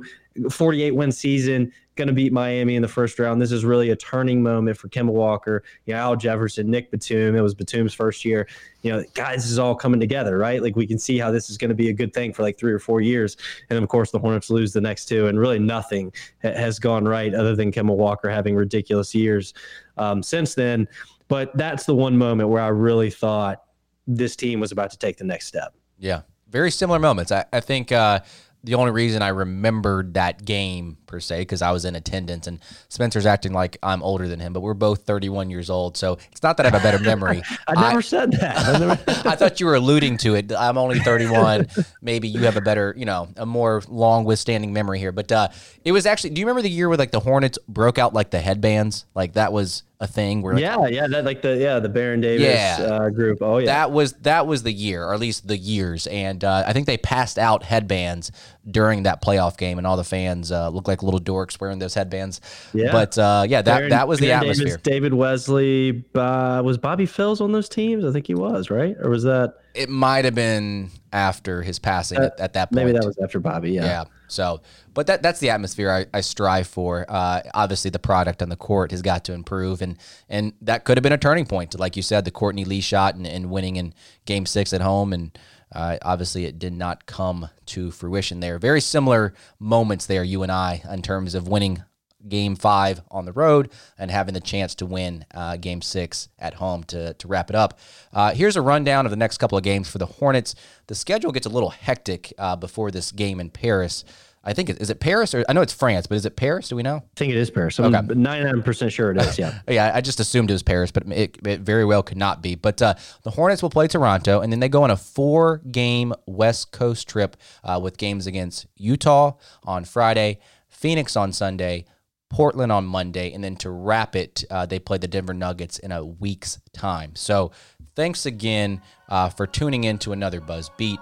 48 0.49 0.91
win 0.91 1.11
season. 1.11 1.71
going 1.95 2.07
to 2.09 2.13
beat 2.13 2.33
Miami 2.33 2.75
in 2.75 2.81
the 2.81 2.87
first 2.87 3.17
round. 3.19 3.41
This 3.41 3.51
is 3.51 3.63
really 3.63 3.91
a 3.91 3.95
turning 3.95 4.43
moment 4.43 4.77
for 4.77 4.89
Kemba 4.89 5.11
Walker, 5.11 5.63
you 5.85 5.93
know, 5.93 5.99
Al 5.99 6.15
Jefferson, 6.15 6.69
Nick 6.69 6.91
Batum. 6.91 7.35
It 7.35 7.41
was 7.41 7.53
Batum's 7.55 7.93
first 7.93 8.25
year. 8.25 8.47
You 8.81 8.91
know, 8.91 9.03
guys, 9.13 9.43
this 9.43 9.51
is 9.51 9.59
all 9.59 9.75
coming 9.75 9.99
together, 9.99 10.37
right? 10.37 10.61
Like 10.61 10.75
we 10.75 10.85
can 10.85 10.99
see 10.99 11.17
how 11.17 11.31
this 11.31 11.49
is 11.49 11.57
going 11.57 11.69
to 11.69 11.75
be 11.75 11.89
a 11.89 11.93
good 11.93 12.13
thing 12.13 12.33
for 12.33 12.43
like 12.43 12.57
three 12.57 12.73
or 12.73 12.79
four 12.79 12.99
years. 12.99 13.37
And 13.69 13.81
of 13.81 13.87
course, 13.87 14.11
the 14.11 14.19
Hornets 14.19 14.49
lose 14.49 14.73
the 14.73 14.81
next 14.81 15.05
two, 15.05 15.27
and 15.27 15.39
really 15.39 15.59
nothing 15.59 16.11
ha- 16.41 16.53
has 16.53 16.79
gone 16.79 17.05
right 17.05 17.33
other 17.33 17.55
than 17.55 17.71
Kemba 17.71 17.95
Walker 17.95 18.29
having 18.29 18.55
ridiculous 18.55 19.15
years 19.15 19.53
um, 19.97 20.23
since 20.23 20.55
then. 20.55 20.87
But 21.27 21.55
that's 21.57 21.85
the 21.85 21.95
one 21.95 22.17
moment 22.17 22.49
where 22.49 22.61
I 22.61 22.67
really 22.67 23.09
thought 23.09 23.63
this 24.07 24.35
team 24.35 24.59
was 24.59 24.71
about 24.71 24.91
to 24.91 24.97
take 24.97 25.17
the 25.17 25.23
next 25.23 25.47
step. 25.47 25.73
Yeah, 25.97 26.21
very 26.49 26.71
similar 26.71 26.99
moments. 26.99 27.31
I, 27.31 27.45
I 27.51 27.59
think 27.59 27.91
uh, 27.91 28.19
the 28.63 28.75
only 28.75 28.91
reason 28.91 29.21
I 29.21 29.29
remembered 29.29 30.13
that 30.15 30.45
game 30.45 30.97
per 31.15 31.21
se 31.21 31.41
because 31.41 31.61
I 31.61 31.71
was 31.71 31.85
in 31.85 31.95
attendance 31.95 32.45
and 32.45 32.59
Spencer's 32.89 33.25
acting 33.25 33.53
like 33.53 33.77
I'm 33.81 34.03
older 34.03 34.27
than 34.27 34.41
him, 34.41 34.51
but 34.51 34.59
we're 34.59 34.73
both 34.73 35.03
31 35.03 35.49
years 35.49 35.69
old, 35.69 35.95
so 35.95 36.17
it's 36.29 36.43
not 36.43 36.57
that 36.57 36.65
I 36.65 36.69
have 36.69 36.79
a 36.79 36.83
better 36.83 37.01
memory. 37.01 37.41
I 37.67 37.73
never 37.73 37.99
I, 37.99 38.01
said 38.01 38.33
that. 38.33 38.57
I, 38.57 38.79
never... 38.79 38.91
I 39.07 39.35
thought 39.37 39.61
you 39.61 39.65
were 39.65 39.75
alluding 39.75 40.17
to 40.17 40.35
it. 40.35 40.51
I'm 40.51 40.77
only 40.77 40.99
31. 40.99 41.67
Maybe 42.01 42.27
you 42.27 42.41
have 42.41 42.57
a 42.57 42.61
better, 42.61 42.93
you 42.97 43.05
know, 43.05 43.29
a 43.37 43.45
more 43.45 43.81
long 43.87 44.25
withstanding 44.25 44.73
memory 44.73 44.99
here. 44.99 45.13
But 45.13 45.31
uh, 45.31 45.47
it 45.85 45.93
was 45.93 46.05
actually. 46.05 46.31
Do 46.31 46.41
you 46.41 46.45
remember 46.45 46.61
the 46.61 46.69
year 46.69 46.89
where 46.89 46.97
like 46.97 47.11
the 47.11 47.21
Hornets 47.21 47.57
broke 47.69 47.97
out 47.97 48.13
like 48.13 48.31
the 48.31 48.41
headbands? 48.41 49.05
Like 49.15 49.33
that 49.33 49.53
was 49.53 49.83
a 50.01 50.07
thing 50.07 50.41
where 50.41 50.55
like, 50.55 50.61
yeah 50.61 50.87
yeah 50.87 51.07
that 51.07 51.23
like 51.23 51.41
the 51.41 51.55
yeah 51.55 51.79
the 51.79 51.87
Baron 51.87 52.19
Davis 52.19 52.45
yeah, 52.45 52.77
uh, 52.81 53.09
group 53.09 53.37
oh 53.41 53.59
yeah 53.59 53.65
that 53.65 53.91
was 53.91 54.11
that 54.13 54.45
was 54.45 54.63
the 54.63 54.71
year 54.71 55.05
or 55.05 55.13
at 55.13 55.21
least 55.21 55.47
the 55.47 55.57
years 55.57 56.05
and 56.07 56.43
uh, 56.43 56.63
I 56.67 56.73
think 56.73 56.85
they 56.85 56.97
passed 56.97 57.39
out 57.39 57.63
headbands 57.63 58.29
during 58.69 59.03
that 59.03 59.21
playoff 59.21 59.57
game 59.57 59.77
and 59.77 59.85
all 59.85 59.97
the 59.97 60.03
fans 60.03 60.51
uh, 60.51 60.69
looked 60.69 60.87
like 60.87 61.03
little 61.03 61.19
dorks 61.19 61.59
wearing 61.59 61.79
those 61.79 61.93
headbands. 61.93 62.41
Yeah. 62.73 62.91
But 62.91 63.17
uh, 63.17 63.45
yeah 63.47 63.61
that 63.61 63.77
Baron, 63.77 63.89
that 63.89 64.07
was 64.07 64.19
the 64.19 64.31
atmosphere. 64.31 64.65
Davis, 64.65 64.81
David 64.81 65.13
Wesley 65.13 66.03
uh, 66.15 66.61
was 66.65 66.77
Bobby 66.77 67.05
Phills 67.05 67.41
on 67.41 67.51
those 67.51 67.69
teams? 67.69 68.05
I 68.05 68.11
think 68.11 68.27
he 68.27 68.35
was 68.35 68.69
right? 68.69 68.95
Or 68.99 69.09
was 69.09 69.23
that 69.23 69.55
it 69.73 69.89
might 69.89 70.25
have 70.25 70.35
been 70.35 70.89
after 71.11 71.61
his 71.61 71.79
passing 71.79 72.17
at, 72.17 72.39
at, 72.39 72.53
that 72.53 72.71
point 72.71 72.87
maybe 72.87 72.97
that 72.97 73.05
was 73.05 73.17
after 73.19 73.39
Bobby 73.39 73.71
yeah. 73.71 73.85
Yeah 73.85 74.03
so, 74.27 74.61
but 74.93 75.07
that 75.07 75.21
that's 75.21 75.39
the 75.39 75.49
atmosphere 75.49 75.91
I, 75.91 76.05
I 76.13 76.21
strive 76.21 76.67
for. 76.67 77.05
Uh, 77.07 77.41
obviously, 77.53 77.91
the 77.91 77.99
product 77.99 78.41
on 78.41 78.49
the 78.49 78.55
court 78.55 78.91
has 78.91 79.01
got 79.01 79.25
to 79.25 79.33
improve, 79.33 79.81
and 79.81 79.97
and 80.29 80.53
that 80.61 80.83
could 80.83 80.97
have 80.97 81.03
been 81.03 81.13
a 81.13 81.17
turning 81.17 81.45
point. 81.45 81.77
Like 81.79 81.95
you 81.95 82.01
said, 82.01 82.25
the 82.25 82.31
Courtney 82.31 82.65
Lee 82.65 82.81
shot 82.81 83.15
and, 83.15 83.27
and 83.27 83.49
winning 83.49 83.75
in 83.75 83.93
Game 84.25 84.45
Six 84.45 84.73
at 84.73 84.81
home, 84.81 85.13
and 85.13 85.37
uh, 85.73 85.97
obviously 86.01 86.45
it 86.45 86.59
did 86.59 86.73
not 86.73 87.05
come 87.05 87.49
to 87.67 87.91
fruition 87.91 88.39
there. 88.39 88.59
Very 88.59 88.81
similar 88.81 89.33
moments 89.59 90.05
there, 90.05 90.23
you 90.23 90.43
and 90.43 90.51
I, 90.51 90.81
in 90.91 91.01
terms 91.01 91.35
of 91.35 91.47
winning 91.47 91.83
game 92.27 92.55
five 92.55 93.01
on 93.11 93.25
the 93.25 93.31
road 93.31 93.71
and 93.97 94.09
having 94.09 94.33
the 94.33 94.39
chance 94.39 94.75
to 94.75 94.85
win 94.85 95.25
uh, 95.33 95.57
game 95.57 95.81
six 95.81 96.29
at 96.39 96.55
home 96.55 96.83
to, 96.83 97.13
to 97.15 97.27
wrap 97.27 97.49
it 97.49 97.55
up. 97.55 97.79
Uh, 98.11 98.33
here's 98.33 98.55
a 98.55 98.61
rundown 98.61 99.05
of 99.05 99.11
the 99.11 99.15
next 99.15 99.37
couple 99.37 99.57
of 99.57 99.63
games 99.63 99.89
for 99.89 99.97
the 99.97 100.05
Hornets. 100.05 100.55
The 100.87 100.95
schedule 100.95 101.31
gets 101.31 101.45
a 101.45 101.49
little 101.49 101.69
hectic 101.69 102.33
uh, 102.37 102.55
before 102.55 102.91
this 102.91 103.11
game 103.11 103.39
in 103.39 103.49
Paris. 103.49 104.03
I 104.45 104.53
think 104.53 104.69
it, 104.69 104.79
is 104.79 104.89
it 104.89 104.99
Paris 104.99 105.33
or 105.33 105.43
I 105.49 105.53
know 105.53 105.61
it's 105.61 105.73
France, 105.73 106.05
but 106.07 106.15
is 106.15 106.25
it 106.25 106.35
Paris? 106.35 106.69
Do 106.69 106.75
we 106.75 106.83
know? 106.83 106.97
I 106.97 107.03
think 107.15 107.31
it 107.31 107.37
is 107.37 107.49
Paris. 107.49 107.79
I'm 107.79 107.93
okay. 107.93 108.07
99% 108.13 108.91
sure 108.91 109.11
it 109.11 109.17
is. 109.17 109.39
Yeah. 109.39 109.59
yeah. 109.67 109.91
I 109.93 110.01
just 110.01 110.19
assumed 110.19 110.51
it 110.51 110.53
was 110.53 110.63
Paris, 110.63 110.91
but 110.91 111.07
it, 111.07 111.37
it 111.45 111.61
very 111.61 111.83
well 111.83 112.03
could 112.03 112.17
not 112.17 112.41
be. 112.43 112.55
But 112.55 112.81
uh, 112.81 112.93
the 113.23 113.31
Hornets 113.31 113.61
will 113.61 113.71
play 113.71 113.87
Toronto, 113.87 114.41
and 114.41 114.51
then 114.51 114.59
they 114.59 114.69
go 114.69 114.83
on 114.83 114.91
a 114.91 114.97
four 114.97 115.57
game 115.71 116.13
West 116.27 116.71
Coast 116.71 117.09
trip 117.09 117.37
uh, 117.63 117.79
with 117.81 117.97
games 117.97 118.27
against 118.27 118.67
Utah 118.75 119.33
on 119.63 119.83
Friday, 119.83 120.39
Phoenix 120.69 121.15
on 121.15 121.33
Sunday, 121.33 121.85
Portland 122.29 122.71
on 122.71 122.85
Monday, 122.85 123.33
and 123.33 123.43
then 123.43 123.55
to 123.57 123.69
wrap 123.69 124.15
it, 124.15 124.43
uh, 124.51 124.65
they 124.65 124.77
play 124.79 124.97
the 124.97 125.07
Denver 125.07 125.33
Nuggets 125.33 125.79
in 125.79 125.91
a 125.91 126.05
week's 126.05 126.59
time. 126.73 127.15
So 127.15 127.51
thanks 127.95 128.25
again 128.25 128.81
uh, 129.09 129.29
for 129.29 129.47
tuning 129.47 129.85
in 129.85 129.97
to 129.99 130.11
another 130.11 130.41
Buzz 130.41 130.69
Beat. 130.77 130.99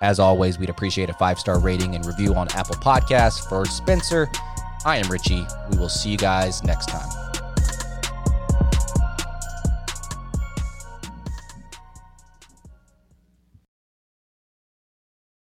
As 0.00 0.18
always, 0.18 0.58
we'd 0.58 0.70
appreciate 0.70 1.10
a 1.10 1.14
five 1.14 1.38
star 1.38 1.58
rating 1.58 1.94
and 1.94 2.06
review 2.06 2.34
on 2.34 2.48
Apple 2.52 2.76
Podcasts. 2.76 3.46
For 3.48 3.64
Spencer, 3.66 4.28
I 4.84 4.98
am 4.98 5.10
Richie. 5.10 5.46
We 5.70 5.78
will 5.78 5.88
see 5.88 6.10
you 6.10 6.16
guys 6.16 6.62
next 6.62 6.88
time. 6.88 7.08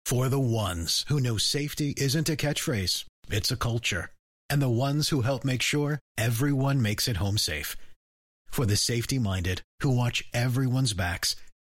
For 0.06 0.28
the 0.28 0.40
ones 0.40 1.06
who 1.08 1.22
know 1.22 1.38
safety 1.38 1.94
isn't 1.96 2.28
a 2.28 2.36
catchphrase, 2.36 3.06
it's 3.30 3.50
a 3.50 3.56
culture. 3.56 4.12
And 4.50 4.62
the 4.62 4.70
ones 4.70 5.08
who 5.08 5.22
help 5.22 5.46
make 5.46 5.62
sure 5.62 6.00
everyone 6.18 6.82
makes 6.82 7.08
it 7.08 7.16
home 7.16 7.38
safe. 7.38 7.78
For 8.48 8.66
the 8.66 8.76
safety 8.76 9.18
minded 9.18 9.62
who 9.80 9.90
watch 9.90 10.26
everyone's 10.34 10.92
backs, 10.92 11.38